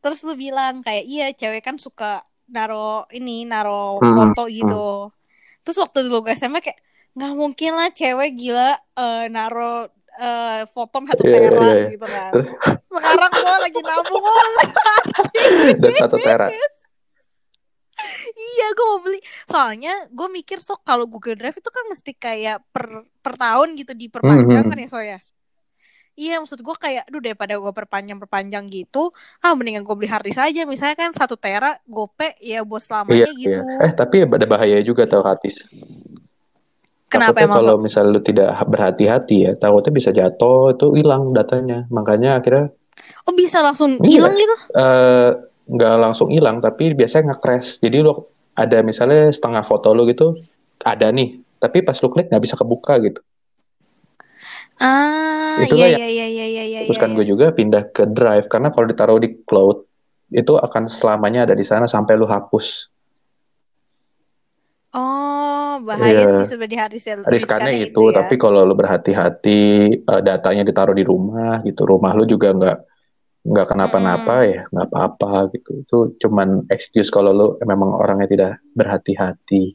terus 0.02 0.20
lu 0.26 0.32
bilang 0.38 0.74
kayak 0.86 1.04
iya 1.12 1.24
cewek 1.34 1.62
kan 1.66 1.76
suka 1.76 2.22
naro 2.48 3.04
ini, 3.12 3.44
naro 3.44 4.00
Hmm, 4.00 4.14
foto 4.16 4.40
gitu. 4.48 4.74
Terus 5.64 5.78
waktu 5.82 5.98
dulu 6.06 6.16
gue 6.28 6.32
SMA 6.38 6.60
kayak 6.64 6.80
nggak 7.18 7.34
mungkin 7.34 7.74
lah 7.74 7.90
cewek 7.90 8.30
gila 8.32 8.70
eh, 8.94 9.24
naro 9.26 9.90
eh, 10.14 10.62
foto 10.70 11.02
satu 11.02 11.22
Iya, 11.22 11.34
tera 11.34 11.58
iya, 11.58 11.74
iya. 11.74 11.88
gitu 11.90 12.06
kan. 12.06 12.32
Sekarang 12.88 13.30
gue 13.32 13.54
lagi 13.60 13.80
nabung 13.82 14.22
gue 14.22 14.34
beli. 14.38 14.66
dan 15.76 15.92
satu 15.96 16.16
tera 16.16 16.46
Iya, 18.30 18.66
gue 18.70 18.86
mau 18.86 19.00
beli. 19.02 19.18
Soalnya 19.44 20.06
gue 20.06 20.28
mikir 20.30 20.62
sok 20.62 20.86
kalau 20.86 21.10
Google 21.10 21.34
Drive 21.34 21.58
itu 21.58 21.66
kan 21.66 21.82
mesti 21.90 22.14
kayak 22.14 22.62
per 22.70 22.86
per 23.18 23.34
tahun 23.34 23.74
gitu 23.74 23.90
diperpanjang 23.90 24.62
Mhm. 24.64 24.70
kan 24.70 24.78
ya 24.78 24.88
so 24.88 25.00
ya. 25.02 25.18
Iya, 26.14 26.42
maksud 26.42 26.58
gue 26.58 26.74
kayak, 26.74 27.06
aduh 27.06 27.22
daripada 27.22 27.54
gue 27.54 27.70
perpanjang-perpanjang 27.70 28.66
gitu, 28.74 29.14
ah 29.38 29.54
mendingan 29.54 29.86
gue 29.86 29.94
beli 29.94 30.10
hard 30.10 30.26
disk 30.26 30.42
aja. 30.42 30.66
Misalnya 30.66 30.98
kan 30.98 31.10
satu 31.14 31.38
tera, 31.38 31.78
gope 31.86 32.34
ya 32.42 32.66
buat 32.66 32.82
iya 32.82 32.86
selamanya 32.90 33.30
iya 33.30 33.34
gitu. 33.38 33.60
eh 33.62 33.92
tapi 33.94 34.26
ada 34.26 34.42
bahaya 34.42 34.82
juga 34.82 35.06
tau 35.06 35.22
Hatis 35.22 35.62
Kenapa 37.08 37.40
Takutnya 37.40 37.46
emang 37.48 37.58
kalau 37.64 37.76
misalnya 37.80 38.10
lu 38.12 38.20
tidak 38.20 38.50
berhati-hati 38.68 39.36
ya 39.40 39.52
takutnya 39.56 39.92
bisa 39.96 40.10
jatuh 40.12 40.76
itu 40.76 40.86
hilang 40.92 41.32
datanya 41.32 41.88
makanya 41.88 42.36
akhirnya 42.36 42.68
Oh 43.24 43.32
bisa 43.32 43.64
langsung 43.64 43.96
Iya. 44.04 44.20
hilang 44.20 44.34
gitu? 44.36 44.56
eh, 44.76 45.30
nggak 45.68 45.94
langsung 45.96 46.28
hilang 46.28 46.60
tapi 46.60 46.92
biasanya 46.92 47.32
nge-crash 47.32 47.80
jadi 47.80 48.04
lu 48.04 48.12
ada 48.52 48.84
misalnya 48.84 49.32
setengah 49.32 49.64
foto 49.64 49.92
lu 49.92 50.04
gitu 50.04 50.36
ada 50.80 51.08
nih 51.08 51.40
tapi 51.56 51.80
pas 51.80 51.96
lu 51.96 52.08
klik 52.08 52.28
nggak 52.28 52.44
bisa 52.44 52.56
kebuka 52.56 53.00
gitu 53.00 53.20
Ah, 54.78 55.58
Itulah 55.58 55.90
iya 55.90 55.98
yang 55.98 56.06
iya 56.06 56.26
iya 56.30 56.46
iya 56.46 56.62
iya. 56.62 56.80
Terus 56.86 57.02
kan 57.02 57.10
iya. 57.10 57.16
gue 57.18 57.26
juga 57.26 57.46
pindah 57.50 57.90
ke 57.90 58.06
Drive 58.06 58.46
karena 58.46 58.70
kalau 58.70 58.86
ditaruh 58.86 59.18
di 59.18 59.34
cloud 59.42 59.82
itu 60.30 60.54
akan 60.54 60.86
selamanya 60.86 61.50
ada 61.50 61.58
di 61.58 61.66
sana 61.66 61.90
sampai 61.90 62.14
lu 62.14 62.30
hapus. 62.30 62.86
Oh, 64.94 65.37
bahaya 65.82 66.24
Iya. 66.24 66.36
sih 66.42 66.46
sebenarnya 66.54 66.84
disk 66.90 67.06
Riskannya 67.08 67.30
riskannya 67.32 67.72
itu, 67.90 68.02
ya. 68.10 68.14
tapi 68.22 68.34
kalau 68.36 68.62
lu 68.62 68.74
berhati-hati 68.74 69.60
eh, 70.00 70.20
datanya 70.22 70.62
ditaruh 70.64 70.94
di 70.94 71.04
rumah 71.04 71.62
gitu, 71.62 71.82
rumah 71.84 72.12
lu 72.14 72.24
juga 72.24 72.50
nggak 72.52 72.78
nggak 73.48 73.66
kenapa-napa 73.70 74.34
Mm-mm. 74.42 74.50
ya 74.52 74.60
nggak 74.68 74.86
apa-apa 74.90 75.32
gitu. 75.54 75.70
Itu 75.82 75.96
cuman 76.18 76.68
excuse 76.68 77.08
kalau 77.08 77.30
lu 77.32 77.46
memang 77.62 77.94
orangnya 77.94 78.28
tidak 78.28 78.50
berhati-hati. 78.74 79.74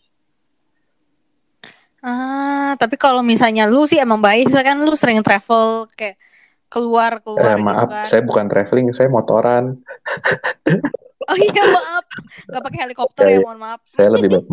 Ah, 2.04 2.76
tapi 2.76 3.00
kalau 3.00 3.24
misalnya 3.24 3.64
lu 3.64 3.88
sih 3.88 3.96
emang 3.96 4.20
baik, 4.20 4.52
kan 4.52 4.76
lu 4.76 4.92
sering 4.92 5.24
travel 5.24 5.88
kayak 5.96 6.20
keluar 6.68 7.22
keluar 7.24 7.54
Eh, 7.54 7.56
gitu 7.56 7.64
maaf, 7.64 7.88
kan. 7.88 8.06
saya 8.10 8.22
bukan 8.22 8.46
traveling, 8.50 8.88
saya 8.92 9.08
motoran. 9.08 9.80
Oh 11.24 11.40
iya 11.40 11.64
maaf. 11.72 12.04
nggak 12.52 12.64
pakai 12.68 12.80
helikopter 12.84 13.24
Ya, 13.24 13.32
ya, 13.32 13.36
ya. 13.40 13.44
mohon 13.48 13.56
maaf. 13.56 13.80
Saya 13.96 14.12
lebih 14.12 14.28
baik 14.36 14.44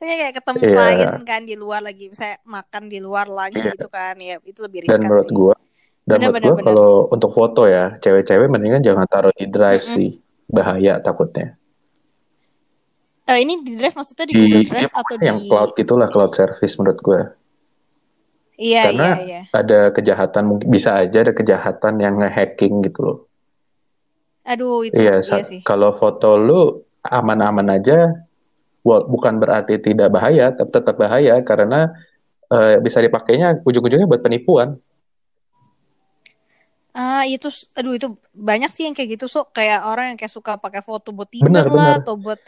Ini 0.00 0.12
kayak 0.20 0.34
ketemu 0.40 0.60
Iya. 0.62 0.72
klien 0.74 1.12
kan 1.26 1.40
di 1.42 1.54
luar 1.58 1.80
lagi, 1.82 2.04
saya 2.14 2.38
makan 2.46 2.88
di 2.88 2.98
luar 3.02 3.26
lunch 3.26 3.58
Iya. 3.58 3.72
gitu 3.74 3.88
kan, 3.88 4.14
ya 4.18 4.36
itu 4.42 4.60
lebih 4.62 4.80
Dan 4.86 4.88
riskan 4.88 5.08
menurut 5.08 5.26
sih. 5.26 5.36
gua, 5.36 5.54
dan 6.04 6.18
Benar, 6.22 6.30
menurut 6.32 6.58
benar. 6.58 6.66
kalau 6.68 6.90
untuk 7.10 7.30
foto 7.34 7.62
ya, 7.66 7.84
cewek-cewek 7.98 8.46
mendingan 8.46 8.82
jangan 8.82 9.06
taruh 9.10 9.34
di 9.34 9.46
drive 9.50 9.82
Mm-mm. 9.82 9.96
sih, 9.98 10.10
bahaya 10.46 11.02
takutnya. 11.02 11.58
Eh, 13.26 13.42
ini 13.42 13.58
di 13.66 13.74
drive 13.74 13.96
maksudnya 13.98 14.26
di 14.30 14.34
Di 14.38 14.38
Google 14.38 14.62
ya, 14.62 14.70
Drive 14.70 14.94
atau 14.94 15.16
yang 15.18 15.38
di 15.42 15.48
cloud 15.50 15.70
gitulah, 15.74 16.06
cloud 16.06 16.32
service 16.38 16.74
menurut 16.78 16.98
gua. 17.02 17.22
Iya, 18.56 18.82
Karena 18.88 19.06
iya, 19.20 19.20
iya. 19.26 19.42
ada 19.52 19.80
kejahatan, 19.92 20.42
mungkin 20.48 20.68
bisa 20.72 20.96
aja 20.96 21.18
ada 21.26 21.34
kejahatan 21.34 21.94
yang 22.00 22.14
nge-hacking 22.22 22.86
gitu 22.86 23.00
loh. 23.02 23.18
Aduh, 24.46 24.86
itu 24.86 24.96
Iya, 24.96 25.20
iya 25.26 25.42
sih. 25.42 25.60
kalau 25.60 25.98
foto 25.98 26.38
lu 26.38 26.86
aman-aman 27.02 27.66
aja, 27.76 28.14
wal- 28.86 29.06
bukan 29.10 29.42
berarti 29.42 29.82
tidak 29.82 30.14
bahaya, 30.14 30.54
tetap 30.54 30.70
tetap 30.70 30.94
bahaya 30.94 31.42
karena 31.42 31.90
eh, 32.46 32.78
bisa 32.78 33.02
dipakainya 33.02 33.58
ujung-ujungnya 33.66 34.06
buat 34.06 34.22
penipuan. 34.22 34.78
Ah, 36.96 37.28
itu 37.28 37.50
aduh 37.76 37.92
itu 37.92 38.08
banyak 38.32 38.70
sih 38.72 38.88
yang 38.88 38.94
kayak 38.96 39.18
gitu, 39.20 39.26
so 39.28 39.44
kayak 39.50 39.84
orang 39.84 40.14
yang 40.14 40.18
kayak 40.18 40.32
suka 40.32 40.56
pakai 40.56 40.80
foto 40.80 41.12
buat 41.12 41.28
Benar, 41.28 41.66
Tinder 41.66 41.66
lah 41.68 41.74
benar. 41.74 41.96
atau 42.00 42.14
buat 42.16 42.40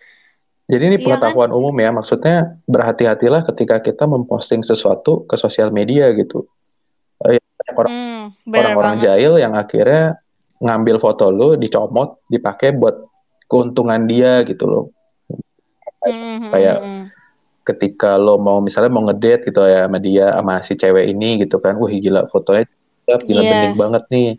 Jadi 0.69 0.85
ini 0.85 0.97
Iya 1.01 1.17
kan? 1.17 1.33
pengetahuan 1.33 1.49
umum 1.53 1.73
ya, 1.81 1.89
maksudnya 1.89 2.37
berhati-hatilah 2.69 3.41
ketika 3.49 3.81
kita 3.81 4.05
memposting 4.05 4.61
sesuatu 4.61 5.25
ke 5.25 5.37
sosial 5.41 5.73
media 5.73 6.13
gitu. 6.13 6.45
Eh, 7.25 7.41
banyak 7.41 7.75
orang- 7.75 7.89
Hmm, 7.93 8.23
benar 8.45 8.61
orang-orang 8.77 8.95
banget. 9.01 9.05
jahil 9.09 9.33
yang 9.41 9.53
akhirnya 9.57 10.21
ngambil 10.61 10.97
foto 11.01 11.33
lu, 11.33 11.57
dicomot, 11.57 12.21
dipakai 12.29 12.77
buat 12.77 13.01
keuntungan 13.49 14.05
dia 14.05 14.45
gitu 14.45 14.69
loh. 14.69 14.85
Hmm, 15.99 16.55
Kayak 16.55 16.77
hmm, 16.79 16.87
hmm. 16.87 17.05
ketika 17.67 18.17
lo 18.17 18.39
mau 18.39 18.63
misalnya 18.63 18.89
mau 18.89 19.05
ngedate 19.05 19.51
gitu 19.51 19.61
ya 19.63 19.85
sama 19.85 19.99
dia 19.99 20.27
sama 20.33 20.55
si 20.63 20.73
cewek 20.73 21.11
ini 21.11 21.43
gitu 21.43 21.59
kan, 21.59 21.75
wah 21.77 21.91
gila 21.91 22.25
fotonya 22.31 22.65
gila 23.25 23.41
Iya. 23.41 23.51
bening 23.51 23.77
banget 23.77 24.05
nih. 24.09 24.31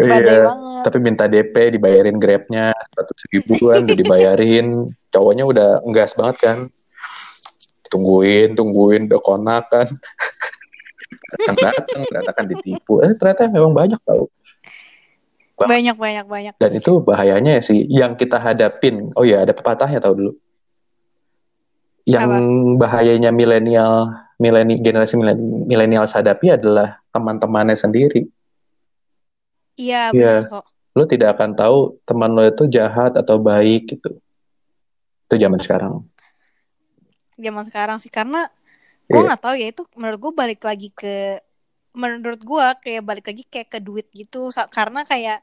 Badai 0.00 0.16
Iya, 0.16 0.40
banget. 0.48 0.82
tapi 0.88 0.96
minta 0.98 1.24
DP 1.28 1.54
dibayarin 1.76 2.16
Grabnya 2.16 2.72
seratus 2.88 3.20
ribuan 3.28 3.84
udah 3.84 3.96
dibayarin, 3.96 4.66
cowoknya 5.12 5.44
udah 5.44 5.68
ngegas 5.84 6.16
banget 6.16 6.36
kan, 6.40 6.58
tungguin, 7.92 8.56
tungguin, 8.56 9.12
udah 9.12 9.20
konak 9.20 9.68
kan, 9.68 9.88
datang 11.36 11.56
datang, 11.60 12.00
ternyata 12.08 12.30
kan 12.32 12.44
ditipu, 12.48 13.04
eh 13.04 13.12
ternyata 13.12 13.52
memang 13.52 13.76
banyak 13.76 14.00
tau. 14.00 14.32
Banyak 15.60 15.96
banyak 16.00 16.24
banyak. 16.24 16.54
Dan 16.56 16.72
itu 16.72 17.04
bahayanya 17.04 17.60
sih, 17.60 17.84
yang 17.84 18.16
kita 18.16 18.40
hadapin, 18.40 19.12
oh 19.12 19.28
ya 19.28 19.44
ada 19.44 19.52
pepatahnya 19.52 20.00
tau 20.00 20.16
dulu, 20.16 20.32
yang 22.10 22.30
bahayanya 22.74 23.30
milenial, 23.30 24.10
mileni 24.36 24.82
generasi 24.82 25.14
milen- 25.14 25.66
milenial 25.68 26.10
hadapi 26.10 26.58
adalah 26.58 26.98
teman-temannya 27.14 27.76
sendiri. 27.78 28.26
Iya, 29.78 30.10
Iya. 30.10 30.44
benar, 30.44 30.50
so. 30.50 30.60
Lo 30.90 31.06
tidak 31.06 31.38
akan 31.38 31.54
tahu 31.54 31.78
teman 32.02 32.34
lo 32.34 32.42
itu 32.42 32.66
jahat 32.66 33.14
atau 33.14 33.38
baik 33.38 33.94
gitu. 33.94 34.18
Itu 35.30 35.34
zaman 35.38 35.62
sekarang. 35.62 36.02
Zaman 37.38 37.64
sekarang 37.70 37.98
sih 38.02 38.10
karena 38.10 38.50
gue 39.06 39.16
Iya. 39.16 39.26
nggak 39.30 39.42
tahu 39.42 39.54
ya 39.54 39.66
itu 39.70 39.82
menurut 39.94 40.18
gue 40.18 40.32
balik 40.34 40.60
lagi 40.66 40.88
ke 40.90 41.38
menurut 41.90 42.38
gue 42.38 42.64
kayak 42.86 43.02
balik 43.02 43.26
lagi 43.26 43.42
kayak 43.46 43.68
ke 43.70 43.78
duit 43.82 44.06
gitu 44.14 44.50
karena 44.70 45.02
kayak 45.02 45.42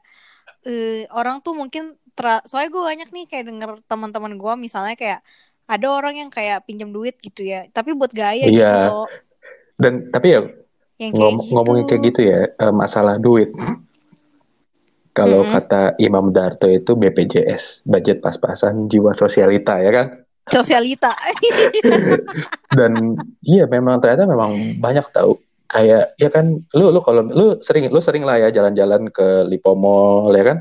eh, 0.64 1.04
orang 1.12 1.44
tuh 1.44 1.52
mungkin 1.52 1.96
tra- 2.16 2.40
soalnya 2.48 2.72
gue 2.72 2.82
banyak 2.82 3.08
nih 3.12 3.24
kayak 3.28 3.44
denger 3.52 3.70
teman-teman 3.84 4.32
gue 4.40 4.52
misalnya 4.56 4.96
kayak 4.96 5.20
ada 5.68 5.86
orang 5.88 6.14
yang 6.16 6.30
kayak 6.32 6.64
pinjam 6.64 6.90
duit 6.90 7.14
gitu 7.20 7.44
ya 7.44 7.68
tapi 7.70 7.92
buat 7.92 8.10
gaya 8.10 8.48
gitu 8.48 8.64
Iya. 8.64 8.72
so 8.82 9.04
Dan 9.78 10.10
tapi 10.10 10.34
ya 10.34 10.40
yang 10.98 11.12
kayak 11.14 11.14
ngom- 11.14 11.38
gitu 11.38 11.52
ngomongin 11.54 11.84
kayak 11.86 12.02
gitu 12.10 12.20
ya 12.26 12.40
eh, 12.50 12.74
masalah 12.74 13.14
duit. 13.16 13.50
Kalau 15.12 15.42
Mm-mm. 15.42 15.50
kata 15.50 15.82
Imam 15.98 16.30
Darto 16.30 16.70
itu 16.70 16.94
BPJS, 16.94 17.82
budget 17.82 18.22
pas-pasan 18.22 18.86
jiwa 18.86 19.10
sosialita 19.14 19.78
ya 19.78 19.90
kan. 19.90 20.06
sosialita 20.54 21.12
Dan 22.78 22.92
iya 23.42 23.64
memang 23.66 24.00
ternyata 24.00 24.24
memang 24.24 24.78
banyak 24.78 25.06
tahu 25.12 25.36
kayak 25.68 26.16
ya 26.16 26.28
kan 26.32 26.64
lu 26.72 26.88
lu 26.88 27.00
kalau 27.04 27.20
lu 27.20 27.60
sering 27.60 27.92
lu 27.92 28.00
sering 28.00 28.24
lah 28.24 28.40
ya 28.40 28.48
jalan-jalan 28.48 29.12
ke 29.12 29.44
Lipo 29.44 29.76
Mall 29.76 30.32
ya 30.32 30.44
kan. 30.46 30.58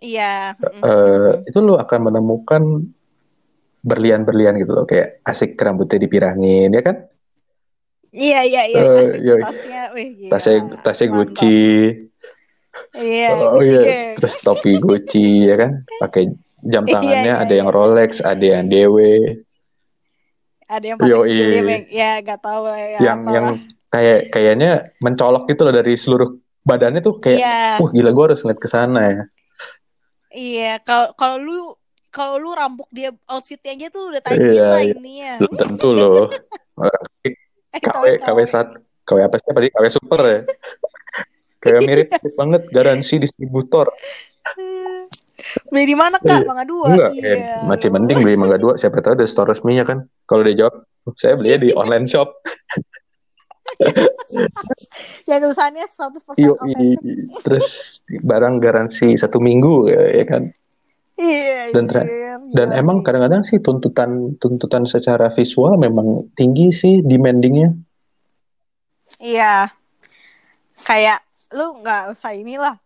iya 0.00 0.56
mm, 0.56 0.80
Eh, 0.80 1.30
mm. 1.32 1.48
itu 1.48 1.58
lu 1.60 1.76
akan 1.76 2.00
menemukan 2.06 2.62
berlian-berlian 3.86 4.58
gitu 4.58 4.72
loh 4.72 4.82
kayak 4.82 5.22
asik 5.22 5.54
rambutnya 5.56 6.02
dipirangin 6.02 6.74
ya 6.74 6.82
kan. 6.82 6.96
iya 8.10 8.42
iya 8.42 8.62
iya 8.66 8.80
Eh, 8.82 8.98
asik 8.98 9.20
iya. 9.22 9.34
tasnya 9.38 9.82
wih 9.94 10.08
gila 10.16 10.30
Tasnya 10.34 10.54
tasnya 10.82 11.06
Mantap. 11.06 11.18
Gucci. 11.22 11.58
iya 12.96 13.28
Oh 13.32 13.56
Gucci 13.56 13.70
iya, 13.70 13.80
gang. 13.80 14.14
terus 14.18 14.34
topi 14.40 14.72
Gucci 14.76 15.26
ya 15.44 15.54
kan, 15.54 15.70
pakai 15.98 16.22
jam 16.64 16.82
Iya, 16.82 16.92
tangannya 16.92 17.30
iya, 17.30 17.34
ada 17.38 17.54
yang 17.54 17.68
iya. 17.68 17.76
Rolex, 17.76 18.10
ada 18.18 18.44
yang 18.44 18.64
DW, 18.66 18.96
ada 20.66 20.84
yang 20.84 20.98
pakai 20.98 21.12
Yoi. 21.14 21.86
ya 21.92 22.10
gak 22.20 22.40
tahu 22.42 22.62
ya 22.66 22.98
yang 22.98 23.18
apalah. 23.22 23.32
yang 23.32 23.46
kayak 23.86 24.20
kayaknya 24.28 24.70
mencolok 24.98 25.46
gitu 25.46 25.62
loh 25.62 25.70
dari 25.72 25.94
seluruh 25.94 26.30
badannya 26.60 26.98
tuh 26.98 27.22
kayak, 27.22 27.38
iya 27.38 27.78
wah 27.78 27.86
gila 27.88 28.10
gue 28.10 28.24
harus 28.26 28.42
ngeliat 28.42 28.58
ke 28.58 28.68
sana 28.68 29.00
ya. 29.06 29.22
iya 30.34 30.72
kalau 30.82 31.14
kalau 31.14 31.36
lu 31.38 31.60
kalau 32.16 32.40
lu 32.40 32.56
rampok 32.56 32.88
dia 32.88 33.12
outfitnya 33.28 33.76
aja 33.76 33.86
tuh 33.92 34.08
udah 34.08 34.22
tajam 34.24 34.48
Iya, 34.48 34.64
lah 34.72 34.82
ininya 34.88 35.32
Belum 35.44 35.54
tentu 35.60 35.88
loh. 35.92 36.32
Eh 37.76 37.80
KW 37.84 38.04
KW 38.24 38.38
sat 38.48 38.72
KW 39.04 39.18
apa 39.20 39.36
sih 39.36 39.52
tadi 39.52 39.68
KW 39.68 39.84
super 39.92 40.20
ya. 40.24 40.40
Kayak 41.62 41.80
mirip 41.84 42.08
banget 42.32 42.62
garansi 42.72 43.20
distributor. 43.20 43.92
beli 45.68 45.92
di 45.92 45.96
mana 45.98 46.16
kak 46.16 46.40
Iya. 46.40 46.48
mangga 46.48 46.64
dua 46.64 46.86
Enggak, 46.88 47.12
iya 47.12 47.28
eh, 47.28 47.60
masih 47.68 47.88
mending 47.92 48.18
beli 48.24 48.40
Mangga 48.40 48.56
2, 48.56 48.80
siapa 48.80 49.04
tahu 49.04 49.20
ada 49.20 49.28
store 49.28 49.52
resminya 49.52 49.84
kan. 49.84 49.98
Kalau 50.24 50.40
dia 50.40 50.56
jawab, 50.56 50.88
saya 51.20 51.36
belinya 51.36 51.60
di 51.60 51.68
online 51.76 52.08
shop. 52.08 52.32
yang 55.28 55.42
tulisannya 55.42 55.84
100% 55.84 56.38
Yuk, 56.38 56.56
authentic 56.56 56.98
terus 57.42 57.66
barang 58.08 58.62
garansi 58.62 59.18
satu 59.18 59.42
minggu 59.42 59.90
ya, 59.90 60.22
ya 60.22 60.24
kan. 60.24 60.48
Iya 61.16 61.72
Dan 61.72 61.84
tra- 61.88 62.04
iya, 62.04 62.34
Dan 62.52 62.68
emang 62.72 63.00
kadang-kadang 63.00 63.42
sih 63.42 63.58
tuntutan 63.60 64.36
tuntutan 64.36 64.84
secara 64.84 65.32
visual 65.32 65.76
memang 65.76 66.28
tinggi 66.36 66.70
sih 66.72 67.00
demandingnya. 67.00 67.72
iya 69.16 69.70
kayak 70.84 71.22
lu 71.56 71.80
nggak 71.80 72.12
usah 72.12 72.36
inilah 72.36 72.76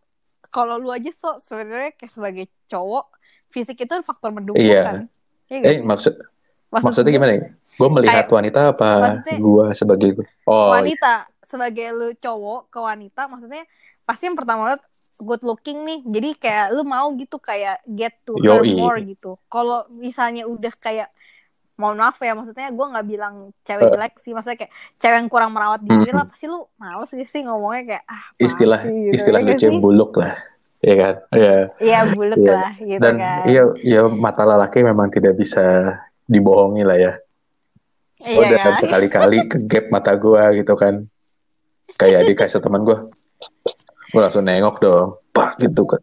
kalau 0.52 0.78
lu 0.78 0.90
aja 0.92 1.10
so 1.16 1.38
sebenarnya 1.42 1.90
kayak 1.96 2.12
sebagai 2.12 2.44
cowok 2.70 3.10
fisik 3.50 3.82
itu 3.82 3.94
faktor 4.06 4.30
mendukung 4.30 4.62
Iya. 4.62 4.82
kan 4.84 4.96
Iya 5.50 5.66
Eh 5.66 5.78
maksud 5.82 6.14
Maksud 6.70 6.86
maksudnya 6.86 7.10
gue, 7.10 7.16
gimana 7.18 7.32
ya? 7.34 7.42
Gue 7.74 7.88
melihat 7.90 8.26
wanita 8.30 8.60
apa 8.70 8.90
gua 9.42 9.74
sebagai 9.74 10.22
oh 10.46 10.70
wanita 10.70 11.26
sebagai 11.42 11.86
lu 11.90 12.14
cowok 12.14 12.70
ke 12.70 12.78
wanita 12.78 13.26
maksudnya 13.26 13.66
pasti 14.06 14.30
yang 14.30 14.38
pertama 14.38 14.70
lu 14.70 14.78
good 15.20 15.40
looking 15.40 15.82
nih 15.82 16.00
jadi 16.02 16.28
kayak 16.34 16.66
lu 16.72 16.82
mau 16.82 17.12
gitu 17.14 17.36
kayak 17.36 17.80
get 17.86 18.16
to 18.22 18.34
Yoi. 18.36 18.74
more 18.74 18.98
gitu 18.98 19.36
kalau 19.46 19.84
misalnya 19.88 20.44
udah 20.44 20.72
kayak 20.74 21.08
mohon 21.74 21.96
maaf 21.96 22.16
ya 22.18 22.32
maksudnya 22.32 22.68
gue 22.68 22.86
nggak 22.86 23.06
bilang 23.06 23.34
cewek 23.62 23.82
Eh. 23.82 23.90
jelek 23.90 24.14
sih 24.18 24.32
maksudnya 24.32 24.58
kayak 24.58 24.72
cewek 24.96 25.16
yang 25.16 25.28
kurang 25.28 25.50
merawat 25.50 25.80
diri 25.80 25.96
Mhm. 26.06 26.14
lah 26.14 26.24
pasti 26.24 26.44
lu 26.44 26.60
males 26.76 27.08
gitu 27.08 27.24
sih 27.26 27.40
ngomongnya 27.40 27.82
kayak 27.90 28.04
ah 28.06 28.24
istilah 28.36 28.78
sih, 28.80 28.92
gitu. 28.92 29.14
istilah 29.16 29.40
Iya 29.40 29.48
lucu 29.50 29.66
sih? 29.66 29.78
buluk 29.78 30.12
lah. 30.14 30.34
Ya 30.80 30.94
kan? 30.94 31.14
Iya. 31.30 31.56
iya 31.78 31.98
buluk 32.06 32.36
Iya. 32.38 32.52
lah 32.54 32.72
gitu 32.74 33.00
Dan 33.00 33.14
kan 33.16 33.44
iya 33.46 33.62
iya 33.80 34.02
mata 34.06 34.42
lelaki 34.42 34.80
memang 34.80 35.08
tidak 35.08 35.34
bisa 35.34 35.64
dibohongi 36.24 36.84
lah 36.84 36.96
ya. 36.96 37.12
iya 38.22 38.36
udah 38.38 38.58
kan 38.58 38.72
sekali-kali 38.78 39.38
ke 39.46 39.56
gap 39.62 39.84
mata 39.88 40.12
gua 40.14 40.52
gitu 40.52 40.72
kan. 40.74 41.08
Kayak 41.92 42.28
dikasih 42.28 42.60
teman 42.60 42.80
gua. 42.82 43.08
Gua 44.10 44.20
langsung 44.26 44.44
nengok 44.44 44.76
dong. 44.78 45.08
Pak 45.30 45.58
gitu 45.58 45.84
kan. 45.86 46.02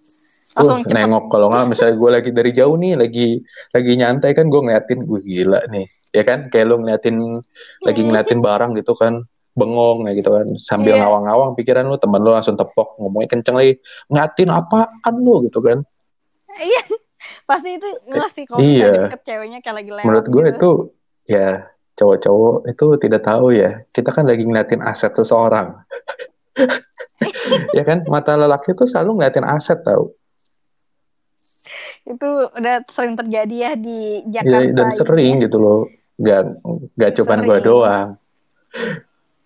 langsung 0.57 0.89
nengok 0.89 1.29
kalau 1.29 1.53
nggak 1.53 1.69
misalnya 1.69 1.93
gue 1.93 2.09
lagi 2.09 2.29
dari 2.33 2.49
jauh 2.49 2.73
nih 2.73 2.97
lagi 2.97 3.45
lagi 3.69 3.91
nyantai 3.93 4.33
kan 4.33 4.49
gue 4.49 4.57
ngeliatin 4.57 5.05
gue 5.05 5.19
gila 5.21 5.61
nih. 5.69 5.85
Ya 6.09 6.23
kan? 6.25 6.49
Kayak 6.49 6.65
lu 6.65 6.75
ngeliatin 6.81 7.15
lagi 7.85 8.01
ngeliatin 8.01 8.39
barang 8.41 8.71
gitu 8.73 8.97
kan. 8.97 9.21
Bengong 9.53 10.09
ya 10.09 10.17
gitu 10.17 10.33
kan. 10.33 10.47
Sambil 10.57 10.97
Iya. 10.97 11.05
ngawang-ngawang 11.05 11.53
pikiran 11.53 11.85
lu 11.85 11.97
temen 11.97 12.21
lu 12.21 12.33
langsung 12.33 12.57
tepok 12.57 12.97
ngomongnya 12.97 13.29
kenceng 13.29 13.53
lagi. 13.53 13.77
Ngeliatin 14.09 14.49
apaan 14.49 15.15
lu? 15.17 15.45
Gitu 15.45 15.59
kan. 15.61 15.85
Iya. 16.57 16.81
Pasti 17.45 17.69
itu 17.77 17.89
nggak 18.07 18.29
sih 18.33 18.43
kalau 18.45 18.59
Iya. 18.59 19.13
deket 19.13 19.21
ceweknya 19.25 19.59
kayak 19.61 19.75
lagi 19.77 19.89
lewat 19.93 20.05
menurut 20.09 20.25
gue 20.25 20.41
gitu. 20.41 20.53
itu 20.53 20.69
ya 21.27 21.49
cowok-cowok 21.93 22.55
itu 22.65 22.85
tidak 22.97 23.21
tahu 23.21 23.45
ya. 23.53 23.71
Kita 23.89 24.09
kan 24.09 24.25
lagi 24.25 24.41
ngeliatin 24.41 24.81
aset 24.81 25.13
seseorang 25.13 25.85
ya 27.73 27.83
kan 27.83 28.05
mata 28.05 28.37
lelaki 28.37 28.71
itu 28.71 28.85
selalu 28.85 29.21
ngeliatin 29.21 29.45
aset 29.45 29.81
tau 29.81 30.13
itu 32.07 32.29
udah 32.47 32.75
sering 32.87 33.19
terjadi 33.19 33.55
ya 33.55 33.71
di 33.75 34.23
Iya, 34.23 34.39
Jakarta 34.39 34.71
dan 34.71 34.87
ini 34.87 34.95
sering 34.95 35.33
ya. 35.35 35.43
gitu 35.49 35.57
loh. 35.59 35.79
Gak, 36.17 36.41
gak 36.95 37.11
cuman 37.19 37.39
gue 37.43 37.59
doang. 37.59 38.07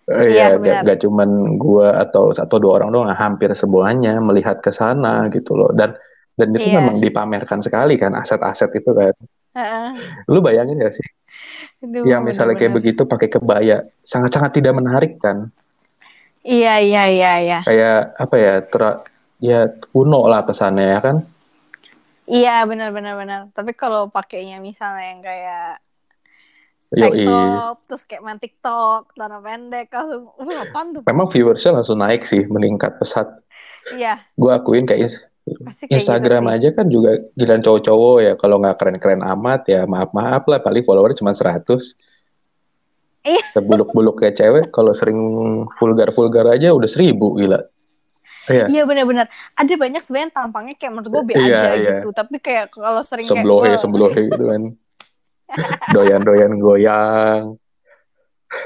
Eh, 0.06 0.28
Iya, 0.30 0.62
Iya, 0.62 0.86
gak, 0.86 1.00
cuman 1.02 1.58
gue 1.58 1.88
atau 1.90 2.30
satu 2.32 2.62
dua 2.62 2.78
orang 2.78 2.94
doang, 2.94 3.10
hampir 3.12 3.50
semuanya 3.58 4.22
melihat 4.22 4.62
ke 4.62 4.70
sana 4.70 5.26
gitu 5.34 5.58
loh. 5.58 5.74
Dan 5.74 5.98
dan 6.38 6.54
itu 6.54 6.70
Iya. 6.70 6.78
memang 6.80 7.02
dipamerkan 7.02 7.66
sekali 7.66 7.98
kan 7.98 8.14
aset-aset 8.14 8.70
itu 8.78 8.94
kan. 8.94 9.14
Heeh. 9.58 9.88
Lu 10.30 10.40
bayangin 10.40 10.78
gak 10.80 10.96
sih, 10.96 11.08
Aduh, 11.82 12.06
yang 12.06 12.22
misalnya 12.22 12.56
kayak 12.56 12.78
bener-bener. 12.78 12.94
begitu 12.94 13.02
pakai 13.10 13.28
kebaya, 13.28 13.78
sangat-sangat 14.06 14.62
tidak 14.62 14.78
menarik 14.78 15.18
kan. 15.18 15.50
Iya, 16.42 16.82
iya, 16.82 17.04
iya, 17.10 17.32
iya. 17.42 17.60
Kayak 17.62 18.00
apa 18.18 18.36
ya, 18.38 18.54
ter- 18.66 19.02
ya 19.42 19.60
kuno 19.94 20.26
lah 20.26 20.42
kesannya 20.46 20.86
ya 20.98 21.00
kan. 21.02 21.18
Iya, 22.26 22.66
benar-benar 22.66 23.14
benar. 23.18 23.40
Tapi 23.54 23.72
kalau 23.78 24.10
pakainya 24.10 24.58
misalnya 24.58 25.06
yang 25.14 25.22
kayak 25.22 25.68
tank 26.92 27.14
Yoi. 27.16 27.26
top, 27.28 27.76
terus 27.88 28.04
kayak 28.04 28.22
main 28.26 28.40
TikTok, 28.42 29.16
celana 29.16 29.40
pendek, 29.40 29.88
langsung, 29.94 30.28
uh, 30.36 30.60
apaan 30.66 30.88
tuh? 30.92 31.02
Memang 31.08 31.28
viewersnya 31.32 31.72
langsung 31.72 32.00
naik 32.02 32.28
sih, 32.28 32.44
meningkat 32.50 33.00
pesat. 33.00 33.28
Iya, 33.96 34.22
Gue 34.38 34.52
akuin 34.54 34.86
kayak 34.86 35.18
kayak 35.42 35.90
Instagram 35.90 36.46
gitu 36.46 36.54
aja 36.54 36.70
kan 36.78 36.86
juga 36.86 37.12
giliran 37.34 37.66
cowok-cowok 37.66 38.18
ya 38.22 38.34
kalau 38.38 38.62
nggak 38.62 38.78
keren-keren 38.78 39.26
amat 39.26 39.62
ya 39.66 39.90
maaf-maaf 39.90 40.46
lah 40.46 40.62
paling 40.62 40.86
follower 40.86 41.18
cuma 41.18 41.34
100 41.34 41.66
Iya. 41.66 41.90
Sebuluk-buluk 43.54 44.18
kayak 44.18 44.36
cewek 44.38 44.66
kalau 44.74 44.92
sering 44.98 45.20
vulgar-vulgar 45.78 46.46
aja 46.50 46.74
udah 46.74 46.90
seribu 46.90 47.38
gila 47.38 47.62
Iya 48.50 48.66
Iya 48.66 48.84
benar-benar. 48.90 49.30
Ada 49.54 49.78
banyak 49.78 50.02
sebenarnya 50.02 50.34
tampangnya 50.34 50.74
kayak 50.74 50.92
menurut 50.98 51.10
gue 51.14 51.22
be 51.30 51.34
Iya, 51.38 51.62
aja 51.62 51.70
iya. 51.78 51.92
gitu. 52.02 52.10
Tapi 52.10 52.42
kayak 52.42 52.74
kalau 52.74 53.06
sering 53.06 53.30
kayak 53.30 53.46
seblohe 53.46 53.70
wah, 53.70 53.78
seblohe 53.78 54.22
gitu 54.34 54.44
kan 54.50 54.62
doyan-doyan 55.94 56.54
goyang 56.58 57.44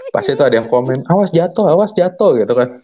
pasti 0.10 0.34
tuh 0.34 0.50
ada 0.50 0.58
yang 0.62 0.70
komen 0.70 0.98
awas 1.10 1.30
jatuh 1.30 1.66
awas 1.70 1.92
jatuh 1.94 2.42
gitu 2.42 2.54
kan 2.58 2.82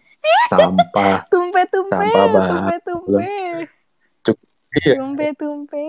sampah 0.50 1.26
tumpe-tumpe, 1.26 1.90
Sampah 1.90 2.26
banget. 2.30 2.82
tumpe-tumpe, 2.86 3.30
iya 4.86 4.94
tumpe-tumpe. 5.02 5.86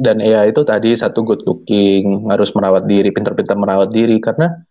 dan 0.00 0.16
ya 0.24 0.48
itu 0.48 0.64
tadi 0.64 0.96
satu 0.96 1.20
good 1.20 1.44
looking 1.44 2.24
harus 2.32 2.48
merawat 2.56 2.88
diri 2.88 3.12
pintar-pintar 3.12 3.58
merawat 3.60 3.92
diri 3.92 4.16
karena. 4.22 4.64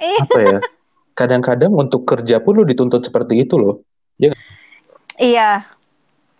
Apa 0.00 0.38
ya? 0.40 0.58
Kadang-kadang 1.12 1.72
untuk 1.74 2.08
kerja 2.08 2.40
pun 2.40 2.60
lu 2.60 2.64
dituntut 2.64 3.04
seperti 3.04 3.44
itu 3.44 3.60
loh. 3.60 3.84
Iya, 5.20 5.68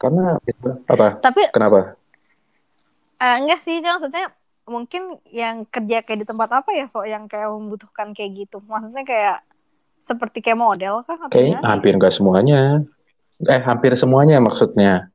karena 0.02 0.34
apa? 0.90 1.22
Tapi 1.22 1.46
kenapa? 1.54 1.94
Eh, 3.22 3.36
enggak 3.38 3.62
sih, 3.62 3.78
kan 3.78 4.02
maksudnya 4.02 4.26
mungkin 4.66 5.22
yang 5.30 5.62
kerja 5.70 6.02
kayak 6.02 6.20
di 6.22 6.26
tempat 6.26 6.50
apa 6.50 6.74
ya, 6.74 6.90
so 6.90 7.06
yang 7.06 7.30
kayak 7.30 7.54
membutuhkan 7.54 8.10
kayak 8.10 8.34
gitu. 8.34 8.58
Maksudnya 8.66 9.06
kayak 9.06 9.46
seperti 10.02 10.42
kayak 10.42 10.58
model 10.58 11.06
kayaknya 11.30 11.62
gimana? 11.62 11.70
hampir 11.70 11.92
nggak 11.94 12.14
semuanya. 12.18 12.82
Eh 13.46 13.62
hampir 13.62 13.94
semuanya 13.94 14.42
maksudnya. 14.42 15.06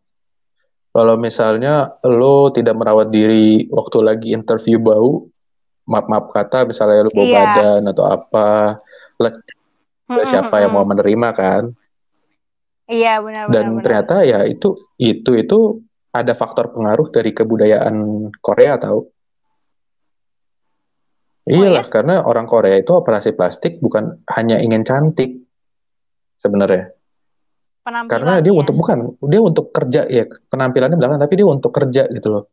Kalau 0.95 1.19
misalnya 1.19 1.99
lo 2.07 2.49
tidak 2.55 2.79
merawat 2.79 3.11
diri 3.11 3.67
waktu 3.67 3.97
lagi 3.99 4.31
interview 4.31 4.79
bau 4.79 5.27
maaf-maaf 5.87 6.29
kata 6.35 6.67
misalnya 6.67 7.07
lo 7.07 7.11
bau 7.15 7.23
Iya. 7.23 7.39
badan 7.39 7.81
atau 7.89 8.05
apa 8.05 8.47
lah 9.17 9.33
Mm-mm, 10.07 10.27
siapa 10.27 10.55
yang 10.61 10.75
mau 10.75 10.83
mm-mm. 10.83 10.91
menerima 10.93 11.29
kan 11.33 11.63
Iya, 12.87 13.19
benar-benar. 13.19 13.51
dan 13.51 13.65
ternyata 13.83 14.15
ya 14.23 14.39
itu 14.47 14.79
itu 14.95 15.31
itu 15.35 15.59
ada 16.15 16.33
faktor 16.35 16.71
pengaruh 16.71 17.11
dari 17.11 17.35
kebudayaan 17.35 17.95
Korea 18.39 18.79
tahu 18.79 18.99
iyalah 21.47 21.87
karena 21.87 22.23
orang 22.23 22.47
Korea 22.47 22.75
itu 22.79 22.91
operasi 22.91 23.35
plastik 23.35 23.79
bukan 23.79 24.23
hanya 24.35 24.59
ingin 24.59 24.83
cantik 24.83 25.35
sebenarnya 26.39 26.91
karena 27.87 28.43
dia 28.43 28.51
ya. 28.51 28.59
untuk 28.59 28.75
bukan 28.75 29.15
dia 29.31 29.39
untuk 29.39 29.71
kerja 29.71 30.01
ya 30.11 30.27
penampilannya 30.51 30.99
belakang 30.99 31.19
tapi 31.23 31.33
dia 31.39 31.47
untuk 31.47 31.71
kerja 31.71 32.03
gitu 32.11 32.27
loh 32.27 32.43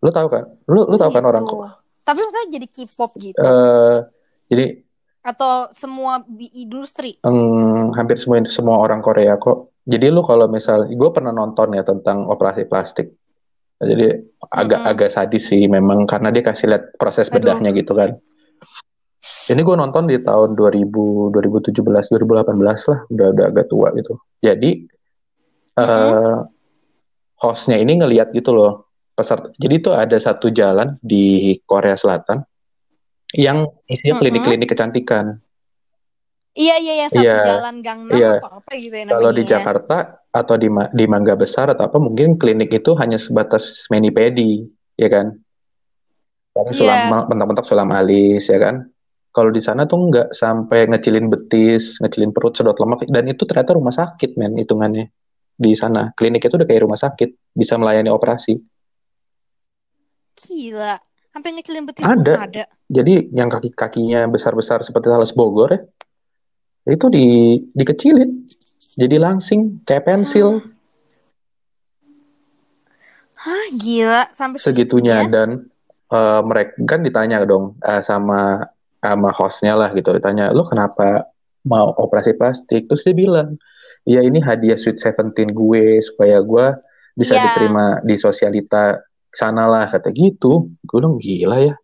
lu 0.00 0.10
tahu 0.10 0.28
kan? 0.28 0.44
Lu 0.66 0.88
lu 0.88 0.96
tahu 0.96 1.10
kan 1.12 1.20
Gitu. 1.20 1.30
orang 1.30 1.44
Tapi 2.00 2.18
misalnya 2.18 2.48
jadi 2.58 2.66
K-pop 2.66 3.10
gitu? 3.20 3.38
Eh 3.38 3.96
jadi 4.50 4.66
atau 5.20 5.68
semua 5.76 6.24
industri. 6.56 7.20
em, 7.20 7.92
hampir 7.92 8.16
semua 8.16 8.40
semua 8.48 8.76
orang 8.80 9.04
Korea 9.04 9.36
kok. 9.36 9.76
Jadi 9.84 10.08
lu 10.08 10.24
kalau 10.24 10.48
misal 10.48 10.88
gue 10.88 11.10
pernah 11.12 11.32
nonton 11.32 11.76
ya 11.76 11.84
tentang 11.84 12.24
operasi 12.24 12.64
plastik. 12.64 13.12
Jadi 13.80 14.12
agak 14.52 14.80
Mm-mm. 14.80 14.90
agak 14.92 15.08
sadis 15.12 15.48
sih 15.48 15.64
memang 15.64 16.04
karena 16.04 16.28
dia 16.28 16.44
kasih 16.44 16.68
lihat 16.68 16.96
proses 17.00 17.28
Aduh. 17.28 17.36
bedahnya 17.40 17.72
gitu 17.72 17.92
kan. 17.92 18.16
Ini 19.20 19.60
gue 19.60 19.76
nonton 19.76 20.08
di 20.08 20.16
tahun 20.20 20.56
2000 20.56 21.32
2017 21.32 21.80
2018 21.84 22.88
lah. 22.88 22.98
Udah 23.08 23.26
udah 23.36 23.44
agak 23.48 23.66
tua 23.68 23.88
gitu. 23.96 24.16
Jadi 24.40 24.70
eh 25.80 26.36
hostnya 27.40 27.76
ini 27.80 28.00
ngelihat 28.00 28.32
gitu 28.36 28.52
loh 28.52 28.89
peserta 29.20 29.52
jadi 29.60 29.74
itu 29.76 29.92
ada 29.92 30.16
satu 30.16 30.48
jalan 30.48 30.96
di 31.04 31.52
Korea 31.68 31.94
Selatan 31.94 32.40
yang 33.36 33.68
isinya 33.86 34.16
klinik-klinik 34.16 34.72
kecantikan 34.72 35.38
Iya 36.50 36.82
iya 36.82 36.94
yang 37.06 37.10
satu 37.14 37.22
Iya, 37.22 37.38
jalan 37.46 37.76
Gangnam 37.78 38.18
iya. 38.18 38.42
atau 38.42 38.58
apa 38.58 38.70
gitu 38.74 38.90
ya 38.90 39.06
namanya. 39.06 39.14
Kalau 39.14 39.30
di. 39.30 39.42
Jakarta 39.46 39.96
atau 40.34 40.54
di 40.58 40.66
Ma- 40.66 40.90
di 40.90 41.04
Mangga 41.06 41.38
Besar 41.38 41.70
atau 41.70 41.86
apa 41.86 42.02
mungkin 42.02 42.42
klinik 42.42 42.74
itu 42.74 42.90
hanya 42.98 43.22
sebatas 43.22 43.86
mani 43.86 44.10
pedi, 44.10 44.66
ya 44.98 45.06
kan? 45.06 45.30
Paling 46.50 46.74
Iya. 46.74 46.80
sulam 46.82 47.00
mentok-mentok 47.30 47.66
sulam 47.70 47.88
alis, 47.94 48.50
ya 48.50 48.58
kan? 48.58 48.82
Kalau 49.30 49.54
di 49.54 49.62
sana 49.62 49.86
tuh 49.86 50.10
nggak 50.10 50.34
sampai 50.34 50.90
ngecilin 50.90 51.30
betis, 51.30 52.02
ngecilin 52.02 52.34
perut, 52.34 52.58
sedot 52.58 52.74
lemak, 52.82 53.06
dan 53.06 53.30
itu 53.30 53.46
ternyata 53.46 53.78
rumah 53.78 53.94
sakit, 53.94 54.34
men, 54.34 54.58
hitungannya 54.58 55.06
di 55.54 55.70
sana. 55.78 56.10
Klinik 56.18 56.42
itu 56.42 56.58
udah 56.58 56.66
kayak 56.66 56.82
rumah 56.82 56.98
sakit, 56.98 57.54
bisa 57.54 57.78
melayani 57.78 58.10
operasi. 58.10 58.58
Gila. 60.50 60.98
Sampai 61.30 61.54
ngecilin 61.54 61.86
betis 61.86 62.02
Ada. 62.02 62.34
ada. 62.42 62.64
Jadi 62.90 63.30
yang 63.30 63.46
kaki-kakinya 63.46 64.26
besar-besar 64.26 64.82
seperti 64.82 65.06
talas 65.06 65.30
Bogor 65.30 65.70
ya, 65.70 65.80
itu 66.90 67.06
di 67.06 67.26
dikecilin, 67.70 68.50
jadi 68.98 69.16
langsing 69.22 69.78
kayak 69.86 70.10
pensil. 70.10 70.58
Hah, 73.40 73.66
gila 73.72 74.28
sampai 74.34 74.58
segitunya 74.60 75.24
dan 75.24 75.70
eh, 76.12 76.40
mereka 76.44 76.76
kan 76.84 77.00
ditanya 77.00 77.40
dong 77.46 77.78
eh, 77.80 78.02
sama 78.04 78.68
sama 79.00 79.32
hostnya 79.32 79.72
lah 79.80 79.88
gitu 79.96 80.12
ditanya 80.12 80.52
lo 80.52 80.68
kenapa 80.68 81.24
mau 81.64 81.88
operasi 81.96 82.36
plastik 82.36 82.84
terus 82.84 83.00
dia 83.00 83.16
bilang 83.16 83.56
ya 84.04 84.20
ini 84.20 84.44
hadiah 84.44 84.76
Sweet 84.76 85.00
Seventeen 85.00 85.56
gue 85.56 86.04
supaya 86.04 86.36
gue 86.44 86.66
bisa 87.16 87.32
Iya. 87.32 87.48
diterima 87.48 87.84
di 88.04 88.20
sosialita 88.20 89.00
sana 89.32 89.66
lah 89.70 89.84
kata 89.92 90.10
gitu. 90.14 90.70
Gue 90.86 90.96
bilang 91.00 91.16
gila 91.18 91.56
ya. 91.60 91.74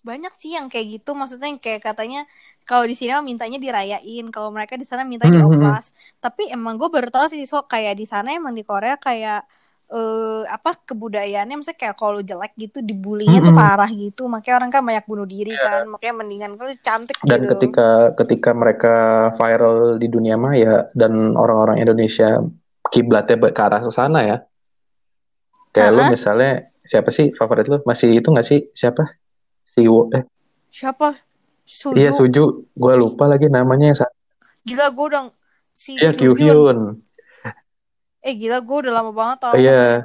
Banyak 0.00 0.32
sih 0.40 0.56
yang 0.56 0.72
kayak 0.72 0.86
gitu, 1.00 1.12
maksudnya 1.12 1.52
yang 1.52 1.60
kayak 1.60 1.84
katanya 1.84 2.24
kalau 2.64 2.88
di 2.88 2.96
sini 2.96 3.12
mintanya 3.20 3.60
dirayain, 3.60 4.24
kalau 4.32 4.48
mereka 4.48 4.80
di 4.80 4.88
sana 4.88 5.04
mintanya 5.04 5.36
Hmm, 5.36 5.44
hmm, 5.44 5.60
dioplas. 5.60 5.92
Tapi 6.24 6.48
emang 6.48 6.80
gue 6.80 6.88
baru 6.88 7.12
tahu 7.12 7.28
sih, 7.28 7.44
so 7.44 7.60
kayak 7.68 8.00
di 8.00 8.06
sana 8.08 8.32
emang 8.32 8.56
di 8.56 8.64
Korea 8.64 8.96
kayak 8.96 9.44
eh 9.90 10.42
apa 10.46 10.70
kebudayaannya, 10.88 11.54
maksudnya 11.58 11.80
kayak 11.82 11.96
kalau 11.98 12.22
jelek 12.22 12.54
gitu 12.56 12.78
dibulinya 12.80 13.42
tuh 13.42 13.50
Mm-mm. 13.52 13.58
parah 13.58 13.90
gitu, 13.90 14.30
makanya 14.30 14.54
orang 14.62 14.70
kan 14.70 14.82
banyak 14.86 15.04
bunuh 15.10 15.26
diri 15.26 15.50
kan, 15.58 15.82
makanya 15.90 16.14
mendingan 16.22 16.52
kalau 16.54 16.72
cantik 16.78 17.18
dan 17.26 17.40
gitu. 17.42 17.50
ketika 17.52 18.14
ketika 18.16 18.50
mereka 18.56 18.94
viral 19.36 19.98
di 20.00 20.08
dunia 20.08 20.38
maya 20.40 20.88
dan 20.96 21.34
orang-orang 21.36 21.82
Indonesia 21.82 22.40
kiblatnya 22.88 23.36
ke 23.50 23.60
arah 23.60 23.82
sana 23.92 24.18
ya 24.24 24.36
kayak 25.70 25.90
lu 25.90 26.00
Uh-huh. 26.02 26.12
misalnya 26.12 26.52
siapa 26.82 27.10
sih 27.10 27.30
favorit 27.34 27.66
lu 27.66 27.78
masih 27.86 28.18
itu 28.18 28.26
nggak 28.26 28.46
sih 28.46 28.66
siapa 28.74 29.06
si 29.66 29.86
Wo- 29.86 30.10
eh 30.10 30.26
Siapa? 30.70 31.18
Suju. 31.66 31.98
Iya 31.98 32.10
Suju, 32.14 32.44
gue 32.66 32.94
lupa 32.94 33.26
lagi 33.26 33.46
namanya. 33.46 33.90
Gila 34.66 34.90
gue 34.90 35.06
udah 35.06 35.30
si 35.70 35.98
Iya 35.98 36.10
Kyu 36.14 36.34
Kyu 36.34 36.66
Hyun. 36.66 36.78
Eh 38.20 38.34
gila 38.38 38.58
gue 38.62 38.76
udah 38.86 38.92
lama 38.92 39.10
banget 39.10 39.38
tau 39.42 39.54
Iya. 39.54 40.02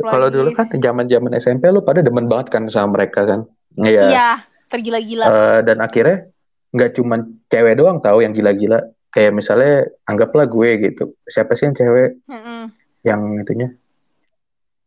Kalau 0.00 0.30
dulu 0.30 0.50
kan 0.50 0.66
zaman 0.70 1.06
zaman 1.06 1.30
SMP 1.34 1.66
lu 1.70 1.82
pada 1.82 2.02
demen 2.02 2.26
banget 2.26 2.50
kan 2.50 2.66
sama 2.70 2.94
mereka 2.98 3.26
kan. 3.26 3.40
Iya. 3.74 4.02
Iya, 4.02 4.28
tergila-gila. 4.66 5.26
Eh, 5.26 5.58
dan 5.66 5.78
akhirnya 5.78 6.30
nggak 6.70 6.90
cuman 6.98 7.20
cewek 7.46 7.74
doang 7.78 7.98
tahu 8.02 8.22
yang 8.22 8.34
gila-gila. 8.34 8.82
Kayak 9.10 9.34
misalnya 9.34 9.90
anggaplah 10.06 10.46
gue 10.46 10.90
gitu. 10.90 11.14
Siapa 11.26 11.54
sih 11.54 11.70
yang 11.70 11.76
cewek 11.78 12.22
Mm-mm. 12.26 12.70
yang 13.02 13.20
itunya? 13.38 13.74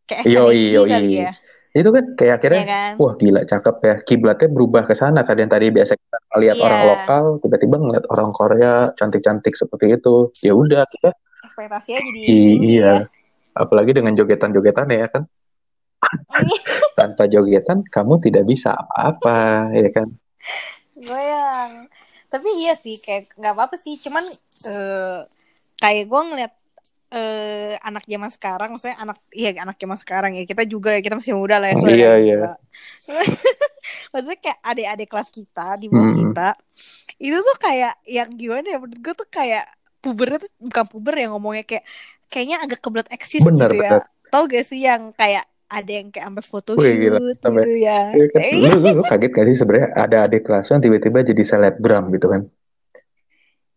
Kayak 0.04 0.22
SNSD 0.24 0.74
yoi. 0.74 0.90
kali 0.90 1.12
ya. 1.18 1.32
Itu 1.74 1.90
kan 1.90 2.04
kayak 2.14 2.34
akhirnya 2.38 2.60
Iya 2.60 2.70
kan? 2.70 2.92
wah 2.96 3.14
gila 3.14 3.40
cakep 3.42 3.76
ya. 3.80 3.94
Kiblatnya 4.00 4.48
berubah 4.48 4.82
ke 4.84 4.94
sana 4.94 5.20
kan 5.22 5.34
yang 5.34 5.48
tadi 5.48 5.68
biasa 5.68 5.92
kita 5.92 6.16
lihat 6.36 6.54
Iya. 6.54 6.62
orang 6.62 6.82
lokal, 6.86 7.24
tiba-tiba 7.40 7.76
ngeliat 7.76 8.04
orang 8.08 8.30
Korea 8.30 8.72
cantik-cantik 8.94 9.54
seperti 9.54 9.86
itu. 9.92 10.14
Ya 10.38 10.52
udah 10.52 10.86
kita 10.86 11.10
Ekspektasinya 11.44 12.00
jadi 12.00 12.20
I- 12.20 12.26
tinggi 12.26 12.72
iya. 12.74 12.92
ya. 12.94 12.96
apalagi 13.54 13.92
dengan 13.92 14.12
jogetan-jogetan 14.12 14.88
ya 14.88 15.06
kan 15.06 15.22
tanpa 16.98 17.24
jogetan 17.24 17.84
kamu 17.84 18.18
tidak 18.20 18.44
bisa 18.44 18.72
apa-apa 18.72 19.36
ya 19.72 19.88
kan 19.90 20.08
goyang 20.96 21.86
tapi 22.26 22.48
iya 22.56 22.74
sih 22.74 22.98
kayak 22.98 23.30
nggak 23.34 23.52
apa-apa 23.52 23.76
sih 23.76 23.94
cuman 23.96 24.24
uh, 24.66 25.22
kayak 25.76 26.06
gue 26.06 26.20
ngeliat 26.24 26.52
uh, 27.14 27.72
anak 27.86 28.04
zaman 28.10 28.30
sekarang 28.34 28.68
maksudnya 28.74 28.98
anak 28.98 29.18
iya 29.30 29.54
anak 29.62 29.78
zaman 29.78 29.98
sekarang 30.02 30.32
ya 30.34 30.44
kita 30.44 30.66
juga 30.66 30.98
kita 30.98 31.14
masih 31.14 31.38
muda 31.38 31.62
lah 31.62 31.70
ya 31.70 31.76
soalnya 31.78 31.96
iya, 31.96 32.12
iya. 32.18 32.36
maksudnya 34.12 34.38
kayak 34.42 34.58
adik-adik 34.66 35.08
kelas 35.08 35.30
kita 35.30 35.66
di 35.78 35.86
bawah 35.86 36.10
hmm. 36.10 36.20
kita 36.20 36.48
itu 37.22 37.38
tuh 37.38 37.56
kayak 37.62 37.94
yang 38.10 38.28
gimana 38.34 38.66
ya 38.66 38.78
menurut 38.82 38.98
gue 38.98 39.14
tuh 39.14 39.28
kayak 39.30 39.64
pubernya 40.02 40.38
tuh 40.42 40.50
bukan 40.58 40.84
puber 40.90 41.14
ya 41.14 41.26
ngomongnya 41.30 41.64
kayak 41.64 41.84
kayaknya 42.28 42.56
agak 42.60 42.82
kebelet 42.82 43.08
eksis 43.14 43.40
bener, 43.46 43.70
gitu 43.70 43.78
ya 43.80 44.02
tau 44.34 44.50
gak 44.50 44.66
sih 44.66 44.82
yang 44.82 45.14
kayak 45.14 45.46
ada 45.70 45.90
yang 45.90 46.08
kayak 46.10 46.26
sampai 46.26 46.44
foto 46.44 46.70
shoot 46.76 46.94
gitu 46.98 47.18
ya. 47.80 48.14
Iya 48.14 48.26
kan? 48.30 48.42
lu, 48.52 48.68
lu, 48.78 48.90
lu 49.00 49.02
kaget 49.02 49.30
gak 49.32 49.46
sih 49.48 49.56
sebenarnya 49.58 49.88
ada 49.96 50.16
adik 50.28 50.42
kelas 50.46 50.66
yang 50.70 50.82
tiba-tiba 50.82 51.18
jadi 51.24 51.42
selebgram 51.42 52.04
gitu 52.14 52.26
kan? 52.30 52.42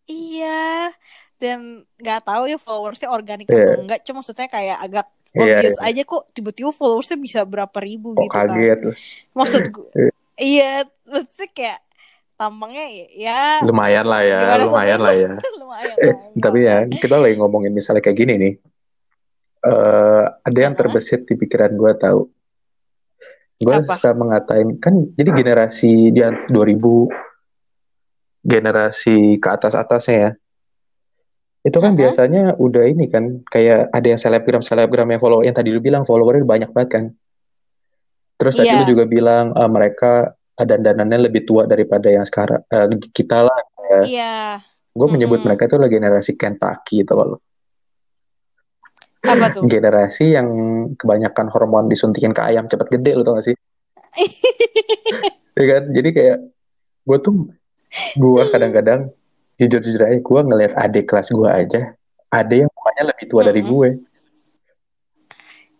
Iya, 0.08 0.92
dan 1.38 1.86
nggak 1.98 2.20
tahu 2.26 2.44
ya 2.50 2.58
followersnya 2.58 3.08
organik 3.08 3.46
yeah. 3.48 3.62
atau 3.64 3.74
enggak. 3.82 4.00
Cuma 4.04 4.20
maksudnya 4.20 4.48
kayak 4.50 4.78
agak 4.82 5.06
iya, 5.32 5.42
obvious 5.42 5.74
yeah, 5.78 5.82
yeah. 5.86 5.90
aja 5.94 6.02
kok 6.04 6.22
tiba-tiba 6.34 6.70
followersnya 6.74 7.18
bisa 7.18 7.40
berapa 7.46 7.78
ribu 7.78 8.14
oh, 8.14 8.22
gitu 8.26 8.34
kaget. 8.34 8.78
kan. 8.82 8.94
Maksud 9.34 9.62
gue, 9.70 9.86
iya, 10.36 10.82
maksudnya 11.06 11.48
kayak 11.54 11.78
tampangnya 12.38 12.86
ya 13.18 13.58
lumayan 13.66 14.06
lah 14.06 14.22
ya 14.22 14.62
lumayan 14.62 15.02
lah 15.02 15.10
ya 15.10 15.34
lumayan 15.58 15.94
eh, 15.98 16.14
lah. 16.14 16.38
tapi 16.38 16.58
ya 16.62 16.86
kita 16.86 17.18
lagi 17.18 17.34
ngomongin 17.34 17.74
misalnya 17.74 17.98
kayak 17.98 18.14
gini 18.14 18.34
nih 18.38 18.54
uh, 19.66 20.38
ada 20.46 20.58
yang 20.62 20.78
terbesit 20.78 21.26
di 21.26 21.34
pikiran 21.34 21.74
gue 21.74 21.92
tahu 21.98 22.30
gue 23.58 23.74
suka 23.82 24.14
mengatain 24.14 24.78
kan 24.78 24.94
jadi 25.18 25.34
generasi 25.34 26.14
di 26.14 26.22
2000 26.22 26.46
generasi 28.46 29.42
ke 29.42 29.48
atas 29.50 29.74
atasnya 29.74 30.14
ya 30.14 30.30
itu 31.66 31.78
kan 31.78 31.92
uh-huh. 31.94 32.00
biasanya 32.00 32.42
udah 32.56 32.84
ini 32.86 33.10
kan 33.10 33.42
kayak 33.50 33.90
ada 33.90 34.06
yang 34.06 34.20
selebgram 34.20 34.62
selebgram 34.62 35.10
yang 35.10 35.20
follow 35.20 35.42
yang 35.42 35.56
tadi 35.56 35.74
lu 35.74 35.82
bilang 35.82 36.06
followernya 36.06 36.46
banyak 36.46 36.70
banget 36.70 36.90
kan 36.90 37.04
terus 38.38 38.54
yeah. 38.54 38.62
tadi 38.62 38.72
iya. 38.74 38.80
lu 38.86 38.90
juga 38.94 39.04
bilang 39.10 39.50
uh, 39.52 39.66
mereka 39.66 40.38
dandanannya 40.58 41.30
lebih 41.30 41.46
tua 41.46 41.70
daripada 41.70 42.10
yang 42.10 42.26
sekarang 42.26 42.66
uh, 42.66 42.86
kita 43.14 43.46
lah 43.46 43.58
ya. 43.88 44.02
Iya. 44.02 44.36
Gue 44.90 45.06
menyebut 45.06 45.38
mm-hmm. 45.38 45.46
mereka 45.46 45.70
itu 45.70 45.76
lah 45.78 45.88
generasi 45.90 46.32
Kentucky 46.34 47.06
itu 47.06 47.12
kalau. 47.14 47.38
Apa 49.22 49.46
tuh? 49.54 49.62
Generasi 49.66 50.34
yang 50.34 50.48
kebanyakan 50.98 51.46
hormon 51.54 51.86
disuntikin 51.86 52.34
ke 52.34 52.42
ayam 52.42 52.66
cepat 52.66 52.90
gede 52.90 53.14
lo 53.14 53.22
tau 53.22 53.38
gak 53.38 53.46
sih? 53.46 53.56
ya 55.58 55.64
kan? 55.78 55.82
Jadi 55.94 56.08
kayak 56.10 56.38
gue 57.06 57.18
tuh 57.22 57.34
gue 58.18 58.42
kadang-kadang 58.50 59.14
jujur-jujur 59.58 60.02
aja 60.06 60.18
gue 60.22 60.40
ngeliat 60.46 60.72
adik 60.78 61.10
kelas 61.10 61.28
gue 61.34 61.50
aja 61.50 61.80
ada 62.30 62.54
yang 62.54 62.70
mukanya 62.70 63.10
lebih 63.10 63.24
tua 63.26 63.42
mm-hmm. 63.42 63.48
dari 63.50 63.62
gue. 63.64 63.90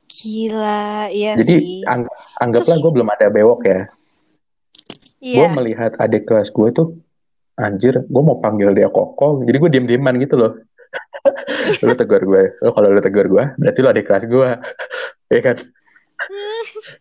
Gila, 0.09 1.13
iya 1.13 1.37
Jadi, 1.37 1.45
sih. 1.53 1.85
Jadi 1.85 2.09
anggaplah 2.41 2.77
Terus... 2.81 2.85
gue 2.85 2.93
belum 2.97 3.09
ada 3.13 3.27
bewok 3.29 3.63
ya 3.69 3.81
yeah. 5.23 5.47
gue 5.47 5.49
melihat 5.59 5.93
adik 5.99 6.27
kelas 6.27 6.51
gue 6.55 6.69
tuh 6.71 6.89
anjir 7.59 8.07
gue 8.07 8.23
mau 8.23 8.39
panggil 8.39 8.71
dia 8.71 8.87
koko 8.87 9.43
jadi 9.43 9.57
gue 9.59 9.71
diem 9.71 9.87
dieman 9.87 10.15
gitu 10.23 10.39
loh 10.39 10.53
lu 11.87 11.95
tegur 11.99 12.23
gue 12.23 12.43
lo 12.63 12.71
kalau 12.71 12.89
lu 12.95 13.03
tegur 13.03 13.27
gue 13.27 13.45
berarti 13.59 13.79
lu 13.83 13.89
adik 13.91 14.05
kelas 14.07 14.25
gue 14.31 14.49
ya 15.35 15.41
kan 15.43 15.57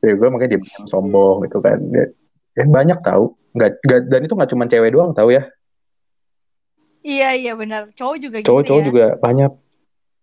ya 0.02 0.14
gue 0.18 0.28
makanya 0.30 0.58
diem, 0.58 0.64
diem 0.66 0.86
sombong 0.90 1.46
gitu 1.46 1.62
kan 1.62 1.78
ya, 1.94 2.06
ya 2.58 2.66
banyak 2.66 3.00
tahu 3.06 3.38
nggak, 3.58 3.72
nggak 3.86 4.00
dan 4.10 4.22
itu 4.26 4.34
nggak 4.34 4.52
cuma 4.54 4.66
cewek 4.70 4.92
doang 4.94 5.14
tahu 5.14 5.34
ya 5.34 5.46
iya 7.08 7.30
iya 7.40 7.54
benar 7.56 7.96
cowok 7.96 8.16
juga 8.20 8.38
cowok 8.44 8.62
gitu 8.62 8.68
cowok 8.68 8.82
ya. 8.84 8.88
juga 8.92 9.06
banyak 9.24 9.52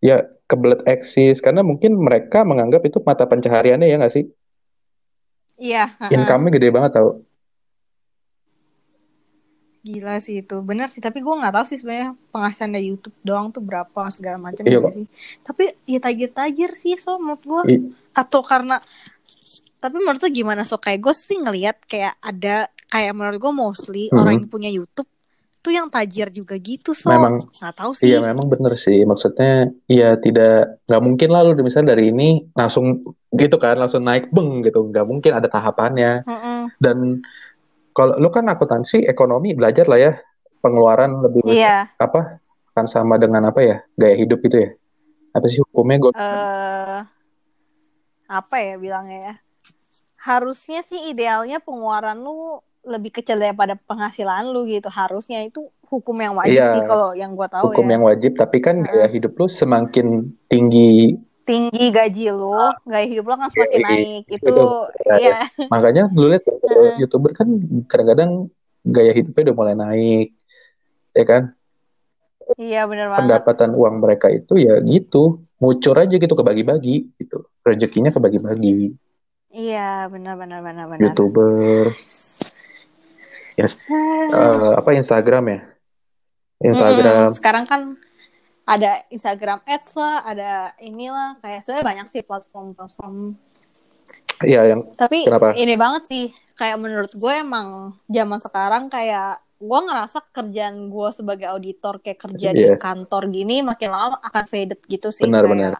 ya 0.04 0.16
kebelet 0.44 0.80
eksis 0.84 1.40
karena 1.40 1.64
mungkin 1.64 1.96
mereka 1.96 2.44
menganggap 2.44 2.84
itu 2.84 3.00
mata 3.00 3.24
pencahariannya 3.24 3.88
ya 3.88 3.96
nggak 3.96 4.12
sih 4.12 4.24
iya 5.56 5.96
income-nya 6.12 6.52
gede 6.52 6.68
banget 6.68 7.00
tau 7.00 7.24
Gila 9.84 10.16
sih 10.16 10.40
itu, 10.40 10.56
bener 10.64 10.88
sih. 10.88 11.04
Tapi 11.04 11.20
gue 11.20 11.28
nggak 11.28 11.60
tahu 11.60 11.64
sih 11.68 11.76
sebenarnya 11.76 12.16
penghasilan 12.32 12.72
dari 12.72 12.88
YouTube 12.88 13.12
doang 13.20 13.52
tuh 13.52 13.60
berapa 13.60 14.08
segala 14.08 14.40
macam 14.40 14.64
iya, 14.64 14.80
gitu 14.80 15.04
sih. 15.04 15.06
Tapi 15.44 15.76
ya 15.84 16.00
tajir-tajir 16.00 16.72
sih 16.72 16.96
so 16.96 17.20
menurut 17.20 17.44
gue. 17.44 17.62
I 17.68 17.76
Atau 18.16 18.40
karena 18.40 18.80
tapi 19.84 20.00
menurut 20.00 20.16
tuh 20.16 20.32
gimana 20.32 20.64
so 20.64 20.80
kayak 20.80 21.04
gue 21.04 21.12
sih 21.12 21.36
ngelihat 21.36 21.76
kayak 21.84 22.16
ada 22.24 22.72
kayak 22.88 23.12
menurut 23.12 23.36
gue 23.36 23.52
mostly 23.52 24.04
hmm. 24.08 24.16
orang 24.16 24.32
yang 24.40 24.48
punya 24.48 24.70
YouTube 24.72 25.10
tuh 25.64 25.72
yang 25.72 25.88
tajir 25.88 26.28
juga 26.28 26.60
gitu 26.60 26.92
so 26.92 27.08
memang 27.08 27.40
nggak 27.40 27.72
tahu 27.72 27.96
sih. 27.96 28.12
iya 28.12 28.20
memang 28.20 28.44
bener 28.52 28.76
sih. 28.76 29.00
Maksudnya 29.08 29.72
iya 29.88 30.20
tidak 30.20 30.84
nggak 30.84 31.02
mungkin 31.02 31.28
lah 31.32 31.40
lu 31.48 31.56
misalnya 31.64 31.96
dari 31.96 32.12
ini 32.12 32.44
langsung 32.52 33.00
gitu 33.32 33.56
kan 33.56 33.80
langsung 33.80 34.04
naik 34.04 34.28
beng 34.28 34.60
gitu. 34.60 34.92
Nggak 34.92 35.08
mungkin 35.08 35.32
ada 35.32 35.48
tahapannya. 35.48 36.28
Mm 36.28 36.36
-mm. 36.36 36.60
dan 36.76 36.98
kalau 37.96 38.20
lu 38.20 38.28
kan 38.28 38.44
akuntansi 38.52 39.08
ekonomi 39.08 39.56
belajar 39.56 39.88
lah 39.88 39.96
ya 39.96 40.12
pengeluaran 40.60 41.24
lebih 41.24 41.48
yeah. 41.54 41.88
apa 41.96 42.42
kan 42.74 42.90
sama 42.90 43.16
dengan 43.16 43.48
apa 43.48 43.60
ya 43.64 43.76
gaya 43.96 44.20
hidup 44.20 44.44
itu 44.44 44.68
ya. 44.68 44.70
Apa 45.32 45.46
sih 45.48 45.64
hukumnya? 45.64 45.96
Gue 45.98 46.12
uh, 46.12 47.00
apa 48.28 48.56
ya 48.60 48.74
bilangnya 48.76 49.32
ya? 49.32 49.34
Harusnya 50.20 50.84
sih 50.84 51.08
idealnya 51.08 51.62
pengeluaran 51.64 52.20
lu 52.20 52.60
lebih 52.84 53.10
kecil 53.16 53.40
daripada 53.40 53.76
penghasilan 53.88 54.52
lu 54.52 54.68
gitu 54.68 54.92
harusnya 54.92 55.44
itu 55.44 55.68
hukum 55.88 56.16
yang 56.20 56.36
wajib 56.36 56.60
yeah, 56.60 56.72
sih 56.76 56.82
kalau 56.84 57.16
yang 57.16 57.32
gue 57.32 57.48
tahu 57.48 57.72
hukum 57.72 57.86
ya. 57.88 57.92
yang 57.96 58.04
wajib 58.04 58.32
tapi 58.36 58.60
kan 58.60 58.84
gaya 58.84 59.08
hidup 59.08 59.32
lu 59.36 59.46
semakin 59.48 60.32
tinggi 60.48 61.16
tinggi 61.44 61.92
gaji 61.92 62.32
lu, 62.32 62.56
gaya 62.88 63.04
hidup 63.04 63.24
lo 63.28 63.34
kan 63.36 63.48
semakin 63.52 63.80
iya, 63.80 63.88
naik. 63.88 64.24
Itu, 64.32 64.48
itu 64.48 64.66
ya, 65.04 65.14
ya. 65.20 65.38
Makanya 65.68 66.08
lu 66.16 66.32
lihat 66.32 66.44
uh, 66.48 66.96
YouTuber 66.98 67.36
kan 67.36 67.48
kadang-kadang 67.86 68.48
gaya 68.84 69.12
hidupnya 69.12 69.52
udah 69.52 69.56
mulai 69.56 69.76
naik. 69.76 70.28
Ya 71.12 71.24
kan? 71.28 71.42
Iya 72.56 72.88
benar 72.88 73.12
banget. 73.12 73.20
Pendapatan 73.24 73.70
uang 73.76 73.94
mereka 74.00 74.28
itu 74.32 74.56
ya 74.60 74.80
gitu, 74.84 75.44
ngucur 75.60 75.96
aja 75.96 76.16
gitu 76.16 76.34
kebagi-bagi 76.34 77.12
gitu. 77.20 77.48
Rezekinya 77.64 78.12
kebagi-bagi. 78.12 78.96
Iya, 79.54 80.10
benar 80.10 80.34
benar 80.34 80.60
benar 80.60 80.84
benar. 80.90 81.00
YouTuber. 81.00 81.92
Yes. 83.54 83.78
Uh, 83.88 84.74
apa 84.78 84.90
Instagram 84.98 85.44
ya? 85.50 85.60
Instagram. 86.64 87.30
Hmm, 87.30 87.36
sekarang 87.36 87.64
kan 87.68 87.80
ada 88.64 89.04
Instagram 89.12 89.60
Ads 89.68 89.90
lah, 90.00 90.24
ada 90.24 90.50
inilah 90.80 91.36
kayak 91.44 91.60
sebenarnya 91.62 91.86
banyak 91.86 92.06
sih 92.08 92.22
platform-platform. 92.24 93.36
Iya 94.42 94.60
yang. 94.72 94.80
Tapi 94.96 95.28
kenapa? 95.28 95.52
ini 95.54 95.74
banget 95.76 96.02
sih, 96.08 96.24
kayak 96.56 96.80
menurut 96.80 97.12
gue 97.12 97.32
emang 97.34 97.92
zaman 98.08 98.40
sekarang 98.40 98.88
kayak 98.88 99.44
gue 99.64 99.80
ngerasa 99.80 100.18
kerjaan 100.34 100.90
gue 100.90 101.08
sebagai 101.14 101.46
auditor 101.48 102.02
kayak 102.02 102.20
kerja 102.20 102.52
yeah. 102.52 102.56
di 102.56 102.64
iya. 102.68 102.76
kantor 102.76 103.32
gini 103.32 103.64
makin 103.64 103.90
lama 103.92 104.16
akan 104.20 104.44
faded 104.44 104.80
gitu 104.88 105.08
sih. 105.14 105.24
Benar 105.24 105.46
benar. 105.46 105.78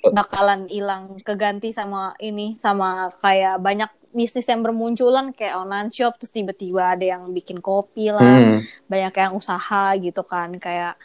Bakalan 0.00 0.64
hilang 0.72 1.20
keganti 1.20 1.76
sama 1.76 2.16
ini 2.16 2.56
sama 2.56 3.12
kayak 3.20 3.60
banyak 3.60 3.90
bisnis 4.10 4.48
yang 4.50 4.66
bermunculan 4.66 5.30
kayak 5.30 5.54
online 5.60 5.94
shop 5.94 6.18
terus 6.18 6.34
tiba-tiba 6.34 6.98
ada 6.98 7.04
yang 7.16 7.30
bikin 7.30 7.62
kopi 7.62 8.10
lah, 8.10 8.58
hmm. 8.58 8.90
banyak 8.90 9.14
yang 9.14 9.32
usaha 9.38 9.94
gitu 10.00 10.26
kan 10.26 10.58
kayak 10.58 10.98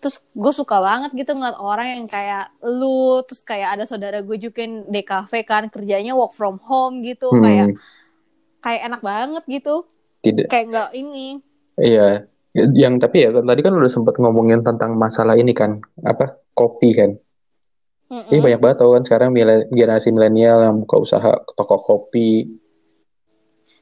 terus 0.00 0.24
gue 0.32 0.52
suka 0.56 0.80
banget 0.80 1.12
gitu 1.12 1.36
ngeliat 1.36 1.60
orang 1.60 1.92
yang 1.92 2.04
kayak 2.08 2.48
lu 2.64 3.20
terus 3.28 3.44
kayak 3.44 3.76
ada 3.76 3.84
saudara 3.84 4.24
gue 4.24 4.36
juga 4.40 4.64
yang 4.64 4.88
DKV 4.88 5.32
kan 5.44 5.68
kerjanya 5.68 6.16
work 6.16 6.32
from 6.32 6.56
home 6.64 7.04
gitu 7.04 7.28
hmm. 7.28 7.44
kayak 7.44 7.66
kayak 8.64 8.80
enak 8.88 9.00
banget 9.04 9.44
gitu. 9.48 9.84
Tidak. 10.20 10.48
Kayak 10.48 10.66
nggak 10.72 10.90
ini. 10.96 11.28
Iya. 11.76 12.28
Yang 12.56 12.94
tapi 13.04 13.16
ya 13.24 13.30
tadi 13.30 13.60
kan 13.62 13.72
udah 13.76 13.90
sempat 13.92 14.16
ngomongin 14.16 14.64
tentang 14.64 14.96
masalah 14.96 15.36
ini 15.36 15.52
kan 15.54 15.84
apa 16.02 16.40
kopi 16.56 16.96
kan 16.96 17.14
mm 18.10 18.20
-mm. 18.26 18.30
ini 18.34 18.38
banyak 18.42 18.60
banget 18.60 18.76
tau 18.82 18.90
kan 18.92 19.04
sekarang 19.06 19.30
generasi 19.70 20.10
milenial 20.10 20.58
yang 20.66 20.76
buka 20.82 20.96
usaha 20.98 21.32
toko 21.54 21.76
kopi. 21.80 22.50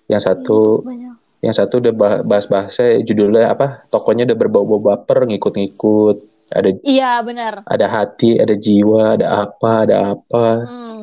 Yang 0.09 0.23
satu 0.29 0.85
banyak. 0.85 1.17
yang 1.45 1.55
satu 1.57 1.81
udah 1.81 1.95
bahas 2.25 2.47
bahasa 2.49 3.01
judulnya 3.01 3.53
apa? 3.53 3.89
Tokonya 3.89 4.29
udah 4.29 4.37
berbau-bau 4.37 4.81
baper 4.81 5.25
ngikut-ngikut. 5.29 6.17
Ada 6.49 6.81
iya 6.81 7.21
benar. 7.21 7.61
ada 7.69 7.87
hati 7.93 8.41
ada 8.41 8.57
jiwa 8.57 9.21
ada 9.21 9.49
apa 9.49 9.73
ada 9.85 9.97
apa. 10.17 10.47
Hmm. 10.65 11.03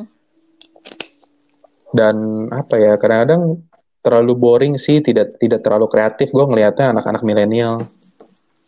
dan 1.96 2.50
apa 2.52 2.76
ya 2.76 2.92
kadang-kadang 3.00 3.62
terlalu 4.04 4.36
boring 4.36 4.74
sih 4.76 5.00
tidak 5.00 5.38
tidak 5.38 5.62
terlalu 5.62 5.86
kreatif. 5.86 6.34
Gue 6.34 6.44
ngelihatnya 6.44 6.92
anak-anak 6.92 7.22
milenial. 7.24 7.78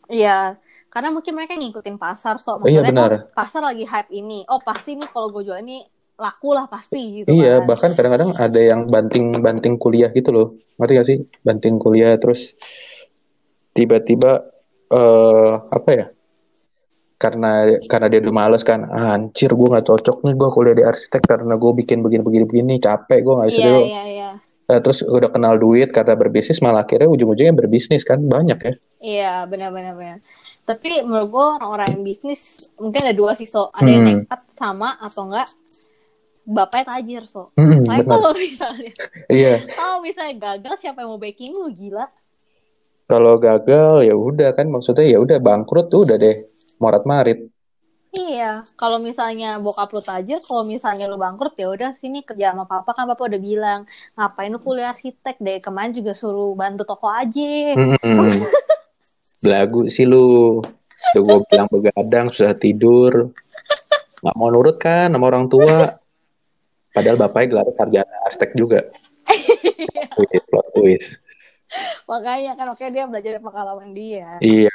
Iya 0.09 0.57
karena 0.89 1.09
mungkin 1.09 1.33
mereka 1.33 1.55
ngikutin 1.55 1.97
pasar 1.97 2.41
so 2.41 2.57
Iya, 2.59 2.81
maksudnya 2.81 2.85
benar. 2.91 3.11
oh 3.13 3.21
pasar 3.33 3.63
lagi 3.63 3.85
hype 3.85 4.11
ini 4.11 4.45
oh 4.49 4.59
pasti 4.59 4.97
nih 4.97 5.09
kalau 5.09 5.29
gue 5.29 5.45
jual 5.45 5.61
ini 5.61 5.85
laku 6.17 6.51
lah 6.51 6.67
pasti 6.67 7.23
gitu 7.23 7.31
Iya, 7.31 7.63
kan 7.63 7.69
bahkan 7.69 7.91
kadang-kadang 7.95 8.31
ada 8.35 8.59
yang 8.61 8.81
banting-banting 8.91 9.79
kuliah 9.79 10.11
gitu 10.11 10.35
loh. 10.35 10.47
Ngerti 10.75 10.93
gak 10.95 11.07
sih? 11.07 11.19
Banting 11.47 11.79
kuliah 11.79 12.19
terus 12.19 12.59
tiba-tiba 13.71 14.43
eh 14.89 15.53
apa 15.69 15.91
ya? 15.95 16.07
Karena 17.19 17.67
karena 17.87 18.07
dia 18.07 18.23
udah 18.23 18.35
males 18.35 18.63
kan, 18.63 18.87
ah, 18.87 19.15
anjir 19.15 19.51
gue 19.51 19.69
nggak 19.69 19.87
cocok 19.87 20.23
nih 20.23 20.35
gue 20.35 20.49
kuliah 20.51 20.75
di 20.75 20.85
arsitek 20.87 21.23
karena 21.23 21.55
gue 21.55 21.73
bikin 21.77 21.99
begini-begini 21.99 22.45
begini 22.47 22.75
capek 22.79 23.23
gue 23.23 23.35
nggak 23.35 23.49
bisa 23.49 23.59
iya 23.59 23.69
dulu. 23.69 23.83
iya 23.85 24.03
iya 24.07 24.31
Eh, 24.69 24.85
terus 24.85 25.01
udah 25.01 25.33
kenal 25.33 25.57
duit 25.57 25.89
karena 25.91 26.13
berbisnis 26.13 26.61
malah 26.61 26.85
akhirnya 26.85 27.09
ujung-ujungnya 27.09 27.57
berbisnis 27.57 28.05
kan 28.05 28.21
banyak 28.21 28.59
ya. 28.61 28.73
iya 29.01 29.33
benar-benar 29.49 29.97
benar 29.97 30.19
tapi 30.69 31.01
menurut 31.01 31.29
gue 31.33 31.45
orang-orang 31.57 31.89
yang 31.97 32.05
bisnis 32.05 32.69
mungkin 32.77 33.09
ada 33.09 33.17
dua 33.17 33.33
sih 33.33 33.49
so 33.49 33.73
ada 33.73 33.89
yang 33.89 34.05
Hmm. 34.05 34.21
nekat 34.21 34.41
sama 34.53 35.01
atau 35.01 35.25
enggak 35.25 35.49
bapaknya 36.45 36.85
tajir 36.93 37.25
so 37.25 37.49
Hmm, 37.57 37.81
saya 37.81 38.05
kalau 38.05 38.37
misalnya 38.45 38.93
Iya, 39.33 39.65
kalau 39.73 40.05
misalnya 40.05 40.35
gagal 40.37 40.75
siapa 40.77 41.01
yang 41.01 41.17
mau 41.17 41.21
backing 41.21 41.57
lu 41.57 41.73
gila 41.73 42.05
kalau 43.05 43.41
gagal 43.41 44.05
ya 44.05 44.13
udah 44.13 44.53
kan 44.53 44.69
maksudnya 44.69 45.09
ya 45.09 45.17
udah 45.17 45.41
bangkrut 45.41 45.89
tuh 45.89 46.05
udah 46.05 46.21
deh 46.21 46.45
morat 46.77 47.09
marit. 47.09 47.49
Iya, 48.09 48.65
kalau 48.73 49.01
misalnya 49.01 49.61
bokap 49.61 49.93
lu 49.93 50.01
tajir, 50.01 50.41
kalau 50.41 50.65
misalnya 50.65 51.09
lu 51.09 51.17
bangkrut 51.17 51.53
ya 51.57 51.69
udah 51.69 51.91
sini 51.93 52.25
kerja 52.25 52.53
sama 52.53 52.65
papa 52.65 52.93
kan 52.93 53.05
papa 53.05 53.29
udah 53.29 53.37
bilang 53.37 53.81
ngapain 54.17 54.49
lu 54.49 54.57
kuliah 54.57 54.93
arsitek 54.93 55.37
deh 55.39 55.61
kemarin 55.61 55.93
juga 55.93 56.17
suruh 56.17 56.53
bantu 56.53 56.89
toko 56.89 57.09
aja. 57.09 57.77
Hmm. 57.77 58.29
Belagu 59.39 59.87
sih 59.91 60.05
lu. 60.05 60.59
Udah 61.15 61.21
gue 61.23 61.37
bilang 61.49 61.69
begadang, 61.71 62.27
susah 62.35 62.59
tidur. 62.59 63.31
Nggak 64.19 64.35
mau 64.35 64.51
nurut 64.51 64.77
kan 64.83 65.09
sama 65.15 65.31
orang 65.31 65.47
tua. 65.47 65.95
Padahal 66.91 67.17
bapaknya 67.17 67.47
gelar 67.55 67.69
sarjana 67.79 68.17
arsitek 68.27 68.51
juga. 68.59 68.81
Twist, 70.19 70.47
plot 70.51 70.67
twist. 70.75 71.09
Makanya 72.11 72.57
kan 72.59 72.73
oke 72.73 72.83
dia 72.91 73.05
belajar 73.07 73.39
dari 73.39 73.45
pengalaman 73.45 73.91
dia. 73.95 74.41
Iya. 74.43 74.73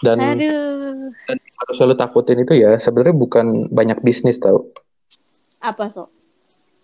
Dan, 0.00 0.20
Aduh, 0.20 1.12
dan 1.28 1.36
harus 1.38 1.74
selalu 1.80 1.94
takutin 1.96 2.38
itu 2.44 2.52
ya 2.60 2.76
sebenarnya 2.76 3.16
bukan 3.16 3.70
banyak 3.72 4.04
bisnis 4.04 4.36
tau. 4.36 4.68
apa 5.64 5.88
so? 5.88 6.12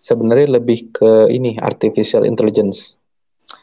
Sebenarnya 0.01 0.57
lebih 0.57 0.89
ke 0.89 1.29
ini 1.29 1.53
artificial 1.61 2.25
intelligence. 2.25 2.97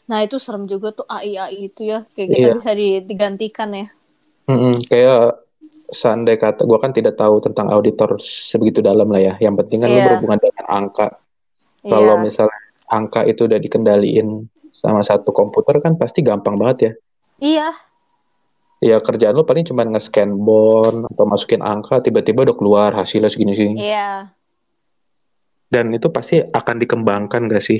Nah 0.09 0.19
itu 0.25 0.35
serem 0.45 0.63
juga 0.73 0.87
tuh 0.97 1.05
AI 1.15 1.31
AI 1.39 1.55
itu 1.69 1.81
ya, 1.91 1.97
kayak 2.15 2.29
kita 2.33 2.39
Iya. 2.39 2.53
bisa 2.57 2.71
di- 2.79 3.03
digantikan 3.09 3.69
ya. 3.73 3.87
Mm-mm, 4.49 4.73
kayak 4.89 5.45
seandai 5.93 6.37
kata 6.41 6.61
gue 6.69 6.79
kan 6.83 6.91
tidak 6.93 7.15
tahu 7.21 7.35
tentang 7.45 7.67
auditor 7.73 8.17
sebegitu 8.21 8.79
dalam 8.81 9.07
lah 9.13 9.21
ya. 9.21 9.33
Yang 9.41 9.55
penting 9.65 9.79
kan 9.83 9.89
lu 9.89 9.99
Iya. 9.99 10.05
berhubungan 10.05 10.39
dengan 10.41 10.65
angka. 10.69 11.07
Kalau 11.85 12.15
Iya, 12.17 12.23
misalnya 12.25 12.59
angka 12.89 13.21
itu 13.31 13.41
udah 13.49 13.59
dikendaliin 13.61 14.27
sama 14.81 15.01
satu 15.05 15.29
komputer 15.35 15.75
kan 15.83 15.93
pasti 16.01 16.19
gampang 16.25 16.55
banget 16.61 16.77
ya. 16.85 16.91
iya, 17.41 17.67
Ya 18.79 18.97
kerjaan 19.03 19.35
lu 19.35 19.43
paling 19.43 19.67
cuma 19.67 19.83
nge-scan 19.83 20.31
bond 20.39 21.03
atau 21.11 21.25
masukin 21.27 21.59
angka 21.59 21.99
tiba-tiba 21.99 22.47
udah 22.47 22.55
keluar 22.55 22.89
hasilnya 22.95 23.27
segini 23.27 23.53
sih. 23.59 23.69
iya, 23.75 24.31
Dan 25.69 25.93
itu 25.93 26.07
pasti 26.09 26.41
akan 26.41 26.75
dikembangkan 26.81 27.41
gak 27.51 27.63
sih? 27.63 27.79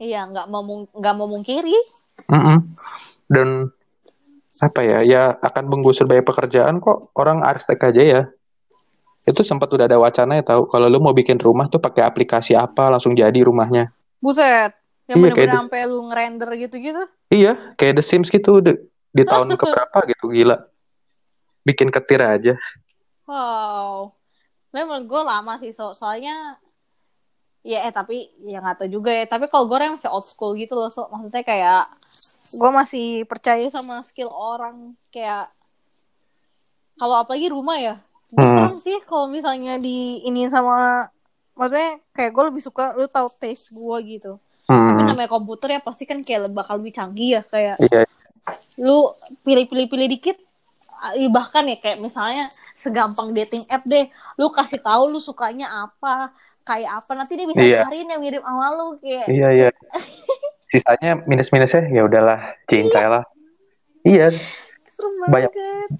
Iya, 0.00 0.24
nggak 0.26 0.48
mau 0.48 0.64
nggak 0.90 1.14
mau 1.14 1.28
mungkiri. 1.28 1.76
Mm-mm. 2.26 2.58
Dan 3.28 3.68
apa 4.60 4.80
ya? 4.82 4.98
Ya 5.04 5.22
akan 5.38 5.68
menggusur 5.68 6.08
banyak 6.08 6.26
pekerjaan 6.26 6.80
kok. 6.80 7.12
Orang 7.14 7.44
arsitek 7.44 7.92
aja 7.92 8.02
ya. 8.02 8.22
Itu 9.20 9.44
sempat 9.44 9.68
udah 9.68 9.84
ada 9.84 10.00
wacana 10.00 10.40
ya 10.40 10.44
tahu 10.44 10.64
kalau 10.72 10.88
lu 10.88 10.96
mau 10.96 11.12
bikin 11.12 11.36
rumah 11.36 11.68
tuh 11.68 11.76
pakai 11.76 12.08
aplikasi 12.08 12.56
apa 12.56 12.88
langsung 12.88 13.12
jadi 13.12 13.44
rumahnya. 13.44 13.92
Buset, 14.16 14.72
yang 15.08 15.20
Iya, 15.20 15.24
bener-bener 15.36 15.56
sampai 15.60 15.80
lu 15.84 16.08
ngerender 16.08 16.50
gitu-gitu. 16.56 17.04
Iya, 17.28 17.76
kayak 17.76 18.00
The 18.00 18.04
Sims 18.04 18.32
gitu 18.32 18.64
di, 18.64 18.72
di 19.12 19.22
tahun 19.28 19.52
keberapa 19.60 19.98
gitu 20.08 20.32
gila. 20.32 20.56
Bikin 21.68 21.92
ketir 21.92 22.24
aja. 22.24 22.54
Wow. 23.28 24.16
Tapi 24.72 24.82
menurut 24.86 25.06
gue 25.10 25.22
lama 25.22 25.54
sih, 25.60 25.74
so 25.76 25.92
soalnya 25.92 26.56
ya 27.60 27.84
eh 27.84 27.92
tapi 27.92 28.32
ya 28.40 28.60
nggak 28.64 28.84
tahu 28.84 28.88
juga 28.90 29.10
ya. 29.12 29.24
Tapi 29.28 29.46
kalau 29.52 29.68
gue 29.68 29.76
masih 29.76 30.10
old 30.10 30.26
school 30.26 30.56
gitu 30.56 30.74
loh, 30.76 30.88
so 30.88 31.06
maksudnya 31.12 31.44
kayak 31.44 31.82
gue 32.50 32.70
masih 32.72 33.06
percaya 33.30 33.66
sama 33.70 34.02
skill 34.02 34.32
orang 34.32 34.96
kayak 35.14 35.52
kalau 36.98 37.16
apalagi 37.20 37.48
rumah 37.48 37.78
ya. 37.80 37.96
Gue 38.30 38.46
Hmm. 38.46 38.54
serem 38.54 38.76
sih 38.78 38.96
kalau 39.04 39.26
misalnya 39.26 39.74
di 39.80 40.22
ini 40.22 40.46
sama 40.46 41.10
maksudnya 41.58 41.98
kayak 42.14 42.30
gue 42.30 42.44
lebih 42.54 42.62
suka 42.62 42.94
lu 42.94 43.10
tahu 43.10 43.28
taste 43.40 43.72
gue 43.74 43.96
gitu. 44.06 44.32
Tapi 44.70 45.02
Hmm, 45.02 45.02
namanya 45.02 45.26
komputer 45.26 45.68
ya 45.74 45.80
pasti 45.82 46.06
kan 46.06 46.22
kayak 46.22 46.54
bakal 46.54 46.78
lebih 46.78 46.94
canggih 46.94 47.30
ya 47.38 47.42
kayak 47.42 47.76
iya, 47.82 48.06
lu 48.78 49.10
pilih-pilih-pilih 49.42 50.08
dikit 50.14 50.38
ah, 51.02 51.12
bahkan 51.26 51.66
ya 51.66 51.76
kayak 51.82 51.98
misalnya 51.98 52.46
segampang 52.78 53.34
dating 53.34 53.66
app 53.68 53.82
deh 53.84 54.06
lu 54.38 54.46
kasih 54.54 54.80
tahu 54.80 55.10
lu 55.10 55.20
sukanya 55.20 55.90
apa 55.90 56.30
kayak 56.64 56.90
apa 57.02 57.12
nanti 57.16 57.32
dia 57.34 57.46
bisa 57.48 57.60
Iya. 57.60 57.80
cariin 57.88 58.08
yang 58.08 58.20
mirip 58.22 58.42
sama 58.44 58.66
lu 58.76 58.86
kayak 59.00 59.26
iya, 59.28 59.48
iya. 59.52 59.68
Sisanya 60.70 61.18
minus-minusnya 61.26 61.90
ya 61.90 62.06
udahlah, 62.06 62.54
cincai 62.70 63.06
lah. 63.10 63.24
Iya, 64.06 64.30
banyak 65.26 65.50
banget 65.50 65.90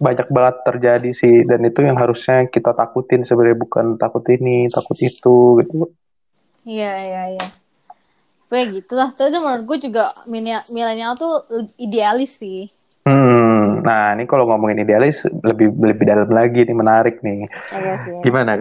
banyak 0.00 0.28
banget 0.32 0.56
terjadi 0.64 1.10
sih 1.12 1.44
dan 1.44 1.60
itu 1.66 1.84
yang 1.84 1.98
harusnya 1.98 2.48
kita 2.48 2.72
takutin 2.72 3.26
sebenarnya 3.26 3.58
bukan 3.58 3.98
takut 4.00 4.24
ini, 4.32 4.70
takut 4.72 4.96
itu 4.96 5.60
gitu. 5.60 5.90
iya 6.64 6.92
iya 7.04 7.22
iya 7.36 7.46
Kayak 8.50 8.82
gitu 8.82 8.98
lah. 8.98 9.14
Tapi 9.14 9.30
menurut 9.38 9.62
gue 9.62 9.78
juga 9.86 10.10
milenial 10.66 11.14
tuh 11.14 11.46
idealis 11.78 12.34
sih. 12.34 12.66
Hmm, 13.06 13.80
nah 13.86 14.12
ini 14.18 14.26
kalau 14.26 14.50
ngomongin 14.50 14.82
idealis 14.82 15.22
lebih 15.46 15.70
lebih 15.78 16.04
dalam 16.04 16.26
lagi 16.34 16.66
nih 16.66 16.74
menarik 16.74 17.22
nih. 17.22 17.46
Iya 17.70 17.94
sih. 18.02 18.18
Gimana? 18.26 18.58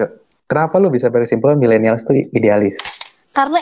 Kenapa 0.49 0.81
lu 0.81 0.89
bisa 0.89 1.13
berkesimpulan 1.13 1.53
milenial 1.55 2.01
itu 2.01 2.25
idealis? 2.33 2.81
Karena 3.29 3.61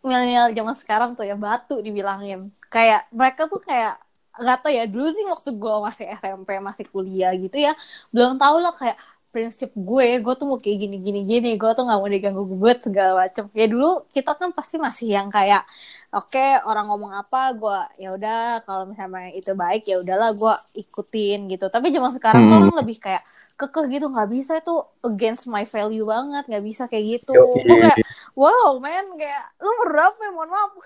milenial 0.00 0.56
zaman 0.56 0.72
sekarang 0.72 1.10
tuh 1.12 1.28
ya 1.28 1.36
batu 1.36 1.84
dibilangin. 1.84 2.48
Kayak 2.72 3.04
mereka 3.12 3.44
tuh 3.44 3.60
kayak 3.60 4.00
nggak 4.34 4.58
tau 4.64 4.72
ya 4.72 4.84
dulu 4.88 5.08
sih 5.12 5.22
waktu 5.30 5.50
gue 5.54 5.74
masih 5.78 6.06
SMP 6.18 6.58
masih 6.58 6.90
kuliah 6.90 7.30
gitu 7.38 7.54
ya 7.54 7.78
belum 8.10 8.34
tahu 8.34 8.58
lah 8.58 8.74
kayak 8.74 8.98
prinsip 9.30 9.70
gue 9.78 10.18
gue 10.18 10.34
tuh 10.34 10.42
mau 10.42 10.58
kayak 10.58 10.74
gini 10.74 10.98
gini 10.98 11.20
gini 11.22 11.50
gue 11.54 11.70
tuh 11.70 11.86
nggak 11.86 11.98
mau 12.02 12.10
diganggu 12.10 12.42
gugat 12.42 12.82
segala 12.82 13.22
macem 13.22 13.46
ya 13.54 13.70
dulu 13.70 14.02
kita 14.10 14.34
kan 14.34 14.50
pasti 14.50 14.74
masih 14.74 15.14
yang 15.14 15.30
kayak 15.30 15.62
oke 16.10 16.66
orang 16.66 16.90
ngomong 16.90 17.14
apa 17.14 17.54
gue 17.54 17.78
ya 18.02 18.10
udah 18.10 18.66
kalau 18.66 18.90
misalnya 18.90 19.30
itu 19.30 19.54
baik 19.54 19.86
ya 19.86 20.02
udahlah 20.02 20.34
gue 20.34 20.54
ikutin 20.82 21.46
gitu 21.54 21.70
tapi 21.70 21.94
zaman 21.94 22.10
sekarang 22.10 22.42
tuh 22.46 22.58
Hmm. 22.58 22.62
orang 22.66 22.78
lebih 22.82 22.98
kayak 22.98 23.22
kekeh 23.54 23.86
gitu. 23.90 24.06
Nggak 24.10 24.30
bisa 24.30 24.52
itu 24.58 24.74
against 25.06 25.46
my 25.46 25.64
value 25.66 26.06
banget. 26.06 26.44
Nggak 26.50 26.64
bisa 26.64 26.82
kayak 26.90 27.04
gitu. 27.20 27.32
Gue 27.34 27.76
kayak 27.78 27.98
wow 28.34 28.78
man 28.82 29.06
kayak 29.18 29.44
lu 29.62 29.70
berapa 29.86 30.20
ya? 30.20 30.30
Mohon 30.34 30.50
maaf. 30.52 30.72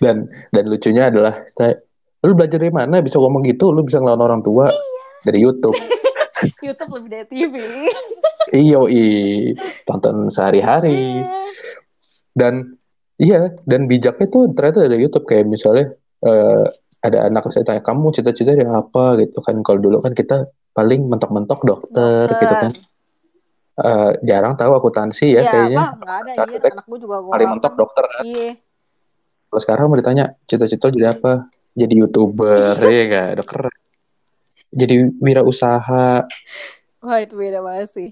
Dan 0.00 0.32
dan 0.48 0.64
lucunya 0.64 1.12
adalah 1.12 1.44
saya, 1.54 1.76
lu 2.24 2.32
belajar 2.32 2.56
dari 2.56 2.72
mana? 2.72 3.04
Bisa 3.04 3.20
ngomong 3.20 3.44
gitu? 3.44 3.68
Lu 3.70 3.84
bisa 3.84 4.00
ngelawan 4.00 4.22
orang 4.22 4.40
tua? 4.40 4.70
Dari 5.22 5.38
YouTube. 5.44 5.76
YouTube 6.66 6.90
lebih 6.98 7.08
dari 7.14 7.26
TV 7.30 7.54
Iyo, 8.66 8.90
i 8.90 9.04
tonton 9.86 10.28
sehari-hari. 10.28 11.22
Iya. 11.22 11.40
Dan 12.34 12.54
iya, 13.16 13.54
dan 13.64 13.86
bijaknya 13.86 14.26
tuh 14.28 14.50
ternyata 14.52 14.88
dari 14.88 15.04
YouTube. 15.04 15.24
Kayak 15.24 15.46
misalnya 15.48 15.86
eh, 16.26 16.66
ada 17.02 17.18
anak 17.26 17.50
saya 17.50 17.66
tanya 17.66 17.82
kamu 17.82 18.14
cita-cita 18.14 18.54
dari 18.54 18.70
apa 18.70 19.18
gitu 19.18 19.42
kan? 19.42 19.58
Kalau 19.66 19.78
dulu 19.82 19.98
kan 19.98 20.14
kita 20.14 20.46
paling 20.72 21.10
mentok-mentok 21.10 21.60
dokter, 21.66 22.30
gitu 22.30 22.54
kan. 22.54 22.72
Eh, 23.72 24.10
jarang 24.28 24.54
tahu 24.54 24.76
akuntansi 24.78 25.34
ya 25.34 25.42
Iya, 25.42 25.50
kayaknya. 25.50 25.78
Nggak 25.98 26.18
ada 26.22 26.30
iya 26.46 26.58
anak 26.76 26.86
gue 26.86 26.98
juga 27.00 27.16
Paling 27.24 27.48
mentok 27.58 27.74
dokter 27.74 28.04
kan. 28.06 28.22
Iya. 28.22 28.50
Kalau 29.52 29.60
sekarang 29.60 29.84
mau 29.90 29.98
ditanya 29.98 30.24
cita-cita 30.46 30.88
jadi 30.88 31.12
apa? 31.12 31.50
Jadi 31.72 31.94
youtuber, 31.98 32.76
ya 32.96 33.02
nggak? 33.10 33.28
Udah 33.40 33.46
keren. 33.48 33.74
Jadi 34.72 34.94
wirausaha, 35.20 36.24
Wah, 37.02 37.18
itu 37.18 37.34
beda 37.34 37.58
banget 37.60 37.88
sih. 37.90 38.08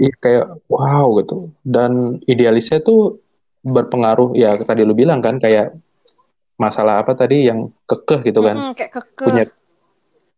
Iya 0.00 0.12
kayak 0.20 0.46
wow 0.72 1.20
gitu. 1.20 1.52
Dan 1.60 2.20
idealisnya 2.24 2.80
tuh 2.80 3.20
berpengaruh 3.60 4.32
ya 4.32 4.56
tadi 4.56 4.86
lu 4.88 4.96
bilang 4.96 5.20
kan 5.20 5.36
kayak 5.36 5.76
masalah 6.56 7.04
apa 7.04 7.12
tadi 7.12 7.48
yang 7.48 7.68
kekeh 7.84 8.32
gitu 8.32 8.40
kan. 8.40 8.56
Mm-mm, 8.56 8.72
kayak 8.72 8.92
kekeh. 8.92 9.26
Punya 9.28 9.44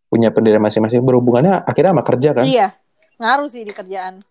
punya 0.09 0.29
pendirian 0.33 0.61
masing-masing 0.63 1.05
berhubungannya 1.05 1.63
akhirnya 1.63 1.95
sama 1.95 2.03
kerja 2.03 2.29
kan. 2.35 2.45
Iya. 2.45 2.67
Ngaruh 3.19 3.49
sih 3.51 3.63
di 3.63 3.73
kerjaan. 3.75 4.23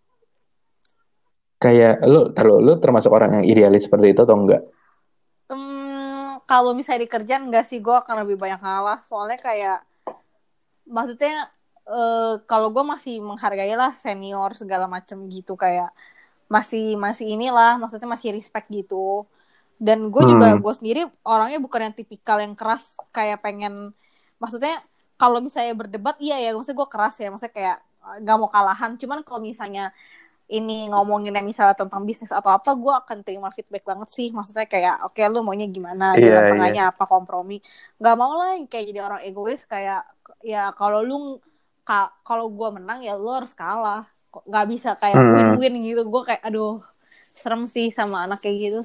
Kayak 1.58 2.04
lu 2.06 2.30
terlalu 2.30 2.60
lu 2.62 2.72
termasuk 2.78 3.10
orang 3.10 3.42
yang 3.42 3.44
idealis 3.46 3.88
seperti 3.88 4.14
itu 4.14 4.20
atau 4.22 4.36
enggak? 4.36 4.62
Hmm, 5.48 6.38
kalau 6.44 6.76
misalnya 6.76 7.08
di 7.08 7.10
kerjaan 7.10 7.50
enggak 7.50 7.66
sih 7.66 7.80
gue 7.82 7.96
akan 7.96 8.24
lebih 8.26 8.36
banyak 8.38 8.60
ngalah. 8.60 9.02
Soalnya 9.02 9.40
kayak 9.40 9.78
maksudnya 10.86 11.50
uh, 11.88 12.40
kalau 12.44 12.68
gue 12.70 12.84
masih 12.84 13.20
menghargai 13.24 13.74
lah 13.74 13.96
senior 13.96 14.54
segala 14.54 14.86
macem 14.86 15.24
gitu 15.28 15.56
kayak 15.56 15.90
masih 16.48 16.96
masih 16.96 17.36
inilah 17.36 17.76
maksudnya 17.76 18.08
masih 18.08 18.32
respect 18.32 18.72
gitu 18.72 19.28
dan 19.78 20.10
gue 20.10 20.22
juga 20.24 20.52
Hmm. 20.52 20.60
gue 20.60 20.74
sendiri 20.74 21.00
orangnya 21.22 21.58
bukan 21.58 21.80
yang 21.80 21.94
tipikal 21.94 22.38
yang 22.38 22.52
keras 22.52 22.84
kayak 23.08 23.38
pengen 23.38 23.94
maksudnya 24.36 24.82
kalau 25.14 25.38
misalnya 25.38 25.74
berdebat 25.74 26.18
iya 26.18 26.38
ya 26.38 26.50
maksudnya 26.50 26.76
gue 26.76 26.88
keras 26.88 27.14
ya 27.16 27.28
maksudnya 27.28 27.54
kayak 27.54 27.76
eh, 27.80 28.16
nggak 28.20 28.36
mau 28.36 28.46
kalahan 28.48 28.94
cuman 28.94 29.22
kalau 29.22 29.40
misalnya 29.40 29.94
ini 30.48 30.88
ngomongin 30.88 31.30
yang 31.30 31.44
misalnya 31.44 31.76
tentang 31.76 32.02
bisnis 32.02 32.32
atau 32.32 32.48
apa 32.48 32.72
gue 32.72 32.88
akan 32.90 33.20
terima 33.20 33.52
feedback 33.52 33.84
banget 33.84 34.08
sih 34.10 34.28
maksudnya 34.30 34.64
kayak 34.64 35.04
oke 35.04 35.20
lu 35.28 35.44
maunya 35.44 35.68
gimana 35.68 36.16
Iya, 36.16 36.24
jalan 36.24 36.40
iya. 36.40 36.50
tengahnya 36.50 36.82
apa 36.90 37.04
kompromi 37.04 37.60
nggak 37.96 38.16
mau 38.16 38.32
lah 38.34 38.56
yang 38.56 38.64
kayak 38.64 38.84
jadi 38.88 39.00
orang 39.04 39.20
egois 39.22 39.62
kayak 39.64 40.08
ya 40.40 40.72
kalau 40.72 41.04
lu 41.04 41.36
ka- 41.84 42.16
kalau 42.22 42.48
gue 42.48 42.68
menang 42.74 42.98
ya 43.00 43.14
lu 43.14 43.28
harus 43.28 43.52
kalah 43.52 44.08
nggak 44.28 44.66
bisa 44.66 44.90
kayak 44.96 45.16
Hmm. 45.16 45.34
win-win 45.56 45.74
gitu 45.84 46.02
gue 46.02 46.22
kayak 46.24 46.42
aduh 46.42 46.80
serem 47.32 47.64
sih 47.64 47.92
sama 47.92 48.24
anak 48.24 48.40
kayak 48.40 48.56
gitu 48.58 48.80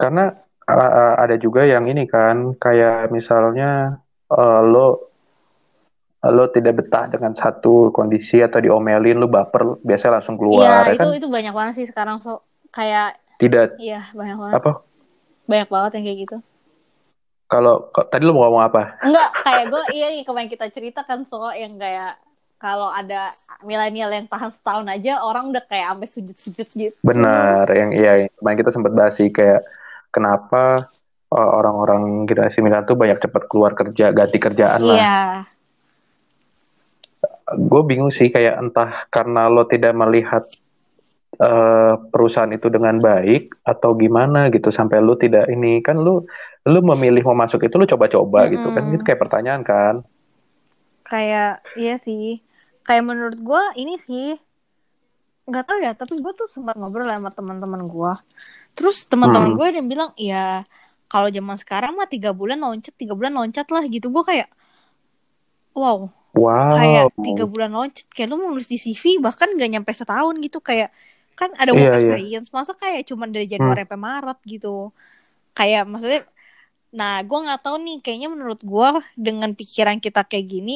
Karena 0.00 0.32
uh, 0.64 1.14
ada 1.20 1.36
juga 1.36 1.68
yang 1.68 1.84
ini 1.84 2.08
kan, 2.08 2.56
kayak 2.56 3.12
misalnya 3.12 4.00
uh, 4.32 4.60
lo 4.64 5.12
lo 6.20 6.44
tidak 6.52 6.84
betah 6.84 7.08
dengan 7.08 7.32
satu 7.32 7.88
kondisi 7.92 8.44
atau 8.44 8.60
diomelin, 8.60 9.16
lo 9.16 9.24
baper, 9.24 9.80
biasanya 9.80 10.20
langsung 10.20 10.36
keluar, 10.36 10.68
Iya 10.68 10.76
ya 10.92 10.92
itu 10.92 11.00
kan? 11.00 11.16
itu 11.16 11.26
banyak 11.32 11.54
banget 11.56 11.74
sih 11.80 11.86
sekarang 11.88 12.20
so 12.20 12.44
kayak 12.68 13.16
Tidak 13.36 13.80
iya 13.80 14.04
banyak 14.12 14.36
banget 14.36 14.54
apa? 14.60 14.72
banyak 15.48 15.68
banget 15.72 15.90
yang 15.96 16.04
kayak 16.04 16.18
gitu 16.28 16.36
Kalau 17.48 17.88
tadi 18.12 18.22
lo 18.22 18.36
mau 18.36 18.46
ngomong 18.46 18.62
apa? 18.68 19.00
enggak 19.00 19.28
kayak 19.42 19.64
gue 19.72 19.82
iya 19.96 20.08
iya, 20.12 20.22
kemarin 20.22 20.52
kita 20.52 20.68
cerita 20.68 21.00
kan 21.08 21.24
so 21.24 21.40
yang 21.56 21.80
kayak 21.80 22.20
kalau 22.60 22.92
ada 22.92 23.32
milenial 23.64 24.12
yang 24.12 24.28
tahan 24.28 24.52
setahun 24.52 24.86
aja 24.92 25.24
orang 25.24 25.48
udah 25.48 25.64
kayak 25.64 25.88
sampai 25.88 26.08
sujud-sujud 26.12 26.68
gitu 26.68 26.98
Benar, 27.00 27.64
yang 27.72 27.96
iya, 27.96 28.28
kemarin 28.36 28.60
kita 28.60 28.70
sempat 28.76 28.92
bahas 28.92 29.16
sih 29.16 29.32
kayak 29.32 29.64
kenapa 30.10 30.78
uh, 31.30 31.50
orang-orang 31.58 32.26
generasi 32.26 32.60
milenial 32.60 32.86
tuh 32.86 32.98
banyak 32.98 33.18
cepat 33.22 33.42
keluar 33.46 33.72
kerja, 33.72 34.10
ganti 34.10 34.38
kerjaan 34.38 34.80
lah. 34.84 34.98
iya. 34.98 35.20
Gue 37.50 37.82
bingung 37.82 38.14
sih 38.14 38.30
kayak 38.30 38.62
entah 38.62 39.10
karena 39.10 39.50
lo 39.50 39.66
tidak 39.66 39.90
melihat 39.90 40.46
eh, 41.34 41.94
perusahaan 41.98 42.46
itu 42.54 42.70
dengan 42.70 42.94
baik 43.02 43.58
atau 43.66 43.98
gimana 43.98 44.54
gitu 44.54 44.70
sampai 44.70 45.02
lo 45.02 45.18
tidak 45.18 45.50
ini. 45.50 45.82
Kan 45.82 45.98
lo 45.98 46.30
lo 46.62 46.78
memilih 46.94 47.26
mau 47.26 47.34
masuk 47.34 47.66
itu 47.66 47.74
lo 47.74 47.90
coba-coba 47.90 48.46
gitu 48.54 48.70
kan. 48.70 48.94
Itu 48.94 49.02
kayak 49.02 49.18
pertanyaan 49.18 49.66
kan. 49.66 49.94
Kayak 51.02 51.66
iya 51.74 51.98
sih. 51.98 52.38
Kayak 52.86 53.10
menurut 53.10 53.34
gue 53.34 53.62
ini 53.82 53.98
sih 54.06 54.38
nggak 55.50 55.66
tahu 55.66 55.78
ya 55.82 55.92
tapi 55.98 56.22
gue 56.22 56.32
tuh 56.38 56.46
sempat 56.46 56.78
ngobrol 56.78 57.10
sama 57.10 57.34
teman-teman 57.34 57.90
gue 57.90 58.12
terus 58.76 58.96
teman-teman 59.10 59.50
Hmm. 59.50 59.58
gue 59.58 59.66
ada 59.70 59.76
yang 59.80 59.90
bilang 59.92 60.10
ya 60.18 60.64
kalau 61.10 61.28
zaman 61.30 61.56
sekarang 61.58 61.92
mah 61.98 62.08
tiga 62.10 62.30
bulan 62.34 62.58
loncat 62.62 62.94
tiga 62.96 63.14
bulan 63.18 63.32
loncat 63.38 63.66
lah 63.74 63.84
gitu. 63.90 64.08
Gue 64.14 64.24
kayak 64.30 64.48
wow 65.74 66.10
wow. 66.34 66.68
kayak 66.76 67.06
tiga 67.26 67.44
bulan 67.48 67.70
loncat 67.74 68.06
kayak 68.14 68.28
lu 68.30 68.36
mau 68.40 68.50
nulis 68.54 68.68
di 68.70 68.78
CV 68.80 69.18
bahkan 69.24 69.48
gak 69.58 69.70
nyampe 69.72 69.90
setahun 69.94 70.34
gitu. 70.42 70.58
Kayak 70.62 70.90
kan 71.38 71.50
ada 71.56 71.72
work 71.72 71.88
Iya, 71.88 71.96
iya. 72.00 72.18
experience 72.18 72.48
masa 72.52 72.72
kayak 72.76 73.08
cuman 73.08 73.28
dari 73.34 73.46
Januari 73.48 73.84
sampai 73.86 74.00
Maret 74.00 74.38
gitu. 74.46 74.92
Kayak 75.56 75.84
maksudnya 75.90 76.20
nah 76.90 77.22
gue 77.22 77.38
nggak 77.44 77.60
tahu 77.64 77.76
nih 77.86 77.96
kayaknya 78.04 78.28
menurut 78.34 78.60
gue 78.66 78.88
dengan 79.14 79.50
pikiran 79.54 79.98
kita 80.02 80.26
kayak 80.26 80.46
gini 80.50 80.72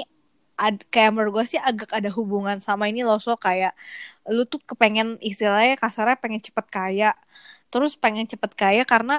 ad, 0.59 0.83
kayak 0.95 1.11
menurut 1.15 1.43
gue 1.43 1.47
sih 1.57 1.61
agak 1.63 1.91
ada 1.91 2.11
hubungan 2.15 2.59
sama 2.63 2.87
ini 2.91 3.03
loh 3.03 3.19
so 3.19 3.35
kayak 3.35 3.75
lu 4.31 4.47
tuh 4.47 4.63
kepengen 4.63 5.19
istilahnya 5.23 5.75
kasarnya 5.79 6.17
pengen 6.23 6.39
cepet 6.43 6.67
kaya 6.71 7.11
terus 7.75 7.93
pengen 8.03 8.27
cepet 8.33 8.53
kaya 8.61 8.83
karena 8.93 9.13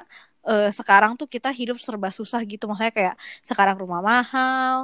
eh, 0.49 0.65
sekarang 0.79 1.11
tuh 1.19 1.27
kita 1.35 1.49
hidup 1.59 1.77
serba 1.85 2.09
susah 2.19 2.39
gitu. 2.51 2.63
Maksudnya 2.69 2.93
kayak 2.99 3.15
sekarang 3.49 3.75
rumah 3.83 3.99
mahal 4.09 4.77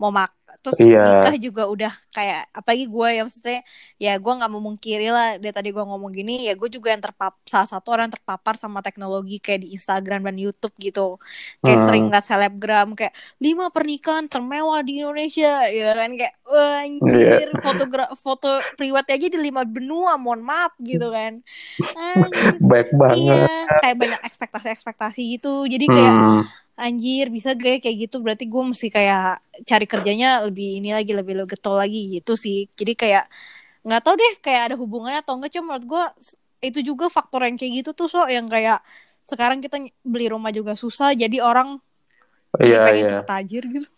mau 0.00 0.10
mak 0.18 0.30
terus 0.58 0.78
Iya. 0.78 1.04
nikah 1.04 1.36
juga 1.38 1.62
udah 1.64 1.92
kayak 2.08 2.50
apalagi 2.50 2.84
gue 2.84 3.08
yang 3.12 3.24
maksudnya 3.24 3.60
ya 3.96 4.12
gue 4.14 4.32
nggak 4.32 4.50
memungkiri 4.50 5.08
lah 5.08 5.28
dari 5.36 5.50
tadi 5.50 5.68
gue 5.68 5.80
ngomong 5.80 6.10
gini 6.10 6.44
ya 6.44 6.54
gue 6.54 6.66
juga 6.66 6.90
yang 6.90 7.00
terpap 7.00 7.38
salah 7.42 7.64
satu 7.64 7.88
orang 7.90 8.08
yang 8.08 8.16
terpapar 8.16 8.54
sama 8.54 8.78
teknologi 8.78 9.38
kayak 9.38 9.62
di 9.62 9.72
Instagram 9.72 10.24
dan 10.24 10.36
YouTube 10.36 10.74
gitu 10.76 11.16
kayak 11.60 11.78
Hmm. 11.78 11.86
sering 11.86 12.02
ngeliat 12.06 12.24
selebgram 12.24 12.88
kayak 12.92 13.12
lima 13.38 13.68
pernikahan 13.68 14.26
termewah 14.26 14.80
di 14.80 14.98
Indonesia 14.98 15.62
ya 15.64 15.92
kan 15.92 16.10
kayak 16.12 16.34
wah, 16.42 16.80
anjir 16.80 17.48
fotogra 17.58 18.04
foto 18.14 18.48
priwet 18.74 19.06
aja 19.06 19.26
di 19.26 19.38
lima 19.38 19.62
benua 19.62 20.16
mohon 20.16 20.40
maaf 20.40 20.72
gitu 20.78 21.08
kan 21.08 21.38
anjir 22.18 22.56
baik 22.58 22.88
banget 22.92 23.16
iya 23.18 23.42
kayak 23.78 23.96
banyak 23.96 24.20
ekspektasi-ekspektasi 24.22 25.22
gitu 25.34 25.64
jadi 25.64 25.86
kayak 25.86 26.06
Hmm. 26.10 26.42
Anjir 26.78 27.26
bisa 27.34 27.58
gak 27.58 27.70
ya 27.74 27.78
kayak 27.82 27.96
gitu? 28.08 28.16
Berarti 28.22 28.44
gue 28.46 28.62
mesti 28.62 28.88
kayak 28.88 29.42
cari 29.66 29.86
kerjanya 29.90 30.46
lebih 30.46 30.78
ini 30.78 30.94
lagi 30.94 31.12
lebih 31.12 31.44
lebih 31.44 31.58
getol 31.58 31.76
lagi 31.76 32.18
gitu 32.18 32.38
sih. 32.38 32.70
Jadi 32.78 32.94
kayak 32.94 33.26
nggak 33.82 34.02
tahu 34.04 34.14
deh 34.18 34.32
kayak 34.42 34.62
ada 34.72 34.76
hubungannya 34.76 35.20
atau 35.22 35.38
enggak 35.38 35.54
cuma 35.54 35.76
menurut 35.78 35.84
gue 35.86 36.04
itu 36.58 36.82
juga 36.82 37.06
faktor 37.08 37.46
yang 37.46 37.54
kayak 37.54 37.72
gitu 37.82 37.90
tuh 37.94 38.10
so 38.10 38.26
yang 38.26 38.44
kayak 38.50 38.82
sekarang 39.24 39.62
kita 39.62 39.78
beli 40.02 40.28
rumah 40.28 40.50
juga 40.50 40.74
susah 40.74 41.14
jadi 41.14 41.38
orang 41.40 41.78
jadi 42.58 42.74
iya 42.74 42.80
pengen 42.84 43.04
iya. 43.04 43.08
cepet 43.12 43.28
tajir 43.28 43.64
gitu. 43.70 43.88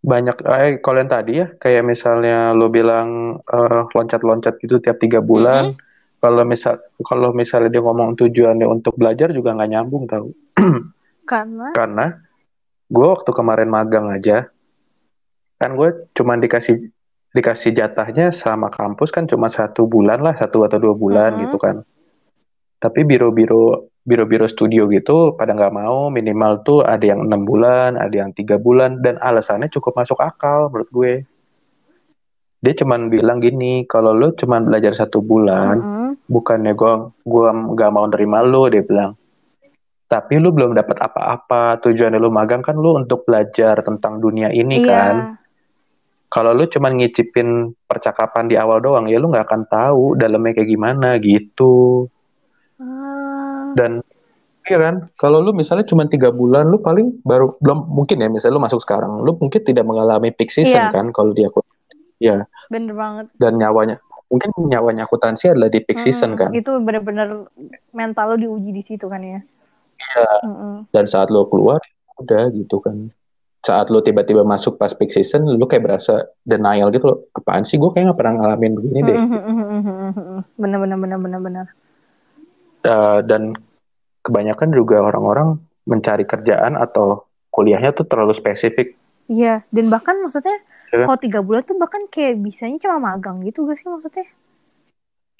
Banyak 0.00 0.36
eh 0.48 0.80
kalau 0.80 0.98
yang 1.04 1.12
tadi 1.12 1.32
ya 1.44 1.46
kayak 1.60 1.84
misalnya 1.84 2.56
lo 2.56 2.72
bilang 2.72 3.40
eh, 3.44 3.82
loncat-loncat 3.92 4.56
gitu 4.58 4.80
tiap 4.80 4.96
tiga 4.96 5.20
bulan. 5.20 5.76
Kalau 6.20 6.44
misal 6.44 6.80
kalau 7.00 7.32
misalnya 7.32 7.72
dia 7.72 7.80
ngomong 7.80 8.16
tujuannya 8.16 8.68
untuk 8.68 8.96
belajar 9.00 9.32
juga 9.32 9.56
nggak 9.56 9.70
nyambung 9.72 10.04
tau 10.04 10.28
karena 11.30 11.70
karena 11.70 12.06
gue 12.90 13.06
waktu 13.06 13.30
kemarin 13.30 13.70
magang 13.70 14.10
aja 14.10 14.50
kan 15.56 15.78
gue 15.78 16.10
cuman 16.18 16.42
dikasih 16.42 16.90
dikasih 17.30 17.70
jatahnya 17.70 18.34
sama 18.34 18.74
kampus 18.74 19.14
kan 19.14 19.30
cuma 19.30 19.46
satu 19.48 19.86
bulan 19.86 20.18
lah 20.18 20.34
satu 20.34 20.66
atau 20.66 20.82
dua 20.82 20.98
bulan 20.98 21.38
Mhm. 21.38 21.40
gitu 21.46 21.56
kan 21.56 21.76
tapi 22.82 23.06
biro-biro 23.06 23.86
biro-biro 24.02 24.48
studio 24.48 24.88
gitu 24.88 25.36
pada 25.36 25.52
nggak 25.52 25.70
mau 25.70 26.08
minimal 26.08 26.64
tuh 26.64 26.80
ada 26.82 27.04
yang 27.04 27.28
enam 27.28 27.44
bulan 27.44 27.94
ada 27.94 28.10
yang 28.10 28.32
tiga 28.32 28.56
bulan 28.56 28.98
dan 28.98 29.20
alasannya 29.20 29.70
cukup 29.70 29.94
masuk 29.94 30.18
akal 30.18 30.72
menurut 30.72 30.90
gue 30.90 31.12
dia 32.60 32.74
cuman 32.74 33.08
bilang 33.08 33.38
gini 33.38 33.84
kalau 33.84 34.12
lo 34.12 34.32
cuman 34.32 34.66
belajar 34.66 34.96
satu 34.96 35.20
bulan 35.20 35.76
Mm-mm. 35.76 36.08
bukannya 36.26 36.72
gue 36.72 36.92
gua 37.24 37.48
nggak 37.52 37.90
mau 37.92 38.08
nerima 38.08 38.40
lo 38.40 38.66
dia 38.66 38.80
bilang 38.80 39.19
tapi 40.10 40.42
lu 40.42 40.50
belum 40.50 40.74
dapat 40.74 40.98
apa-apa. 40.98 41.78
Tujuan 41.86 42.18
lu 42.18 42.34
magang 42.34 42.66
kan 42.66 42.74
lu 42.74 42.98
untuk 42.98 43.22
belajar 43.22 43.78
tentang 43.86 44.18
dunia 44.18 44.50
ini 44.50 44.82
iya. 44.82 44.90
kan. 44.90 45.14
Kalau 46.26 46.50
lu 46.50 46.66
cuman 46.66 46.98
ngicipin 46.98 47.70
percakapan 47.86 48.50
di 48.50 48.58
awal 48.58 48.82
doang 48.82 49.06
ya 49.06 49.22
lu 49.22 49.30
nggak 49.30 49.46
akan 49.46 49.62
tahu 49.70 50.18
dalamnya 50.18 50.58
kayak 50.58 50.70
gimana 50.70 51.14
gitu. 51.22 52.10
Ah, 52.82 53.70
dan 53.78 54.02
iya 54.66 54.78
kan? 54.82 54.94
Kalau 55.14 55.38
lu 55.38 55.54
misalnya 55.54 55.86
cuma 55.86 56.10
tiga 56.10 56.34
bulan 56.34 56.66
lu 56.66 56.82
paling 56.82 57.22
baru 57.22 57.54
belum 57.62 57.86
mungkin 57.86 58.18
ya 58.18 58.26
misalnya 58.26 58.58
lu 58.58 58.62
masuk 58.66 58.82
sekarang 58.82 59.22
lu 59.22 59.38
mungkin 59.38 59.62
tidak 59.62 59.86
mengalami 59.86 60.34
peak 60.34 60.50
season 60.50 60.90
Iya. 60.90 60.94
kan 60.94 61.14
kalau 61.14 61.30
dia 61.30 61.50
ya 62.18 62.50
bener 62.66 62.98
banget. 62.98 63.26
Dan 63.38 63.62
nyawanya 63.62 64.02
mungkin 64.30 64.50
nyawanya 64.58 65.06
akuntansi 65.06 65.50
adalah 65.50 65.70
di 65.70 65.82
peak 65.82 65.98
season 66.02 66.34
Mm, 66.34 66.38
kan. 66.38 66.50
itu 66.54 66.70
bener-bener 66.78 67.50
mental 67.90 68.34
lo 68.34 68.36
diuji 68.38 68.70
di 68.70 68.82
situ 68.86 69.10
kan 69.10 69.18
ya 69.22 69.42
Iya. 70.00 70.28
Mm-mm. 70.48 70.76
dan 70.90 71.04
saat 71.06 71.28
lo 71.28 71.44
keluar 71.46 71.78
udah 72.16 72.48
gitu 72.50 72.80
kan 72.80 73.12
saat 73.60 73.92
lo 73.92 74.00
tiba-tiba 74.00 74.40
masuk 74.40 74.80
pas 74.80 74.90
peak 74.90 75.12
season 75.12 75.44
lo 75.44 75.68
kayak 75.68 75.84
berasa 75.84 76.24
denial 76.42 76.88
gitu 76.88 77.04
loh 77.06 77.18
apaan 77.32 77.62
sih 77.62 77.76
gue 77.76 77.92
kayak 77.92 78.08
nggak 78.08 78.18
pernah 78.18 78.34
ngalamin 78.40 78.72
begini 78.74 78.98
deh 79.04 79.16
Mm-mm. 79.20 80.40
bener 80.56 80.78
bener 80.80 80.98
bener 80.98 81.18
bener 81.18 81.40
bener 81.40 81.66
Uh, 82.80 83.20
dan 83.20 83.52
kebanyakan 84.24 84.72
juga 84.72 85.04
orang-orang 85.04 85.60
mencari 85.84 86.24
kerjaan 86.24 86.80
atau 86.80 87.28
kuliahnya 87.52 87.92
tuh 87.92 88.08
terlalu 88.08 88.32
spesifik 88.32 88.96
Iya, 89.28 89.60
dan 89.68 89.92
bahkan 89.92 90.16
maksudnya 90.24 90.56
Iya. 90.88 91.04
kalau 91.04 91.20
tiga 91.20 91.44
bulan 91.44 91.60
tuh 91.60 91.76
bahkan 91.76 92.08
kayak 92.08 92.40
bisanya 92.40 92.80
cuma 92.80 93.12
magang 93.12 93.44
gitu 93.44 93.68
gak 93.68 93.76
sih 93.76 93.84
maksudnya? 93.84 94.24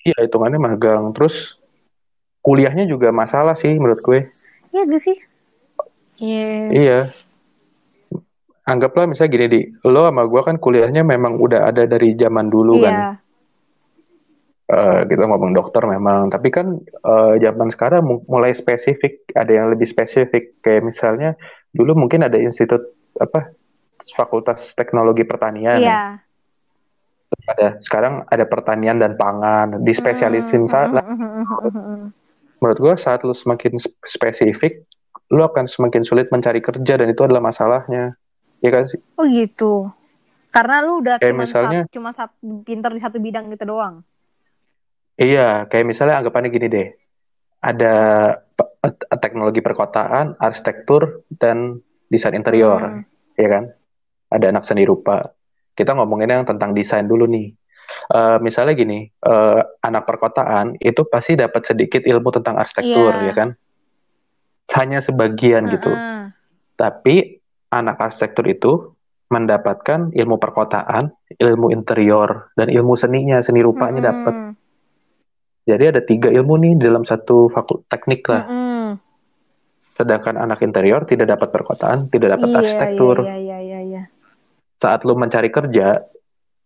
iya 0.01 0.21
hitungannya 0.21 0.61
magang 0.61 1.17
terus 1.17 1.33
kuliahnya 2.41 2.85
juga 2.85 3.09
masalah 3.09 3.57
sih 3.57 3.73
menurut 3.73 4.05
gue 4.05 4.21
Iya 4.71 4.83
gak 4.87 5.03
sih? 5.03 5.19
Iya. 6.21 6.53
iya 6.69 7.01
anggaplah 8.69 9.09
misalnya 9.09 9.33
gini 9.33 9.47
di 9.49 9.61
lo 9.89 10.07
sama 10.07 10.29
gue 10.29 10.43
kan 10.45 10.57
kuliahnya 10.61 11.03
memang 11.03 11.41
udah 11.41 11.73
ada 11.73 11.89
dari 11.89 12.15
zaman 12.15 12.47
dulu 12.53 12.85
kan 12.85 12.95
Iya. 12.95 13.09
Eh, 14.71 15.01
kita 15.11 15.27
ngomong 15.27 15.51
dokter 15.51 15.83
memang, 15.83 16.31
tapi 16.31 16.47
kan 16.55 16.79
eh, 16.87 17.35
zaman 17.43 17.75
sekarang 17.75 18.07
mu- 18.07 18.23
mulai 18.31 18.55
spesifik, 18.55 19.27
ada 19.35 19.51
yang 19.51 19.67
lebih 19.75 19.91
spesifik, 19.91 20.63
kayak 20.63 20.87
misalnya 20.87 21.35
dulu 21.75 22.07
mungkin 22.07 22.23
ada 22.23 22.39
institut 22.39 22.79
apa 23.19 23.51
fakultas 24.15 24.71
teknologi 24.79 25.27
pertanian. 25.27 25.75
Iya. 25.75 25.91
Ya. 25.91 26.03
Ada 27.51 27.83
sekarang 27.83 28.23
ada 28.31 28.47
pertanian 28.47 29.03
dan 29.03 29.19
pangan, 29.19 29.83
dispesialisin 29.83 30.67
Hmm, 30.67 30.71
saat 30.71 30.95
hmm, 30.95 31.19
hmm, 31.19 31.19
hmm, 31.19 31.45
hmm, 31.51 31.71
hmm. 31.75 32.03
Menurut 32.61 32.79
gue 32.79 32.95
saat 33.01 33.25
lu 33.25 33.33
semakin 33.33 33.81
sp- 33.81 33.97
spesifik, 34.07 34.85
lu 35.33 35.41
akan 35.41 35.67
semakin 35.67 36.05
sulit 36.05 36.29
mencari 36.29 36.61
kerja 36.61 36.95
dan 36.95 37.09
itu 37.09 37.21
adalah 37.25 37.41
masalahnya. 37.41 38.15
Ya 38.61 38.71
kan 38.71 38.87
sih? 38.87 39.01
Oh 39.17 39.25
gitu. 39.25 39.89
Karena 40.51 40.83
lu 40.83 41.01
udah 41.01 41.17
Kayak 41.17 41.33
cuma 41.33 41.43
misalnya- 41.47 41.85
sat- 41.87 41.93
cuma 41.95 42.11
sat, 42.13 42.31
pinter 42.63 42.91
di 42.93 43.01
satu 43.01 43.17
bidang 43.17 43.49
gitu 43.49 43.65
doang. 43.65 44.03
Iya, 45.17 45.69
kayak 45.69 45.87
misalnya 45.87 46.21
anggapannya 46.21 46.49
gini 46.49 46.67
deh. 46.69 46.89
Ada 47.61 47.95
eh, 48.81 48.95
teknologi 49.21 49.61
perkotaan, 49.61 50.41
arsitektur, 50.41 51.29
dan 51.29 51.77
desain 52.09 52.33
interior, 52.33 52.81
Hmm. 52.81 53.05
ya 53.37 53.49
kan? 53.49 53.65
Ada 54.33 54.57
anak 54.57 54.65
seni 54.65 54.89
rupa. 54.89 55.21
Kita 55.77 55.93
ngomongin 55.93 56.33
yang 56.33 56.49
tentang 56.49 56.73
desain 56.73 57.05
dulu 57.05 57.29
nih. 57.29 57.53
Eh, 58.11 58.39
misalnya 58.43 58.75
gini, 58.75 59.07
eh, 59.07 59.61
anak 59.83 60.03
perkotaan 60.07 60.79
itu 60.79 61.07
pasti 61.07 61.39
dapat 61.39 61.63
sedikit 61.67 62.03
ilmu 62.03 62.31
tentang 62.35 62.59
arsitektur, 62.59 63.23
Iya. 63.23 63.27
ya 63.31 63.35
kan? 63.35 63.49
Hanya 64.79 64.99
sebagian 65.03 65.67
gitu. 65.71 65.91
Heeh. 65.95 66.31
Tapi 66.75 67.17
anak 67.71 67.99
arsitektur 67.99 68.47
itu 68.47 68.73
mendapatkan 69.31 70.11
ilmu 70.11 70.43
perkotaan, 70.43 71.15
ilmu 71.39 71.71
interior, 71.71 72.51
dan 72.59 72.67
ilmu 72.67 72.99
seninya, 72.99 73.39
seni 73.43 73.63
rupanya 73.63 74.03
Mm-mm. 74.03 74.11
dapat. 74.11 74.35
Jadi 75.71 75.85
ada 75.87 76.03
tiga 76.03 76.35
ilmu 76.35 76.59
nih 76.59 76.75
dalam 76.83 77.07
satu 77.07 77.47
fakultas 77.47 77.87
teknik 77.87 78.27
lah. 78.27 78.43
Mm-mm. 78.51 78.99
Sedangkan 79.95 80.35
anak 80.35 80.67
interior 80.67 81.07
tidak 81.07 81.31
dapat 81.31 81.55
perkotaan, 81.55 82.11
tidak 82.11 82.41
dapat 82.41 82.49
Iya, 82.49 82.59
arsitektur. 82.59 83.17
iya, 83.23 83.37
iya, 83.39 83.59
iya, 83.63 83.81
iya. 83.87 84.03
Saat 84.81 85.05
lu 85.07 85.15
mencari 85.15 85.53
kerja, 85.53 86.01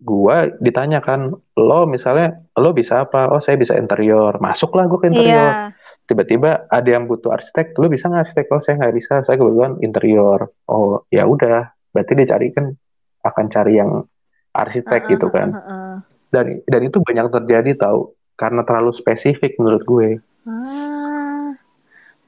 gua 0.02 0.50
ditanyakan, 0.58 1.34
lo 1.58 1.80
misalnya, 1.86 2.40
lo 2.58 2.74
bisa 2.74 3.06
apa? 3.06 3.30
Oh, 3.30 3.42
saya 3.42 3.58
bisa 3.58 3.78
interior. 3.78 4.38
Masuklah 4.42 4.86
gua 4.90 4.98
ke 5.02 5.12
interior. 5.12 5.52
Iya. 5.52 5.74
Tiba-tiba 6.04 6.68
ada 6.68 6.88
yang 6.88 7.08
butuh 7.08 7.32
arsitek, 7.32 7.80
lu 7.80 7.88
bisa 7.88 8.12
nggak 8.12 8.28
arsitek? 8.28 8.46
Oh, 8.52 8.60
saya 8.60 8.76
nggak 8.76 8.94
bisa, 8.94 9.14
saya 9.24 9.36
kebetulan 9.40 9.80
interior. 9.80 10.52
Oh, 10.68 11.00
ya 11.08 11.24
udah, 11.24 11.72
berarti 11.96 12.12
dia 12.12 12.28
cari 12.28 12.52
kan 12.52 12.76
akan 13.24 13.46
cari 13.48 13.80
yang 13.80 14.04
arsitek 14.52 15.02
gitu 15.08 15.32
kan. 15.32 15.56
Heeh. 15.56 15.94
Dan 16.28 16.46
dan 16.68 16.80
itu 16.84 17.00
banyak 17.00 17.30
terjadi 17.30 17.72
tahu 17.78 18.12
karena 18.36 18.66
terlalu 18.66 18.92
spesifik 18.92 19.56
menurut 19.56 19.82
gue. 19.86 20.08
Ah. 20.44 21.48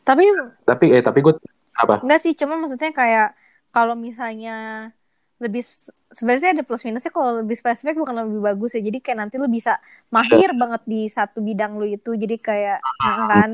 Tapi 0.06 0.22
Tapi 0.64 0.84
eh 0.94 1.02
tapi 1.02 1.18
gue 1.20 1.34
apa? 1.76 2.00
enggak 2.00 2.20
sih, 2.22 2.32
cuma 2.32 2.56
maksudnya 2.56 2.94
kayak 2.94 3.36
kalau 3.74 3.92
misalnya 3.92 4.90
lebih 5.36 5.68
sebenarnya 6.08 6.56
ada 6.56 6.62
plus 6.64 6.80
minusnya 6.80 7.12
kalau 7.12 7.44
lebih 7.44 7.54
spesifik 7.54 8.00
bukan 8.00 8.24
lebih 8.24 8.40
bagus 8.40 8.72
ya. 8.72 8.80
Jadi 8.80 8.98
kayak 8.98 9.18
nanti 9.20 9.34
lu 9.36 9.46
bisa 9.46 9.76
mahir 10.08 10.56
banget 10.56 10.82
di 10.84 11.06
satu 11.06 11.44
bidang 11.44 11.76
lu 11.76 11.84
itu. 11.86 12.16
Jadi 12.16 12.36
kayak 12.38 12.80
heeh 12.80 13.26
kan. 13.28 13.50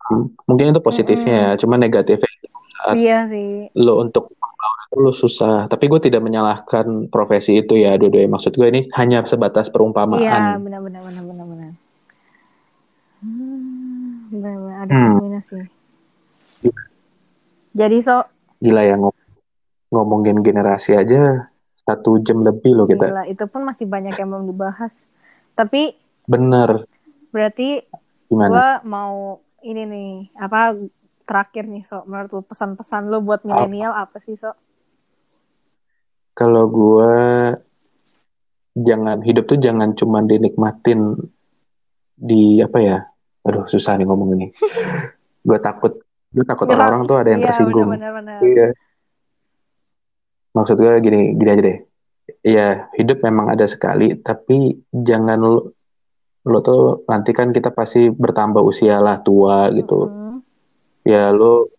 Hmm, 0.00 0.32
Mungkin 0.44 0.72
itu 0.72 0.80
positifnya 0.80 1.36
ya, 1.36 1.60
cuma 1.60 1.76
negatifnya 1.76 2.26
Saat- 2.80 2.96
Iya 2.96 3.28
sih. 3.28 3.68
lo 3.76 4.00
untuk 4.00 4.32
lo 4.90 5.12
susah. 5.12 5.68
Tapi 5.68 5.86
gue 5.86 6.00
tidak 6.02 6.18
menyalahkan 6.18 7.06
profesi 7.06 7.60
itu 7.60 7.76
ya, 7.76 7.94
dua-duanya. 7.94 8.34
Maksud 8.34 8.56
gue 8.56 8.66
ini 8.66 8.80
hanya 8.96 9.22
sebatas 9.22 9.68
Iya, 9.68 9.72
perumpamaan. 9.76 10.64
benar 10.64 10.80
benar 10.82 11.00
benar 11.04 11.22
benar 11.22 11.46
benar. 11.46 11.70
Hmm, 13.20 14.32
benar, 14.32 14.54
benar. 14.56 14.76
ada 14.80 14.90
Hmm. 14.90 15.02
plus 15.04 15.16
minus 15.20 15.46
sih. 15.46 15.66
Jadi 17.70 17.98
so 18.02 18.24
Gila 18.58 18.82
ya 18.82 18.96
ngom- 18.96 19.14
ngomongin 19.90 20.38
generasi 20.40 20.94
aja 20.94 21.50
satu 21.82 22.22
jam 22.22 22.40
lebih 22.40 22.72
loh 22.72 22.86
kita. 22.86 23.10
gila, 23.10 23.24
itu 23.26 23.44
pun 23.44 23.66
masih 23.66 23.84
banyak 23.84 24.14
yang 24.14 24.30
belum 24.30 24.46
dibahas. 24.46 25.10
Tapi 25.52 25.92
Bener. 26.24 26.86
berarti 27.30 27.82
Gimana? 28.30 28.50
gua 28.50 28.68
mau 28.86 29.14
ini 29.60 29.82
nih 29.84 30.10
apa 30.38 30.78
terakhir 31.26 31.66
nih 31.66 31.82
so 31.82 32.02
menurut 32.06 32.30
lu 32.32 32.42
pesan-pesan 32.42 33.06
lu 33.06 33.18
buat 33.20 33.42
milenial 33.42 33.90
apa 33.92 34.18
sih 34.18 34.34
so? 34.34 34.54
Kalau 36.32 36.70
gue 36.70 37.12
jangan 38.72 39.18
hidup 39.20 39.44
tuh 39.44 39.58
jangan 39.58 39.92
cuma 39.92 40.22
dinikmatin 40.22 41.18
di 42.14 42.62
apa 42.62 42.78
ya? 42.78 42.98
Aduh 43.44 43.66
susah 43.66 43.98
nih 43.98 44.06
ngomong 44.06 44.38
ini. 44.38 44.46
gue 45.48 45.58
takut, 45.58 45.98
gue 46.30 46.44
takut 46.44 46.68
orang-orang 46.68 47.02
tuh 47.04 47.16
ada 47.16 47.28
yang 47.32 47.42
Iya, 47.42 47.48
tersinggung. 47.50 47.88
benar-benar. 47.90 48.40
Iya. 48.40 48.66
Maksud 50.50 50.76
gue 50.78 50.98
gini, 50.98 51.38
gini 51.38 51.50
aja 51.50 51.62
deh. 51.62 51.78
Iya, 52.42 52.68
hidup 52.98 53.22
memang 53.26 53.50
ada 53.50 53.66
sekali, 53.66 54.14
tapi 54.18 54.78
jangan 54.90 55.38
lo, 55.38 55.74
lo 56.46 56.58
tuh 56.62 57.06
nanti 57.06 57.30
kan 57.34 57.50
kita 57.50 57.74
pasti 57.74 58.10
bertambah 58.10 58.62
usia 58.62 58.98
lah 59.02 59.18
tua 59.22 59.70
gitu. 59.74 60.06
Mm-mm. 60.08 60.34
Ya 61.06 61.30
lo, 61.34 61.70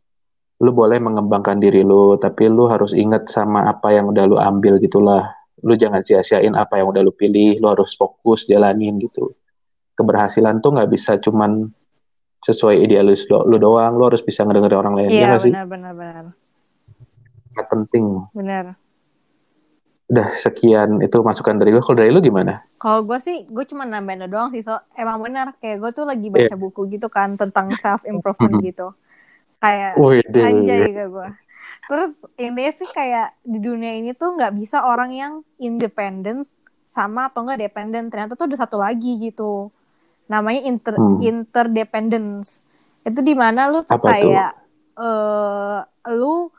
lo 0.62 0.72
boleh 0.72 1.00
mengembangkan 1.00 1.60
diri 1.60 1.82
lo, 1.84 2.16
tapi 2.20 2.48
lo 2.52 2.68
harus 2.68 2.92
ingat 2.94 3.32
sama 3.32 3.68
apa 3.68 3.96
yang 3.96 4.12
udah 4.12 4.24
lo 4.28 4.38
ambil 4.40 4.78
gitulah. 4.80 5.34
Lo 5.62 5.74
jangan 5.78 6.02
sia-siain 6.04 6.56
apa 6.56 6.80
yang 6.80 6.92
udah 6.92 7.02
lo 7.04 7.12
pilih, 7.16 7.60
lo 7.60 7.74
harus 7.76 7.96
fokus 7.96 8.48
jalanin 8.48 9.00
gitu. 9.02 9.34
Keberhasilan 9.96 10.60
tuh 10.64 10.74
nggak 10.78 10.90
bisa 10.90 11.20
cuman 11.20 11.70
sesuai 12.42 12.82
idealis 12.82 13.30
lo, 13.30 13.46
lo 13.46 13.62
doang, 13.62 13.98
lo 13.98 14.10
harus 14.10 14.26
bisa 14.26 14.42
ngedengerin 14.42 14.80
orang 14.82 14.96
lain, 14.98 15.10
ya 15.10 15.14
Iya, 15.14 15.26
nggak 15.30 15.42
sih? 15.46 15.54
benar-benar 15.54 15.94
benar. 15.94 16.26
Penting. 17.72 18.28
Benar. 18.36 18.76
Udah 20.12 20.28
sekian 20.44 21.00
itu 21.00 21.16
masukan 21.24 21.56
dari 21.56 21.72
gue. 21.72 21.80
Kalau 21.80 21.96
dari 21.96 22.12
lu 22.12 22.20
gimana? 22.20 22.68
Kalau 22.76 23.08
gue 23.08 23.16
sih, 23.24 23.48
gue 23.48 23.64
cuma 23.64 23.88
nambahin 23.88 24.28
doang 24.28 24.52
sih. 24.52 24.60
So, 24.60 24.76
emang 25.00 25.24
benar 25.24 25.56
kayak 25.64 25.80
gue 25.80 25.92
tuh 25.96 26.04
lagi 26.04 26.28
baca 26.28 26.56
buku 26.60 26.92
gitu 26.92 27.08
kan 27.08 27.40
tentang 27.40 27.72
self 27.80 28.04
improvement 28.04 28.60
gitu. 28.68 28.92
Kayak 29.64 29.96
anjay 30.36 30.92
gak 30.92 31.08
gue. 31.08 31.28
Terus 31.88 32.12
intinya 32.36 32.74
sih 32.76 32.90
kayak 32.92 33.40
di 33.48 33.60
dunia 33.64 33.96
ini 33.96 34.12
tuh 34.12 34.36
nggak 34.36 34.54
bisa 34.60 34.84
orang 34.84 35.16
yang 35.16 35.34
independen 35.56 36.44
sama 36.92 37.32
atau 37.32 37.48
enggak 37.48 37.72
dependent. 37.72 38.12
Ternyata 38.12 38.36
tuh 38.36 38.52
ada 38.52 38.58
satu 38.60 38.84
lagi 38.84 39.16
gitu. 39.16 39.72
Namanya 40.28 40.68
inter 40.68 41.00
Hmm. 41.00 41.24
interdependence. 41.24 42.60
Itu 43.08 43.24
di 43.24 43.32
mana 43.32 43.72
lu 43.72 43.88
tuh 43.88 43.96
Apa 43.96 44.12
kayak 44.12 44.52
eh 45.00 45.80
lu 46.20 46.52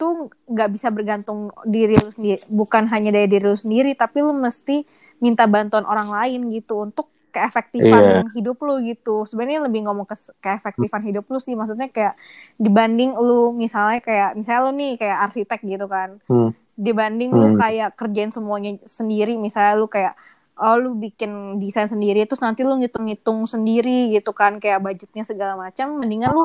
tuh 0.00 0.32
nggak 0.48 0.68
bisa 0.72 0.88
bergantung 0.88 1.52
diri 1.68 1.92
lu 2.00 2.08
sendiri, 2.08 2.40
bukan 2.48 2.88
hanya 2.88 3.12
dari 3.12 3.28
diri 3.28 3.44
lu 3.44 3.58
sendiri, 3.60 3.92
tapi 3.92 4.24
lu 4.24 4.32
mesti 4.32 4.88
minta 5.20 5.44
bantuan 5.44 5.84
orang 5.84 6.08
lain 6.08 6.48
gitu 6.56 6.88
untuk 6.88 7.12
keefektifan 7.30 8.32
hidup 8.32 8.56
lu 8.64 8.80
gitu. 8.88 9.28
Sebenarnya 9.28 9.68
lebih 9.68 9.84
ngomong 9.84 10.08
ke 10.08 10.16
keefektifan 10.40 11.04
hidup 11.04 11.28
lu 11.28 11.38
sih, 11.38 11.52
maksudnya 11.52 11.92
kayak 11.92 12.16
dibanding 12.56 13.14
lu 13.20 13.52
misalnya 13.52 14.00
kayak 14.00 14.40
misalnya 14.40 14.60
lu 14.64 14.72
nih 14.74 14.92
kayak 14.96 15.18
arsitek 15.28 15.60
gitu 15.62 15.86
kan. 15.86 16.16
Hmm. 16.26 16.50
Dibanding 16.80 17.30
lu 17.36 17.46
Hmm. 17.52 17.58
kayak 17.60 17.94
kerjain 18.00 18.32
semuanya 18.32 18.80
sendiri, 18.88 19.36
misalnya 19.36 19.76
lu 19.76 19.86
kayak 19.86 20.16
oh 20.60 20.76
lu 20.76 20.92
bikin 20.92 21.56
desain 21.56 21.88
sendiri 21.88 22.28
terus 22.28 22.44
nanti 22.44 22.60
lu 22.60 22.76
ngitung-ngitung 22.76 23.48
sendiri 23.48 24.12
gitu 24.12 24.36
kan 24.36 24.60
kayak 24.60 24.80
budgetnya 24.80 25.24
segala 25.24 25.56
macam, 25.56 25.96
mendingan 26.00 26.32
lu 26.36 26.44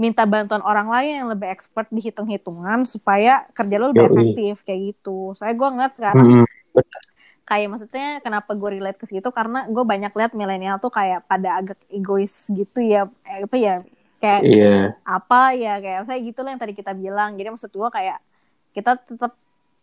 minta 0.00 0.24
bantuan 0.24 0.64
orang 0.64 0.88
lain 0.88 1.12
yang 1.20 1.28
lebih 1.28 1.52
expert 1.52 1.84
di 1.92 2.00
hitung-hitungan 2.00 2.88
supaya 2.88 3.44
kerja 3.52 3.76
lu 3.76 3.92
lebih 3.92 4.08
Yoi. 4.08 4.12
efektif 4.16 4.54
kayak 4.64 4.80
gitu. 4.96 5.36
Saya 5.36 5.52
gue 5.52 5.68
ngeliat 5.68 5.92
sekarang 5.92 6.24
Mm-mm. 6.40 6.46
kayak 7.44 7.68
maksudnya 7.68 8.08
kenapa 8.24 8.56
gue 8.56 8.68
relate 8.80 8.96
ke 8.96 9.04
situ 9.04 9.28
karena 9.28 9.68
gue 9.68 9.84
banyak 9.84 10.08
lihat 10.16 10.32
milenial 10.32 10.80
tuh 10.80 10.88
kayak 10.88 11.26
pada 11.28 11.60
agak 11.60 11.76
egois 11.92 12.32
gitu 12.48 12.80
ya 12.80 13.12
eh, 13.28 13.44
apa 13.44 13.56
ya 13.60 13.74
kayak 14.22 14.40
Iya. 14.46 14.76
apa 15.02 15.40
ya 15.58 15.74
kayak 15.82 16.00
saya 16.08 16.18
gitu 16.22 16.40
lah 16.40 16.50
yang 16.54 16.62
tadi 16.62 16.72
kita 16.78 16.92
bilang 16.94 17.34
jadi 17.34 17.50
maksud 17.50 17.68
gue 17.68 17.88
kayak 17.90 18.18
kita 18.70 18.96
tetap 19.02 19.32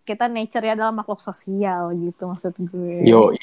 kita 0.07 0.31
nature 0.31 0.63
ya 0.63 0.79
adalah 0.79 0.95
makhluk 0.95 1.19
sosial 1.19 1.91
gitu 1.91 2.23
maksud 2.31 2.55
gue 2.55 3.03
Yo, 3.03 3.35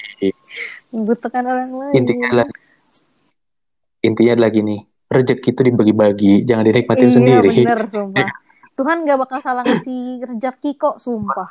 membutuhkan 0.89 1.45
orang 1.45 1.69
lain 1.69 1.95
intinya 2.01 2.27
adalah 2.33 2.49
intinya 4.01 4.33
adalah 4.37 4.51
gini, 4.53 4.77
rezeki 5.11 5.49
itu 5.53 5.61
dibagi-bagi, 5.63 6.33
jangan 6.45 6.65
dinikmatin 6.65 7.09
iya 7.09 7.15
sendiri. 7.15 7.51
bener 7.65 7.81
sumpah 7.95 8.31
Tuhan 8.75 9.07
gak 9.07 9.19
bakal 9.23 9.39
salah 9.39 9.63
ngasih 9.63 10.27
rezeki 10.27 10.71
kok 10.75 10.97
sumpah 10.99 11.49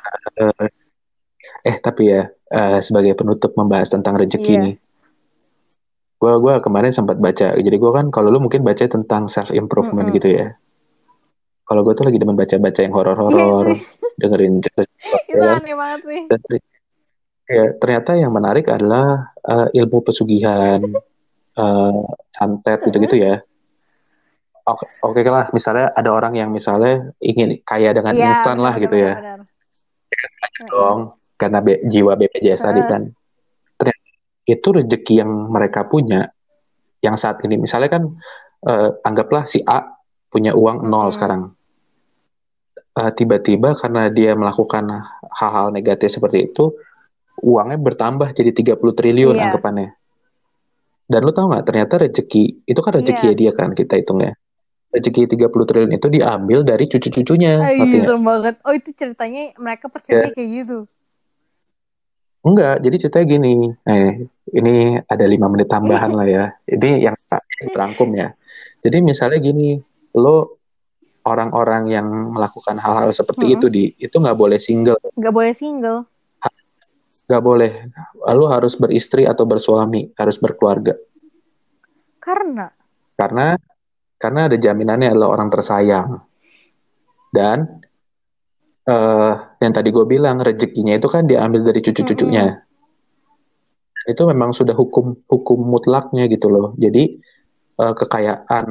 Eh, 1.64 1.76
tapi 1.80 2.08
ya 2.08 2.28
eh, 2.30 2.80
sebagai 2.80 3.12
penutup 3.16 3.52
membahas 3.56 3.88
tentang 3.92 4.16
rezeki 4.16 4.52
Iya. 4.52 4.62
nih. 4.64 4.74
Gua 6.16 6.40
gua 6.40 6.54
kemarin 6.64 6.92
sempat 6.92 7.20
baca. 7.20 7.52
Jadi 7.52 7.76
gua 7.76 8.00
kan 8.00 8.08
kalau 8.08 8.32
lu 8.32 8.40
mungkin 8.40 8.64
baca 8.64 8.80
tentang 8.84 9.28
self 9.28 9.52
improvement 9.52 10.08
Mm-mm. 10.08 10.16
gitu 10.16 10.28
ya. 10.40 10.46
Kalau 11.64 11.80
gue 11.80 11.96
tuh 11.96 12.04
lagi 12.04 12.20
demen 12.20 12.36
baca-baca 12.36 12.76
yang 12.84 12.92
horor-horor, 12.92 13.80
dengerin 14.20 14.60
cerita 14.60 14.84
Iya, 14.84 15.16
itu 15.32 15.44
aneh 15.48 15.72
banget 15.72 16.00
sih 16.04 16.20
ya, 17.48 17.64
ternyata 17.80 18.20
yang 18.20 18.32
menarik 18.36 18.68
adalah 18.68 19.32
eh, 19.40 19.68
ilmu 19.80 20.04
pesugihan, 20.04 20.80
eh, 21.54 22.00
santet 22.30 22.78
gitu-gitu 22.82 23.16
ya. 23.16 23.34
oke 24.64 24.84
oke 25.02 25.20
lah 25.24 25.48
misalnya 25.50 25.92
ada 25.92 26.08
orang 26.08 26.34
yang 26.34 26.48
misalnya 26.48 27.12
ingin 27.20 27.60
kaya 27.62 27.92
dengan 27.92 28.14
Iya, 28.14 28.26
instan 28.32 28.58
lah 28.58 28.74
gitu 28.76 28.90
benar, 28.90 29.04
ya 29.04 29.14
benar. 29.20 29.38
dong 30.66 30.98
karena 31.34 31.58
be- 31.60 31.82
jiwa 31.84 32.14
BPJS 32.14 32.62
tadi 32.62 32.82
kan 32.82 33.02
ternyata 33.76 34.08
itu 34.44 34.68
rezeki 34.70 35.14
yang 35.18 35.30
mereka 35.50 35.84
punya 35.84 36.30
yang 37.00 37.14
saat 37.14 37.42
ini 37.42 37.58
misalnya 37.58 37.90
kan 37.90 38.02
eh, 38.64 38.90
anggaplah 39.02 39.44
si 39.44 39.60
A 39.60 39.84
punya 40.28 40.52
uang 40.52 40.84
nol 40.84 41.08
Mm-mm. 41.08 41.14
sekarang 41.14 41.42
Eh, 42.94 43.10
tiba-tiba 43.10 43.74
karena 43.74 44.06
dia 44.06 44.38
melakukan 44.38 44.86
hal-hal 45.34 45.74
negatif 45.74 46.14
seperti 46.14 46.46
itu 46.46 46.78
uangnya 47.42 47.74
bertambah 47.74 48.30
jadi 48.30 48.54
30 48.54 48.94
triliun 48.94 49.34
Iya. 49.34 49.50
anggapannya 49.50 49.98
dan 51.14 51.22
lu 51.22 51.30
tahu 51.30 51.46
nggak 51.46 51.70
ternyata 51.70 51.94
rezeki 52.02 52.66
itu 52.66 52.80
kan 52.82 52.90
rezeki 52.98 53.26
Iya. 53.30 53.38
dia 53.38 53.50
kan 53.54 53.70
kita 53.70 54.02
hitungnya 54.02 54.34
rezeki 54.90 55.30
30 55.30 55.66
triliun 55.66 55.94
itu 55.94 56.06
diambil 56.10 56.66
dari 56.66 56.90
cucu-cucunya 56.90 57.62
nggak? 57.62 58.02
serem 58.02 58.22
banget. 58.22 58.54
Oh 58.62 58.74
itu 58.74 58.90
ceritanya 58.94 59.54
mereka 59.58 59.86
percaya 59.86 60.30
kayak 60.30 60.50
gitu. 60.50 60.86
Enggak, 62.44 62.84
jadi 62.84 62.96
ceritanya 63.00 63.26
gini. 63.26 63.54
Eh, 63.88 64.10
ini 64.52 65.00
ada 65.00 65.24
lima 65.26 65.48
menit 65.50 65.66
tambahan 65.66 66.12
lah 66.12 66.26
ya. 66.28 66.44
Ini 66.74 67.10
yang 67.10 67.16
terangkum 67.72 68.12
ya. 68.12 68.36
Jadi 68.84 69.00
misalnya 69.00 69.40
gini, 69.40 69.80
lo 70.14 70.60
orang-orang 71.24 71.88
yang 71.88 72.06
melakukan 72.36 72.76
hal-hal 72.76 73.16
seperti 73.16 73.48
Mm-mm. 73.48 73.56
itu 73.56 73.66
di 73.72 73.84
itu 73.96 74.12
nggak 74.12 74.36
boleh 74.36 74.60
single, 74.60 75.00
Gak 75.16 75.32
boleh 75.32 75.56
single. 75.56 76.04
Nggak 77.24 77.42
boleh. 77.44 77.72
Lo 78.32 78.46
harus 78.48 78.76
beristri 78.76 79.24
atau 79.24 79.48
bersuami, 79.48 80.12
harus 80.16 80.36
berkeluarga. 80.36 80.96
Karena 82.20 82.68
Karena 83.14 83.56
karena 84.16 84.40
ada 84.48 84.56
jaminannya 84.56 85.12
lo 85.12 85.28
orang 85.28 85.52
tersayang. 85.52 86.20
Dan 87.28 87.82
eh 88.84 89.34
yang 89.60 89.72
tadi 89.72 89.88
gue 89.88 90.04
bilang 90.04 90.40
rezekinya 90.44 90.96
itu 90.96 91.08
kan 91.08 91.24
diambil 91.24 91.72
dari 91.72 91.80
cucu-cucunya. 91.80 92.64
Itu 94.04 94.28
memang 94.28 94.52
sudah 94.52 94.76
hukum 94.76 95.24
hukum 95.24 95.58
mutlaknya 95.64 96.28
gitu 96.28 96.52
loh. 96.52 96.76
Jadi 96.76 97.16
eh, 97.80 97.94
kekayaan 97.96 98.66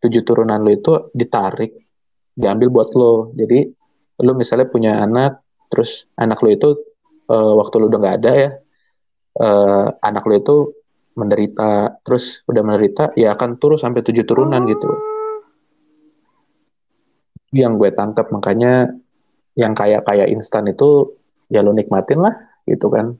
tujuh 0.00 0.22
turunan 0.24 0.60
lo 0.64 0.70
itu 0.72 0.92
ditarik, 1.12 1.76
diambil 2.32 2.68
buat 2.72 2.90
lo. 2.96 3.32
Jadi 3.36 3.68
lo 4.24 4.32
misalnya 4.34 4.66
punya 4.66 4.92
anak, 5.04 5.44
terus 5.68 6.08
anak 6.16 6.40
lo 6.40 6.48
itu 6.48 6.68
eh, 7.28 7.52
waktu 7.60 7.74
lo 7.78 7.84
udah 7.92 8.00
nggak 8.00 8.16
ada 8.24 8.32
ya, 8.32 8.50
eh, 9.38 9.86
anak 10.02 10.24
lo 10.24 10.34
itu 10.34 10.56
menderita, 11.18 11.98
terus 12.06 12.46
udah 12.46 12.62
menderita, 12.62 13.04
ya 13.18 13.34
akan 13.34 13.58
turun 13.58 13.78
sampai 13.82 14.06
tujuh 14.06 14.22
turunan 14.22 14.62
gitu. 14.70 14.86
Yang 17.50 17.72
gue 17.80 17.90
tangkap 17.96 18.30
makanya 18.30 18.92
yang 19.58 19.74
kayak 19.74 20.06
kayak 20.06 20.30
instan 20.30 20.70
itu 20.70 21.18
ya 21.50 21.64
lo 21.66 21.74
nikmatin 21.74 22.22
lah 22.22 22.34
gitu 22.68 22.86
kan. 22.92 23.18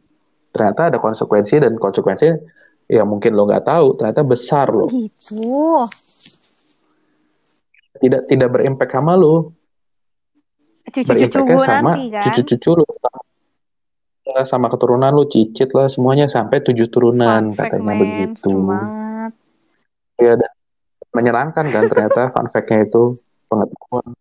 Ternyata 0.55 0.95
ada 0.95 0.99
konsekuensi 1.03 1.59
dan 1.59 1.75
konsekuensinya 1.75 2.39
ya 2.87 3.03
mungkin 3.03 3.35
lo 3.35 3.51
nggak 3.51 3.67
tahu, 3.67 3.99
ternyata 3.99 4.23
besar 4.23 4.71
lo. 4.71 4.87
gitu. 4.95 5.85
Tidak 7.99 8.31
tidak 8.31 8.49
berimpact 8.55 8.95
sama 8.95 9.19
lo, 9.19 9.59
Cucu-cucu 10.89 11.41
gue 11.45 11.67
sama 11.69 11.93
nanti 11.99 12.09
kan. 12.09 12.25
cucu-cucu 12.31 12.71
lo. 12.81 12.87
Ya, 14.29 14.45
sama 14.45 14.69
keturunan 14.69 15.09
lo 15.17 15.25
cicit 15.25 15.73
lah 15.73 15.89
semuanya 15.89 16.29
sampai 16.29 16.61
tujuh 16.61 16.93
turunan 16.93 17.49
Fun 17.49 17.57
fact, 17.57 17.81
katanya 17.81 17.97
man. 17.97 17.99
begitu. 18.05 18.53
Banget. 18.61 19.33
Ya 20.21 20.33
dan 20.37 20.53
menyenangkan 21.17 21.67
kan 21.73 21.85
ternyata 21.89 22.29
fun 22.37 22.47
fact-nya 22.53 22.85
itu 22.85 23.17
pengetahuan. 23.49 24.13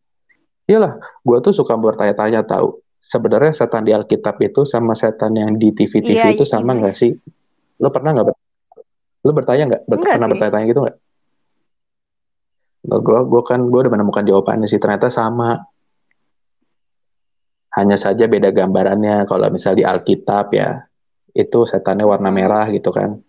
Iyalah, 0.63 0.93
gue 0.99 1.37
tuh 1.43 1.51
suka 1.51 1.75
bertanya-tanya 1.75 2.47
tahu. 2.47 2.79
Sebenarnya 3.03 3.51
setan 3.55 3.83
di 3.83 3.91
Alkitab 3.91 4.35
itu 4.39 4.63
sama 4.63 4.95
setan 4.95 5.35
yang 5.35 5.55
di 5.59 5.71
TV-TV 5.75 6.11
Iya, 6.11 6.35
itu 6.35 6.43
sama 6.47 6.75
nggak 6.75 6.95
sih? 6.95 7.11
Lo 7.83 7.91
pernah 7.91 8.15
nggak? 8.15 8.27
ber- 8.31 8.39
Lo 9.27 9.31
bertanya 9.35 9.63
nggak? 9.75 9.81
Ber- 9.91 9.99
pernah 10.07 10.27
sih. 10.27 10.31
bertanya-tanya 10.35 10.65
gitu 10.71 10.79
nggak? 10.87 10.97
Gue 12.87 13.19
gue 13.27 13.41
kan 13.43 13.59
gue 13.67 13.79
udah 13.79 13.91
menemukan 13.91 14.23
jawabannya 14.23 14.67
sih. 14.71 14.79
Ternyata 14.79 15.11
sama. 15.11 15.67
Hanya 17.77 17.93
saja 17.93 18.25
beda 18.25 18.49
gambarannya. 18.49 19.29
Kalau 19.29 19.53
misal 19.53 19.77
di 19.77 19.85
Alkitab 19.85 20.49
ya, 20.49 20.81
itu 21.37 21.59
setannya 21.69 22.09
warna 22.09 22.33
merah 22.33 22.65
gitu 22.73 22.89
kan. 22.89 23.21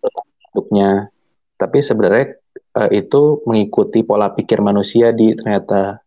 Bentuknya. 0.00 1.12
Tapi 1.60 1.78
sebenarnya 1.84 2.40
eh, 2.56 2.90
itu 3.04 3.44
mengikuti 3.44 4.00
pola 4.02 4.32
pikir 4.32 4.64
manusia 4.64 5.12
di 5.12 5.36
ternyata. 5.36 6.00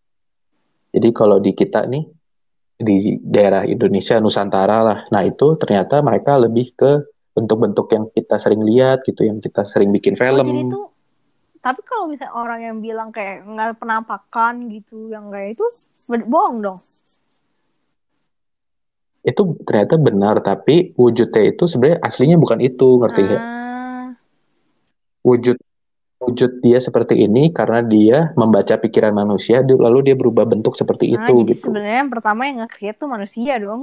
Jadi 0.90 1.10
kalau 1.14 1.38
di 1.38 1.54
kita 1.54 1.86
nih 1.86 2.04
di 2.76 3.22
daerah 3.22 3.64
Indonesia 3.64 4.18
Nusantara 4.18 4.82
lah, 4.82 5.00
nah 5.14 5.22
itu 5.24 5.56
ternyata 5.62 6.02
mereka 6.02 6.36
lebih 6.42 6.74
ke 6.76 6.92
bentuk-bentuk 7.36 7.88
yang 7.94 8.10
kita 8.10 8.42
sering 8.42 8.64
lihat 8.66 9.06
gitu, 9.06 9.28
yang 9.28 9.40
kita 9.40 9.64
sering 9.68 9.92
bikin 9.94 10.18
Oh, 10.18 10.20
film. 10.20 10.48
jadi 10.50 10.64
tuh 10.72 10.86
tapi 11.66 11.82
kalau 11.82 12.06
misalnya 12.06 12.38
orang 12.38 12.60
yang 12.62 12.78
bilang 12.78 13.10
kayak 13.10 13.42
nggak 13.42 13.82
penampakan 13.82 14.70
gitu 14.70 15.10
yang 15.10 15.34
kayak 15.34 15.58
itu 15.58 15.66
bohong 16.30 16.62
dong 16.62 16.78
Itu 19.26 19.58
ternyata 19.66 19.98
benar, 19.98 20.36
tapi 20.46 20.94
wujudnya 21.02 21.42
itu 21.52 21.64
sebenarnya 21.66 22.00
aslinya 22.06 22.38
bukan 22.38 22.60
itu, 22.62 22.88
ngerti 23.02 23.22
nggak? 23.26 23.44
ah 23.44 24.08
Wujud 25.26 25.58
wujud 26.22 26.52
dia 26.64 26.80
seperti 26.82 27.22
ini 27.28 27.52
karena 27.52 27.82
dia 27.86 28.18
membaca 28.40 28.78
pikiran 28.80 29.14
manusia, 29.14 29.62
lalu 29.66 30.00
dia 30.10 30.16
berubah 30.18 30.46
bentuk 30.48 30.74
seperti 30.80 31.18
ah, 31.18 31.28
itu 31.28 31.34
jadi 31.42 31.54
gitu. 31.54 31.66
sebenarnya 31.66 31.98
yang 32.06 32.12
pertama 32.14 32.42
yang 32.48 32.58
nge-create 32.66 32.98
tuh 33.02 33.10
manusia 33.10 33.54
dong 33.62 33.82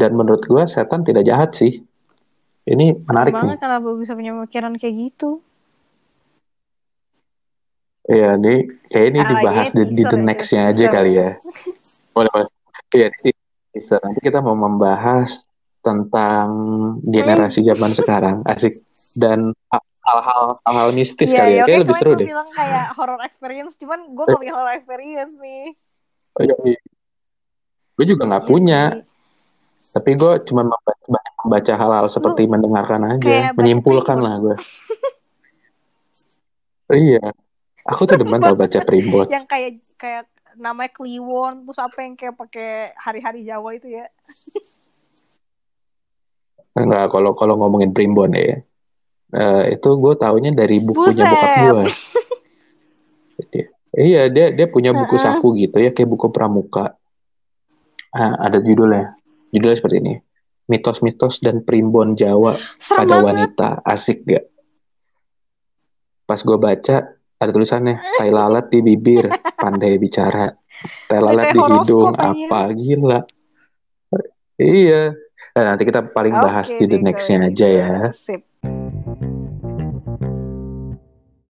Dan 0.00 0.14
menurut 0.14 0.42
gua 0.46 0.64
setan 0.70 1.02
tidak 1.02 1.26
jahat 1.26 1.50
sih. 1.58 1.82
Ini 2.62 2.86
menarik 3.10 3.34
banget 3.34 3.58
kenapa 3.58 3.88
bisa 3.98 4.12
punya 4.14 4.32
pikiran 4.46 4.78
kayak 4.78 4.94
gitu 5.10 5.42
Iya, 8.10 8.34
ini 8.38 8.48
kayak 8.90 9.06
ini 9.14 9.20
Ah, 9.22 9.30
dibahas 9.30 9.66
iya, 9.70 9.74
di, 9.78 9.82
di 9.96 10.02
the 10.10 10.18
ya, 10.18 10.26
next-nya 10.28 10.60
aja 10.70 10.84
kali 10.94 11.10
ya. 11.20 11.28
Boleh, 12.14 12.30
boleh. 12.34 12.61
Iya. 12.92 13.08
Nanti 13.98 14.20
kita 14.20 14.38
mau 14.38 14.54
membahas 14.54 15.32
tentang 15.80 16.48
generasi 17.02 17.60
zaman 17.62 17.90
sekarang. 17.90 18.36
Asik. 18.44 18.78
Dan 19.12 19.50
ha- 19.68 19.82
hal-hal 20.02 20.60
hal-hal 20.62 20.88
mistis 20.90 21.26
Iya, 21.26 21.38
kali 21.38 21.50
ya. 21.50 21.56
ya, 21.56 21.64
Kayak 21.64 21.80
lebih 21.80 21.94
seru 21.96 22.12
deh. 22.12 22.26
bilang 22.26 22.48
kayak 22.50 22.86
horror 22.94 23.20
experience, 23.22 23.72
cuman 23.76 24.00
gue 24.08 24.24
gak 24.24 24.36
punya 24.36 24.52
horror 24.52 24.74
experience 24.74 25.34
nih. 25.36 25.64
Oh, 26.32 26.42
iya, 26.42 26.56
iya. 26.66 26.80
Gue 27.92 28.06
juga 28.06 28.22
nggak 28.24 28.42
Iya 28.42 28.48
punya. 28.48 28.80
sih. 28.94 29.10
Tapi 29.92 30.10
gue 30.14 30.32
cuma 30.46 30.62
membaca, 30.64 31.04
membaca 31.38 31.72
hal-hal 31.74 32.06
seperti 32.08 32.42
mendengarkan 32.46 33.00
aja. 33.10 33.52
Menyimpulkan 33.52 34.16
lah 34.16 34.34
gue. 34.38 34.56
Iya. 36.92 37.24
Aku 37.82 38.04
tuh 38.04 38.14
demen 38.14 38.36
tau 38.38 38.52
baca 38.52 38.78
primbon. 38.78 39.24
Yang 39.26 39.46
kayak 39.48 39.70
kayak 39.96 40.24
namanya 40.56 40.90
Kliwon, 40.90 41.64
terus 41.64 41.78
apa 41.78 41.98
yang 42.02 42.14
kayak 42.14 42.36
pakai 42.36 42.70
hari-hari 42.96 43.44
Jawa 43.44 43.76
itu 43.76 43.88
ya. 43.88 44.06
Enggak, 46.72 47.12
kalau 47.12 47.36
kalau 47.36 47.54
ngomongin 47.60 47.92
primbon 47.92 48.32
ya. 48.32 48.64
eh, 49.32 49.64
itu 49.72 49.88
gue 49.96 50.14
taunya 50.16 50.52
dari 50.52 50.76
bukunya 50.80 51.24
Buset. 51.24 51.32
bokap 51.32 51.52
gue. 51.56 51.82
Iya, 53.92 54.32
dia 54.32 54.48
dia 54.56 54.72
punya 54.72 54.96
buku 54.96 55.20
Heeh. 55.20 55.24
saku 55.36 55.52
gitu 55.52 55.76
ya, 55.76 55.92
kayak 55.92 56.08
buku 56.08 56.32
pramuka. 56.32 56.96
Ah, 58.08 58.40
ada 58.40 58.56
judulnya. 58.56 59.12
Judulnya 59.52 59.76
seperti 59.76 59.96
ini. 60.00 60.14
Mitos-mitos 60.64 61.36
dan 61.44 61.60
primbon 61.60 62.16
Jawa 62.16 62.56
Serem 62.80 63.04
pada 63.04 63.20
banget. 63.20 63.24
wanita. 63.52 63.68
Asik 63.84 64.24
gak? 64.24 64.48
Pas 66.24 66.40
gue 66.40 66.56
baca, 66.56 66.96
ada 67.42 67.52
tulisannya, 67.52 67.98
tai 68.16 68.30
lalat 68.30 68.70
di 68.70 68.78
bibir, 68.80 69.26
pandai 69.58 69.98
bicara. 69.98 70.50
Tai 71.10 71.20
lalat 71.20 71.54
di 71.54 71.60
hidung, 71.60 72.14
apa 72.14 72.60
gila. 72.74 73.20
Iya. 74.58 75.14
Nah, 75.52 75.62
nanti 75.74 75.82
kita 75.84 76.00
paling 76.14 76.32
bahas 76.38 76.70
Oke 76.70 76.80
di 76.80 76.86
the 76.88 76.98
next-nya 77.02 77.50
aja 77.50 77.66
gitu. 77.66 77.66
ya. 77.66 77.92
Sip. 78.14 78.42